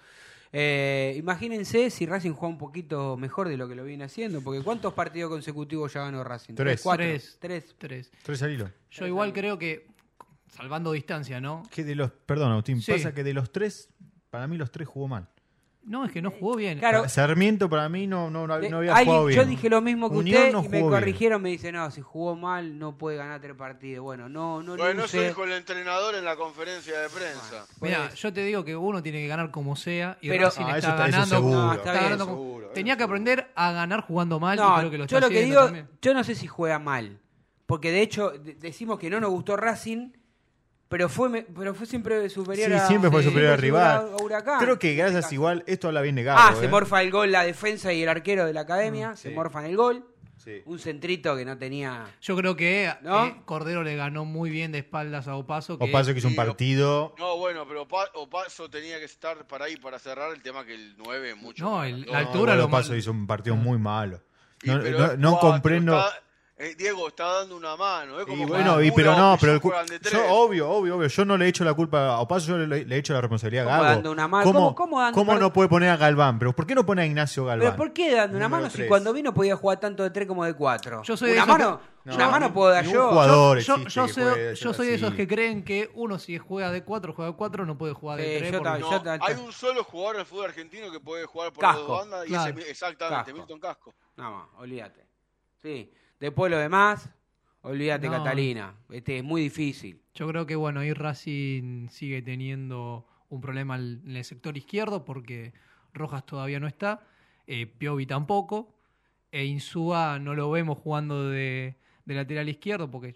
Eh, 0.51 1.15
imagínense 1.17 1.89
si 1.91 2.05
Racing 2.05 2.33
juega 2.33 2.49
un 2.51 2.57
poquito 2.57 3.15
mejor 3.15 3.47
de 3.47 3.55
lo 3.55 3.69
que 3.69 3.75
lo 3.75 3.85
viene 3.85 4.03
haciendo, 4.03 4.41
porque 4.41 4.61
¿cuántos 4.61 4.93
partidos 4.93 5.29
consecutivos 5.31 5.93
ya 5.93 6.01
ganó 6.01 6.25
Racing? 6.25 6.55
Tres. 6.55 6.81
cuatro, 6.83 7.05
Tres. 7.05 7.37
tres. 7.39 7.75
Tres. 7.77 8.11
Tres 8.21 8.43
al 8.43 8.51
hilo. 8.51 8.69
Yo 8.91 9.07
igual 9.07 9.31
creo 9.31 9.57
que, 9.57 9.87
salvando 10.55 10.91
distancia, 10.91 11.41
¿no? 11.41 11.63
Que 11.71 11.83
de 11.83 11.95
los, 11.95 12.11
perdón, 12.11 12.51
Agustín, 12.51 12.81
Sí. 12.81 12.91
pasa 12.91 13.13
que 13.13 13.23
de 13.23 13.33
los 13.33 13.51
tres, 13.51 13.89
para 14.29 14.47
mí 14.47 14.57
los 14.57 14.71
tres 14.71 14.87
jugó 14.87 15.07
mal. 15.07 15.27
No, 15.85 16.05
es 16.05 16.13
que 16.13 16.21
no 16.21 16.31
jugó 16.31 16.55
bien. 16.55 16.79
Claro. 16.79 17.09
Sarmiento 17.09 17.69
para 17.69 17.89
mí 17.89 18.07
no, 18.07 18.29
no, 18.29 18.47
no, 18.47 18.53
Eh, 18.53 18.67
había 18.73 18.77
alguien- 18.93 19.05
jugado 19.05 19.25
bien. 19.25 19.37
Yo 19.41 19.45
dije 19.45 19.69
lo 19.69 19.81
mismo 19.81 20.09
que 20.09 20.15
Unión 20.15 20.37
usted 20.37 20.53
no 20.53 20.63
y 20.63 20.69
me 20.69 20.77
jugó 20.79 20.89
bien. 20.91 21.01
corrigieron, 21.01 21.41
me 21.41 21.49
dice, 21.49 21.73
no, 21.73 21.91
si 21.91 21.99
jugó 21.99 22.37
mal 22.37 22.79
no 22.79 22.97
puede 22.97 23.17
ganar 23.17 23.41
tres 23.41 23.53
partidos. 23.57 24.01
Bueno, 24.01 24.29
no, 24.29 24.63
no 24.63 24.77
Bueno, 24.77 25.03
eso 25.03 25.17
luce- 25.17 25.27
dijo 25.27 25.43
el 25.43 25.51
entrenador 25.51 26.15
en 26.15 26.23
la 26.23 26.37
conferencia 26.37 26.97
de 27.01 27.09
prensa. 27.09 27.65
Mira, 27.81 28.07
pues- 28.07 28.15
yo 28.21 28.31
te 28.31 28.45
digo 28.45 28.63
que 28.63 28.77
uno 28.77 29.03
tiene 29.03 29.19
que 29.19 29.27
ganar 29.27 29.51
como 29.51 29.75
sea 29.75 30.17
y 30.21 30.29
Pero- 30.29 30.45
Racing 30.45 30.61
Ah, 30.63 30.77
eso 30.77 30.87
está 30.87 30.89
está- 30.89 31.07
eso 31.07 31.11
ganando. 31.17 31.35
seguro. 31.35 31.59
No, 31.59 31.71
está 31.73 31.77
está 31.81 31.91
bien, 31.91 32.03
ganando 32.03 32.25
como- 32.27 32.37
seguro, 32.37 32.53
Tenía 32.73 32.95
que 32.97 33.03
aprender 33.03 33.51
a 33.53 33.71
ganar 33.73 34.01
jugando 34.01 34.39
mal 34.39 34.57
No, 34.57 34.75
y 34.75 34.79
creo 34.79 34.91
que 34.91 34.97
lo 34.99 35.05
yo 35.05 35.19
lo 35.19 35.29
que 35.29 35.41
digo, 35.43 35.65
también. 35.65 35.89
yo 36.01 36.13
no 36.13 36.23
sé 36.23 36.33
si 36.33 36.47
juega 36.47 36.79
mal, 36.79 37.19
porque 37.65 37.91
de 37.91 38.01
hecho 38.01 38.29
de- 38.31 38.55
decimos 38.55 38.97
que 38.99 39.09
no 39.09 39.19
nos 39.19 39.29
gustó 39.31 39.57
Racing, 39.57 40.11
pero 40.93 41.09
fue 41.09 41.43
pero 41.57 41.73
fue 41.73 41.87
siempre 41.87 42.29
superior 42.29 42.67
Sí, 42.69 42.73
a 42.75 42.85
siempre 42.87 43.09
fue 43.09 43.23
sí, 43.23 43.29
superior 43.29 43.53
al 43.53 43.59
siempre 43.59 43.79
rival. 43.81 44.09
a 44.19 44.23
Huracán. 44.23 44.59
Creo 44.59 44.77
que 44.77 44.91
este 44.91 45.01
gracias 45.01 45.23
caso. 45.25 45.33
igual, 45.33 45.63
esto 45.65 45.87
habla 45.87 46.01
bien 46.01 46.13
de 46.15 46.21
Gago. 46.23 46.39
Ah, 46.39 46.53
se 46.55 46.65
¿eh? 46.65 46.67
morfa 46.67 47.01
el 47.01 47.09
gol 47.09 47.31
la 47.31 47.43
defensa 47.43 47.91
y 47.91 48.03
el 48.03 48.09
arquero 48.09 48.45
de 48.45 48.53
la 48.53 48.61
academia, 48.61 49.15
se 49.15 49.29
sí. 49.29 49.35
morfan 49.35 49.65
el 49.65 49.75
gol. 49.75 50.05
Sí. 50.37 50.61
Un 50.65 50.77
centrito 50.77 51.35
que 51.37 51.45
no 51.45 51.57
tenía. 51.57 52.03
Yo 52.21 52.35
creo 52.35 52.55
que 52.55 52.91
¿No? 53.01 53.25
eh, 53.27 53.35
Cordero 53.45 53.81
le 53.81 53.95
ganó 53.95 54.25
muy 54.25 54.49
bien 54.49 54.71
de 54.73 54.79
espaldas 54.79 55.27
a 55.29 55.35
Opaso. 55.37 55.77
Que 55.79 55.85
Opaso 55.85 56.11
que 56.11 56.19
hizo 56.19 56.27
un 56.27 56.33
Sí, 56.33 56.37
partido. 56.37 57.15
No, 57.17 57.37
bueno, 57.37 57.65
pero 57.67 57.87
Opa- 57.87 58.09
Opaso 58.13 58.69
tenía 58.69 58.99
que 58.99 59.05
estar 59.05 59.47
para 59.47 59.65
ahí 59.65 59.77
para 59.77 59.99
cerrar 59.99 60.33
el 60.33 60.41
tema 60.41 60.65
que 60.65 60.75
el 60.75 60.95
9 60.97 61.29
es 61.31 61.37
mucho. 61.37 61.63
No, 61.63 61.83
el- 61.83 62.01
la 62.01 62.11
No, 62.11 62.17
altura 62.27 62.41
igual 62.53 62.57
lo 62.57 62.65
Opaso 62.65 62.89
mal- 62.89 62.97
hizo 62.99 63.11
un 63.11 63.25
partido 63.25 63.55
muy 63.55 63.77
malo. 63.79 64.21
Y 64.61 64.67
No, 64.67 64.77
no- 64.79 65.15
no 65.17 65.31
cuatro, 65.31 65.49
comprendo. 65.49 65.97
está- 65.97 66.21
eh, 66.65 66.75
Diego 66.75 67.07
está 67.07 67.25
dando 67.25 67.55
una 67.57 67.75
mano. 67.75 68.19
Es 68.19 68.25
como 68.25 68.43
Y 68.43 68.45
bueno, 68.45 68.81
y 68.81 68.91
pero 68.91 69.15
no, 69.15 69.37
pero 69.39 69.53
el 69.53 69.61
yo, 69.61 70.25
obvio, 70.33 70.69
obvio, 70.69 70.95
obvio. 70.97 71.07
Yo 71.07 71.25
no 71.25 71.37
le 71.37 71.47
echo 71.47 71.63
la 71.63 71.73
culpa 71.73 72.07
a 72.15 72.19
Opaso, 72.19 72.47
yo 72.47 72.57
le, 72.57 72.85
le 72.85 72.97
echo 72.97 73.13
la 73.13 73.21
responsabilidad 73.21 73.65
a 73.67 73.69
¿Cómo 73.71 73.81
Gago. 73.83 73.93
dando 73.95 74.11
una 74.11 74.27
mano? 74.27 74.43
¿Cómo, 74.45 74.59
¿Cómo- 74.59 74.75
cómo 74.75 75.01
dando- 75.01 75.15
cómo 75.15 75.31
perdón? 75.31 75.41
no 75.43 75.53
puede 75.53 75.69
poner 75.69 75.89
a 75.89 75.97
Galván? 75.97 76.39
¿Pero 76.39 76.53
por 76.55 76.65
qué 76.67 76.75
no 76.75 76.85
pone 76.85 77.01
a 77.01 77.05
Ignacio 77.05 77.45
Galván? 77.45 77.67
¿Pero 77.67 77.77
por 77.77 77.93
qué 77.93 78.13
dando 78.15 78.37
una 78.37 78.49
mano 78.49 78.69
si 78.69 78.85
cuando 78.87 79.13
vino 79.13 79.33
podía 79.33 79.55
jugar 79.55 79.79
tanto 79.79 80.03
de 80.03 80.09
tres 80.11 80.27
como 80.27 80.45
de 80.45 80.53
cuatro? 80.53 81.03
Yo 81.03 81.17
soy 81.17 81.29
de 81.31 81.35
esos 81.37 81.47
mano, 81.47 81.79
que- 82.03 82.09
una 82.11 82.29
mano 82.29 82.53
puedo 82.53 82.69
dar 82.71 82.85
yo. 82.85 83.09
jugador 83.09 83.59
yo, 83.59 83.75
existe 83.75 83.91
yo 83.93 84.05
que 84.07 84.13
soy, 84.13 84.55
yo 84.55 84.73
soy 84.73 84.87
de 84.87 84.95
esos 84.95 85.13
que 85.13 85.27
creen 85.27 85.63
que 85.63 85.89
uno 85.95 86.19
si 86.19 86.37
juega 86.37 86.69
de 86.71 86.83
4, 86.83 87.13
juega 87.13 87.31
de 87.31 87.37
4, 87.37 87.65
no 87.65 87.77
puede 87.77 87.93
jugar 87.93 88.17
de 88.19 88.25
Sí, 88.33 88.37
3. 88.39 88.51
yo 88.51 88.61
también. 88.61 89.19
No, 89.19 89.25
hay 89.25 89.35
un 89.35 89.51
solo 89.53 89.83
jugador 89.83 90.15
en 90.15 90.19
el 90.21 90.25
fútbol 90.25 90.45
argentino 90.45 90.91
que 90.91 90.99
puede 90.99 91.25
jugar 91.25 91.53
por 91.53 91.63
las 91.63 91.75
dos 91.77 91.87
bandas 91.99 92.27
y 92.29 92.35
ese, 92.35 92.69
exactamente. 92.69 93.33
Milton 93.33 93.59
Casco. 93.59 93.93
No 94.17 94.31
más, 94.31 94.47
olvídate. 94.59 95.01
Sí, 95.61 95.91
después 96.23 96.49
lo 96.49 96.57
demás, 96.57 97.09
olvídate 97.61 98.07
No. 98.07 98.13
Catalina. 98.13 98.75
Este 98.89 99.17
es 99.17 99.23
muy 99.23 99.41
difícil. 99.41 100.01
Yo 100.13 100.27
creo 100.27 100.45
que 100.45 100.55
bueno, 100.55 100.79
ahí 100.79 100.93
Racing 100.93 101.89
sigue 101.89 102.21
teniendo 102.21 103.05
un 103.29 103.41
problema 103.41 103.75
en 103.75 104.01
el 104.05 104.23
sector 104.23 104.55
izquierdo 104.57 105.03
porque 105.03 105.53
Rojas 105.93 106.25
todavía 106.25 106.59
no 106.59 106.67
está, 106.67 107.05
eh, 107.45 107.65
Piovi 107.65 108.05
tampoco, 108.05 108.73
e 109.31 109.43
Insúa 109.45 110.17
no 110.19 110.33
lo 110.33 110.49
vemos 110.49 110.77
jugando 110.77 111.29
de, 111.29 111.75
de 112.05 112.15
lateral 112.15 112.47
izquierdo 112.47 112.89
porque 112.89 113.15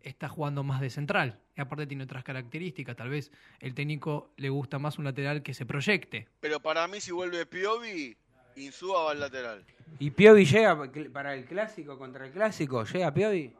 está 0.00 0.28
jugando 0.28 0.62
más 0.64 0.80
de 0.80 0.88
central. 0.88 1.40
Y 1.56 1.60
aparte 1.60 1.86
tiene 1.86 2.04
otras 2.04 2.24
características. 2.24 2.96
Tal 2.96 3.10
vez 3.10 3.30
el 3.60 3.74
técnico 3.74 4.32
le 4.36 4.48
gusta 4.48 4.78
más 4.78 4.98
un 4.98 5.04
lateral 5.04 5.42
que 5.42 5.54
se 5.54 5.66
proyecte. 5.66 6.28
Pero 6.40 6.60
para 6.60 6.88
mí, 6.88 7.00
si 7.00 7.12
vuelve 7.12 7.46
Piovi, 7.46 8.16
Insúa 8.56 9.04
va 9.04 9.10
al 9.12 9.20
lateral. 9.20 9.64
¿Y 9.98 10.10
Piovi 10.10 10.44
llega 10.44 10.90
para 11.12 11.34
el 11.34 11.44
clásico 11.44 11.98
contra 11.98 12.26
el 12.26 12.32
clásico? 12.32 12.84
¿Llega 12.84 13.12
Piovi? 13.14 13.52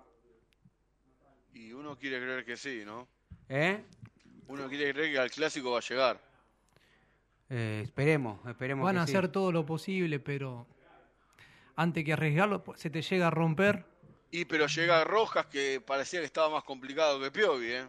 Y 1.54 1.72
uno 1.72 1.96
quiere 1.96 2.18
creer 2.20 2.44
que 2.44 2.56
sí, 2.56 2.82
¿no? 2.84 3.06
¿Eh? 3.48 3.82
Uno 4.48 4.68
quiere 4.68 4.92
creer 4.92 5.12
que 5.12 5.18
al 5.18 5.30
clásico 5.30 5.70
va 5.72 5.78
a 5.78 5.82
llegar. 5.82 6.20
Eh, 7.50 7.82
esperemos, 7.84 8.44
esperemos. 8.48 8.84
Van 8.84 8.96
que 8.96 9.00
a 9.02 9.06
sí. 9.06 9.12
hacer 9.16 9.28
todo 9.30 9.52
lo 9.52 9.64
posible, 9.64 10.18
pero 10.18 10.66
antes 11.76 12.04
que 12.04 12.12
arriesgarlo, 12.12 12.64
se 12.76 12.90
te 12.90 13.02
llega 13.02 13.28
a 13.28 13.30
romper. 13.30 13.84
Y 14.30 14.44
pero 14.46 14.66
llega 14.66 15.04
Rojas, 15.04 15.46
que 15.46 15.80
parecía 15.84 16.18
que 16.20 16.26
estaba 16.26 16.50
más 16.50 16.64
complicado 16.64 17.20
que 17.20 17.30
Piovi, 17.30 17.66
¿eh? 17.70 17.88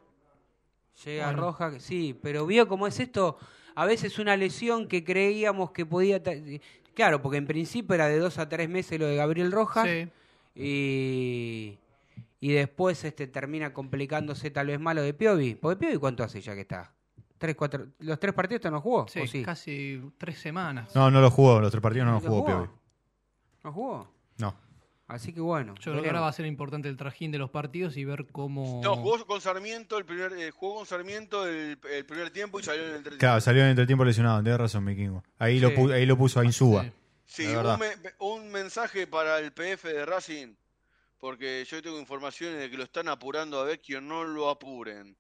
Llega 1.04 1.26
Bueno. 1.28 1.42
Roja, 1.42 1.72
que- 1.72 1.80
sí, 1.80 2.18
pero 2.22 2.46
vio 2.46 2.68
cómo 2.68 2.86
es 2.88 3.00
esto. 3.00 3.38
A 3.74 3.86
veces 3.86 4.20
una 4.20 4.38
lesión 4.38 4.88
que 4.88 5.04
creíamos 5.04 5.72
que 5.72 5.86
podía. 5.86 6.22
Claro, 6.96 7.22
porque 7.22 7.38
en 7.38 7.46
principio 7.46 7.94
era 7.94 8.08
de 8.08 8.18
dos 8.18 8.40
a 8.40 8.50
tres 8.50 8.70
meses 8.70 9.00
lo 9.00 9.06
de 9.06 9.16
Gabriel 9.18 9.52
Rojas. 9.52 9.86
Sí. 9.86 10.10
Y, 10.56 11.78
y 12.40 12.54
después 12.54 13.04
este 13.04 13.28
termina 13.28 13.74
complicándose 13.74 14.50
tal 14.50 14.68
vez 14.68 14.80
más 14.80 14.96
lo 14.96 15.02
de 15.02 15.14
Piovi. 15.14 15.56
Porque 15.56 15.78
Piovi, 15.78 15.98
¿cuánto 15.98 16.24
hace 16.24 16.42
ya 16.42 16.56
que 16.56 16.62
está? 16.62 16.94
¿Tres, 17.38 17.56
cuatro? 17.56 17.88
¿Los 18.00 18.18
tres 18.18 18.34
partidos 18.34 18.72
no 18.72 18.80
jugó? 18.80 19.06
Sí, 19.08 19.44
casi 19.44 20.02
tres 20.18 20.40
semanas. 20.40 20.96
No, 20.96 21.12
no 21.12 21.20
lo 21.20 21.30
jugó, 21.30 21.60
los 21.60 21.70
tres 21.70 21.82
partidos 21.82 22.06
no 22.06 22.14
¿No 22.14 22.20
lo 22.22 22.28
jugó, 22.30 22.46
Piovi. 22.46 22.68
¿No 23.64 23.74
jugó? 23.74 24.08
No. 24.38 24.56
Así 25.08 25.34
que 25.34 25.40
bueno. 25.40 25.76
Yo 25.82 25.92
creo 25.92 26.02
que 26.02 26.10
ahora 26.10 26.22
va 26.22 26.30
a 26.30 26.34
ser 26.34 26.48
importante 26.48 26.90
el 26.90 26.98
trajín 26.98 27.32
de 27.32 27.38
los 27.38 27.52
partidos 27.52 27.96
y 27.96 28.06
ver 28.06 28.26
cómo. 28.32 28.82
No, 28.84 28.96
jugó 28.96 29.24
con 29.28 29.40
Sarmiento 29.40 30.00
el 30.00 30.06
primer, 30.06 30.34
eh, 30.34 30.50
jugó 30.50 30.78
con 30.78 30.86
Sarmiento 30.88 31.46
el, 31.48 31.78
el 31.92 32.06
primer 32.06 32.32
tiempo 32.32 32.60
y 32.60 32.64
salió 32.64 32.82
en 32.84 32.90
el 32.90 32.96
entretiempo. 32.98 33.20
Claro, 33.20 33.40
salió 33.42 33.62
en 33.62 33.66
el 33.68 33.72
entretiempo 33.72 34.04
lesionado, 34.04 34.42
tenés 34.42 34.58
razón, 34.60 34.84
Vikingo. 34.86 35.24
Ahí, 35.38 35.60
lo, 35.60 35.70
Sí. 35.70 35.76
pu- 35.76 35.94
ahí 35.94 36.06
lo 36.08 36.18
puso 36.18 36.40
a 36.40 36.46
Insúa. 36.46 36.84
Sí. 36.84 36.92
Sí, 37.28 37.46
un, 37.48 37.56
verdad. 37.56 37.80
me- 37.80 38.14
un 38.20 38.52
mensaje 38.52 39.06
para 39.08 39.38
el 39.40 39.52
PF 39.52 39.88
de 39.94 40.06
Racing, 40.06 40.56
porque 41.20 41.64
yo 41.70 41.82
tengo 41.82 42.00
informaciones 42.00 42.60
de 42.60 42.70
que 42.70 42.78
lo 42.78 42.84
están 42.84 43.08
apurando 43.08 43.60
a 43.60 43.64
Vecchio, 43.66 44.02
no 44.02 44.24
lo 44.24 44.50
apuren. 44.50 45.16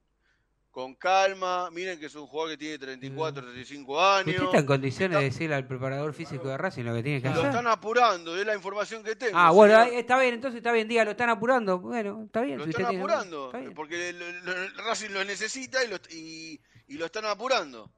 Con 0.76 0.94
calma, 0.96 1.70
miren 1.72 1.98
que 1.98 2.08
es 2.08 2.16
un 2.16 2.28
jugador 2.28 2.52
que 2.52 2.58
tiene 2.58 2.78
34, 2.78 3.44
35 3.44 4.04
años. 4.04 4.28
¿Usted 4.28 4.44
está 4.44 4.58
en 4.58 4.66
condiciones 4.66 5.16
Está- 5.16 5.20
de 5.20 5.30
decirle 5.30 5.56
al 5.56 5.66
preparador 5.66 6.14
físico 6.14 6.50
de 6.50 6.58
Racing 6.58 6.84
lo 6.84 6.94
que 6.94 7.02
tiene 7.02 7.22
que 7.22 7.30
Lo 7.30 7.36
hacer? 7.36 7.46
están 7.46 7.68
apurando, 7.68 8.38
es 8.38 8.46
la 8.46 8.56
información 8.56 9.02
que 9.02 9.16
tengo. 9.16 9.38
Ah, 9.38 9.52
bueno, 9.52 9.74
señor. 9.76 9.88
ahí 9.94 10.00
está 10.02 10.20
bien, 10.20 10.34
entonces 10.34 10.58
está 10.58 10.74
bien, 10.74 10.90
diga, 10.90 11.06
lo 11.06 11.12
están 11.12 11.30
apurando. 11.30 11.80
Bueno, 11.80 12.24
está 12.26 12.42
bien. 12.42 12.58
Lo 12.58 12.66
si 12.66 12.72
están 12.72 12.88
tiene- 12.90 13.00
apurando, 13.02 13.46
está 13.46 13.60
bien. 13.60 13.74
porque 13.74 14.12
lo- 14.12 14.30
lo- 14.30 14.68
lo- 14.68 14.84
Racing 14.84 15.12
lo 15.12 15.24
necesita 15.24 15.82
y 15.82 15.88
lo, 15.88 15.96
y, 16.12 16.60
y 16.90 16.98
lo 16.98 17.06
están 17.06 17.24
apurando. 17.24 17.90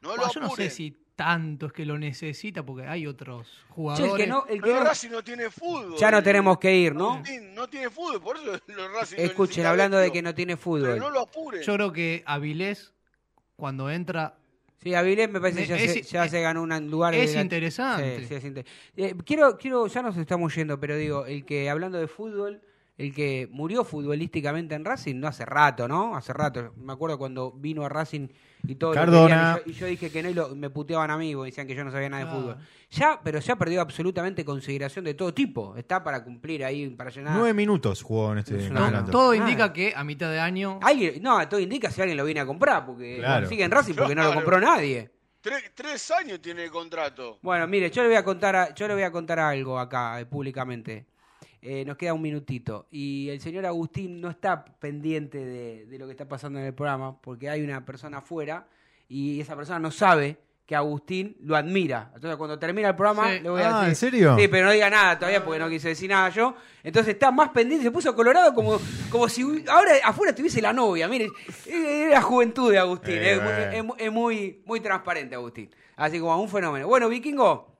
No 0.00 0.14
lo 0.16 0.30
yo 0.32 0.40
no 0.42 0.54
sé 0.54 0.70
si 0.70 0.96
tanto 1.16 1.66
es 1.66 1.72
que 1.72 1.84
lo 1.84 1.98
necesita, 1.98 2.62
porque 2.64 2.86
hay 2.86 3.06
otros 3.06 3.46
Che, 3.48 3.72
jugadores. 3.74 4.10
el 4.12 4.16
que 4.16 4.26
no, 4.26 4.44
el 4.46 4.54
que 4.56 4.60
Pero 4.62 4.78
no- 4.80 4.84
Racing 4.84 5.10
no 5.10 5.22
tiene 5.22 5.50
fútbol. 5.50 5.96
ya 5.98 6.10
no 6.10 6.22
tenemos 6.22 6.58
que 6.58 6.74
ir, 6.74 6.94
¿no? 6.94 7.22
No 7.54 7.68
tiene 7.68 7.90
fútbol, 7.90 8.20
por 8.22 8.36
eso 8.36 8.46
los 8.66 8.92
Racing 8.92 9.16
Escuchen, 9.18 9.66
hablando 9.66 9.98
de 9.98 10.10
que 10.10 10.22
no 10.22 10.34
tiene 10.34 10.56
Pero 10.56 10.62
fútbol. 10.62 10.98
no 10.98 11.10
lo 11.10 11.20
apuren. 11.20 11.62
Yo 11.62 11.74
creo 11.74 11.92
que 11.92 12.22
Avilés, 12.26 12.92
cuando 13.56 13.90
entra, 13.90 14.36
Sí, 14.82 14.94
Avilés 14.96 15.30
me 15.30 15.40
parece 15.40 15.60
que 15.60 15.66
ya, 15.68 15.76
Es- 15.76 15.92
se, 15.92 16.02
ya 16.02 16.28
se 16.28 16.40
ganó 16.40 16.62
un 16.62 16.90
lugar. 16.90 17.14
es 17.14 17.30
de 17.30 17.36
la- 17.36 17.42
interesante. 17.42 18.18
Sí, 18.18 18.26
sí, 18.26 18.34
es 18.34 18.44
inter- 18.44 18.66
Eh, 18.96 19.14
quiero, 19.24 19.56
quiero, 19.56 19.86
ya 19.86 20.02
nos 20.02 20.16
estamos 20.16 20.52
yendo, 20.56 20.80
pero 20.80 20.96
digo, 20.96 21.24
el 21.24 21.44
que 21.44 21.70
hablando 21.70 21.98
de 21.98 22.08
fútbol, 22.08 22.60
el 23.02 23.14
que 23.14 23.48
murió 23.50 23.84
futbolísticamente 23.84 24.74
en 24.74 24.84
Racing, 24.84 25.16
no 25.18 25.28
hace 25.28 25.44
rato, 25.44 25.88
¿no? 25.88 26.16
Hace 26.16 26.32
rato. 26.32 26.72
Me 26.76 26.92
acuerdo 26.92 27.18
cuando 27.18 27.52
vino 27.52 27.84
a 27.84 27.88
Racing 27.88 28.28
y 28.66 28.74
todo. 28.76 28.90
lo 28.90 28.94
Cardona. 29.00 29.60
y, 29.64 29.68
yo, 29.70 29.72
y 29.72 29.74
yo 29.80 29.86
dije 29.86 30.10
que 30.10 30.22
no 30.22 30.28
y 30.30 30.34
lo- 30.34 30.54
me 30.54 30.70
puteaban 30.70 31.10
a 31.10 31.16
mí, 31.18 31.34
porque 31.34 31.50
decían 31.50 31.66
que 31.66 31.74
yo 31.74 31.84
no 31.84 31.90
sabía 31.90 32.08
nada 32.08 32.24
de 32.24 32.30
Claro. 32.30 32.40
fútbol. 32.42 32.56
Ya, 32.90 33.20
pero 33.24 33.38
ya 33.40 33.56
perdió 33.56 33.80
absolutamente 33.80 34.44
consideración 34.44 35.04
de 35.04 35.14
todo 35.14 35.32
tipo. 35.34 35.74
Está 35.76 36.04
para 36.04 36.22
cumplir 36.22 36.64
ahí, 36.64 36.88
para 36.90 37.10
llenar. 37.10 37.34
Nueve 37.36 37.54
minutos 37.54 38.02
jugó 38.02 38.32
en 38.32 38.38
este 38.38 38.54
No, 38.68 38.74
campeonato. 38.80 39.10
todo 39.10 39.30
Ah. 39.32 39.36
indica 39.36 39.72
que 39.72 39.92
a 39.96 40.04
mitad 40.04 40.30
de 40.30 40.38
año 40.40 40.78
Alguien- 40.82 41.22
no, 41.22 41.48
todo 41.48 41.58
indica 41.60 41.90
si 41.90 42.00
alguien 42.00 42.16
lo 42.16 42.24
viene 42.24 42.40
a 42.40 42.46
comprar, 42.46 42.84
porque 42.86 43.16
Claro. 43.18 43.48
sigue 43.48 43.64
en 43.64 43.70
Racing 43.70 43.94
porque 43.94 44.14
no 44.14 44.22
lo 44.24 44.34
compró 44.34 44.60
nadie. 44.60 45.10
Tres, 45.40 45.72
tres 45.74 46.08
años 46.12 46.40
tiene 46.40 46.62
el 46.64 46.70
contrato. 46.70 47.40
Bueno, 47.42 47.66
mire, 47.66 47.90
yo 47.90 48.02
le 48.02 48.08
voy 48.10 48.16
a 48.16 48.22
contar, 48.22 48.54
a- 48.54 48.72
yo 48.74 48.86
le 48.86 48.94
voy 48.94 49.02
a 49.02 49.10
contar 49.10 49.40
algo 49.40 49.76
acá 49.76 50.20
eh, 50.20 50.26
públicamente. 50.26 51.04
Eh, 51.64 51.84
nos 51.84 51.96
queda 51.96 52.12
un 52.12 52.20
minutito 52.22 52.88
y 52.90 53.28
el 53.28 53.40
señor 53.40 53.64
Agustín 53.66 54.20
no 54.20 54.28
está 54.30 54.64
pendiente 54.64 55.38
de, 55.38 55.86
de 55.86 55.96
lo 55.98 56.06
que 56.06 56.10
está 56.12 56.26
pasando 56.28 56.58
en 56.58 56.64
el 56.66 56.74
programa 56.74 57.20
porque 57.20 57.48
hay 57.48 57.62
una 57.62 57.84
persona 57.84 58.18
afuera 58.18 58.66
y 59.08 59.40
esa 59.40 59.54
persona 59.54 59.78
no 59.78 59.92
sabe 59.92 60.38
que 60.66 60.74
Agustín 60.74 61.36
lo 61.40 61.54
admira. 61.54 62.10
Entonces 62.16 62.36
cuando 62.36 62.58
termina 62.58 62.88
el 62.88 62.96
programa 62.96 63.30
Sí. 63.32 63.40
le 63.40 63.48
voy 63.50 63.62
a 63.62 63.68
Ah, 63.82 63.86
decir. 63.86 63.88
¿en 63.90 63.94
serio? 64.12 64.36
Sí, 64.38 64.48
pero 64.48 64.66
no 64.66 64.72
diga 64.72 64.90
nada 64.90 65.16
todavía 65.20 65.44
porque 65.44 65.60
no 65.60 65.68
quise 65.68 65.88
decir 65.88 66.10
nada 66.10 66.30
yo. 66.30 66.56
Entonces 66.82 67.14
está 67.14 67.30
más 67.30 67.50
pendiente, 67.50 67.84
se 67.84 67.90
puso 67.92 68.12
colorado 68.14 68.52
como, 68.54 68.80
como 69.10 69.28
si 69.28 69.42
ahora 69.68 69.92
afuera 70.04 70.30
estuviese 70.30 70.60
la 70.60 70.72
novia. 70.72 71.06
Mire, 71.06 71.28
es 71.66 72.10
la 72.10 72.22
juventud 72.22 72.72
de 72.72 72.78
Agustín. 72.78 73.14
Eh, 73.14 73.32
es, 73.34 73.42
bueno. 73.42 73.94
es 73.98 74.04
es 74.06 74.12
muy, 74.12 74.62
muy 74.66 74.80
transparente 74.80 75.36
Agustín. 75.36 75.70
Así 75.94 76.18
como 76.18 76.40
un 76.42 76.48
fenómeno. 76.48 76.88
Bueno, 76.88 77.08
Vikingo, 77.08 77.71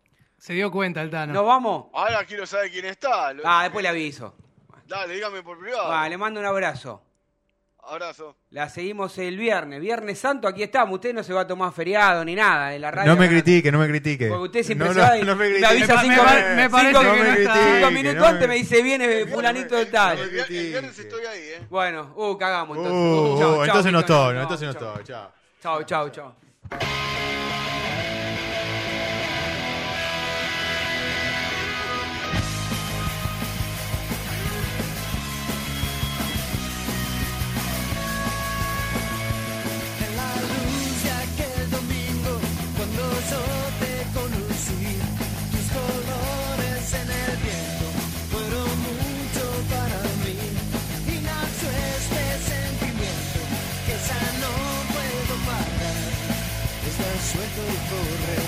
se 0.45 0.55
dio 0.55 0.73
cuenta 0.73 1.01
el 1.03 1.09
Tano. 1.11 1.33
¿nos 1.33 1.47
vamos? 1.47 1.87
Ahora 1.95 2.25
quiero 2.25 2.45
saber 2.47 2.69
quién 2.73 2.85
está. 2.87 3.33
Lo- 3.33 3.43
Ah, 3.47 3.63
después 3.63 3.83
le 3.85 3.89
aviso. 3.89 4.35
Dale, 4.89 5.15
dígame 5.15 5.41
por 5.43 5.57
privado. 5.59 5.89
Va, 5.89 6.09
le 6.09 6.19
mando 6.19 6.41
un 6.41 6.47
abrazo. 6.47 7.01
Abrazo. 7.85 8.37
La 8.51 8.69
seguimos 8.69 9.17
el 9.19 9.37
viernes. 9.37 9.81
Viernes 9.81 10.19
Santo, 10.19 10.49
aquí 10.49 10.63
estamos. 10.65 10.95
Usted 10.97 11.15
no 11.15 11.23
se 11.23 11.33
va 11.33 11.43
a 11.43 11.47
tomar 11.47 11.73
feriado 11.73 12.25
ni 12.25 12.35
nada. 12.35 12.75
En 12.75 12.83
la 12.83 12.91
radio 12.91 13.13
No 13.15 13.21
me 13.21 13.29
critique, 13.29 13.71
no 13.71 13.79
me 13.79 13.87
critique. 13.89 14.29
Porque 14.29 14.45
usted 14.45 14.63
siempre 14.65 14.89
no, 14.89 14.95
se 14.95 15.01
no, 15.01 15.07
va 15.07 15.19
y 15.19 15.23
no 15.23 15.37
me 15.37 15.45
me 15.45 15.51
critique. 15.51 15.67
avisa 15.67 15.95
Me 15.95 16.03
cinco, 16.03 16.25
pa- 16.25 16.35
min- 16.35 16.57
me 16.57 16.71
parece 16.71 16.89
cinco- 16.89 17.01
que 17.01 17.07
no 17.07 17.15
cinco 17.37 17.41
está. 17.41 17.91
minutos 17.91 18.15
no 18.17 18.23
me- 18.23 18.29
antes 18.29 18.49
me 18.49 18.55
dice, 18.57 18.83
viene 18.83 19.27
fulanito 19.27 19.75
de 19.77 19.83
El, 19.83 19.91
tal. 19.93 20.19
el 20.19 20.31
vier- 20.33 20.47
el 20.51 20.69
viernes 20.71 20.99
estoy 20.99 21.25
ahí, 21.27 21.41
¿eh? 21.41 21.67
Bueno, 21.71 22.13
uh, 22.17 22.37
cagamos 22.37 22.77
entonces. 22.79 23.01
Uh, 23.01 23.39
Chau, 23.39 23.51
uh, 23.51 23.55
chau, 23.57 23.65
entonces 23.65 23.93
no 23.93 24.01
estoy, 24.01 24.35
no, 24.35 24.43
entonces 24.43 24.67
no 24.69 24.75
chau. 24.75 24.89
estoy. 24.91 25.05
Chao. 25.05 25.33
Chau, 25.63 25.83
chau, 25.85 26.11
chau. 26.11 26.35
Corre 58.03 58.42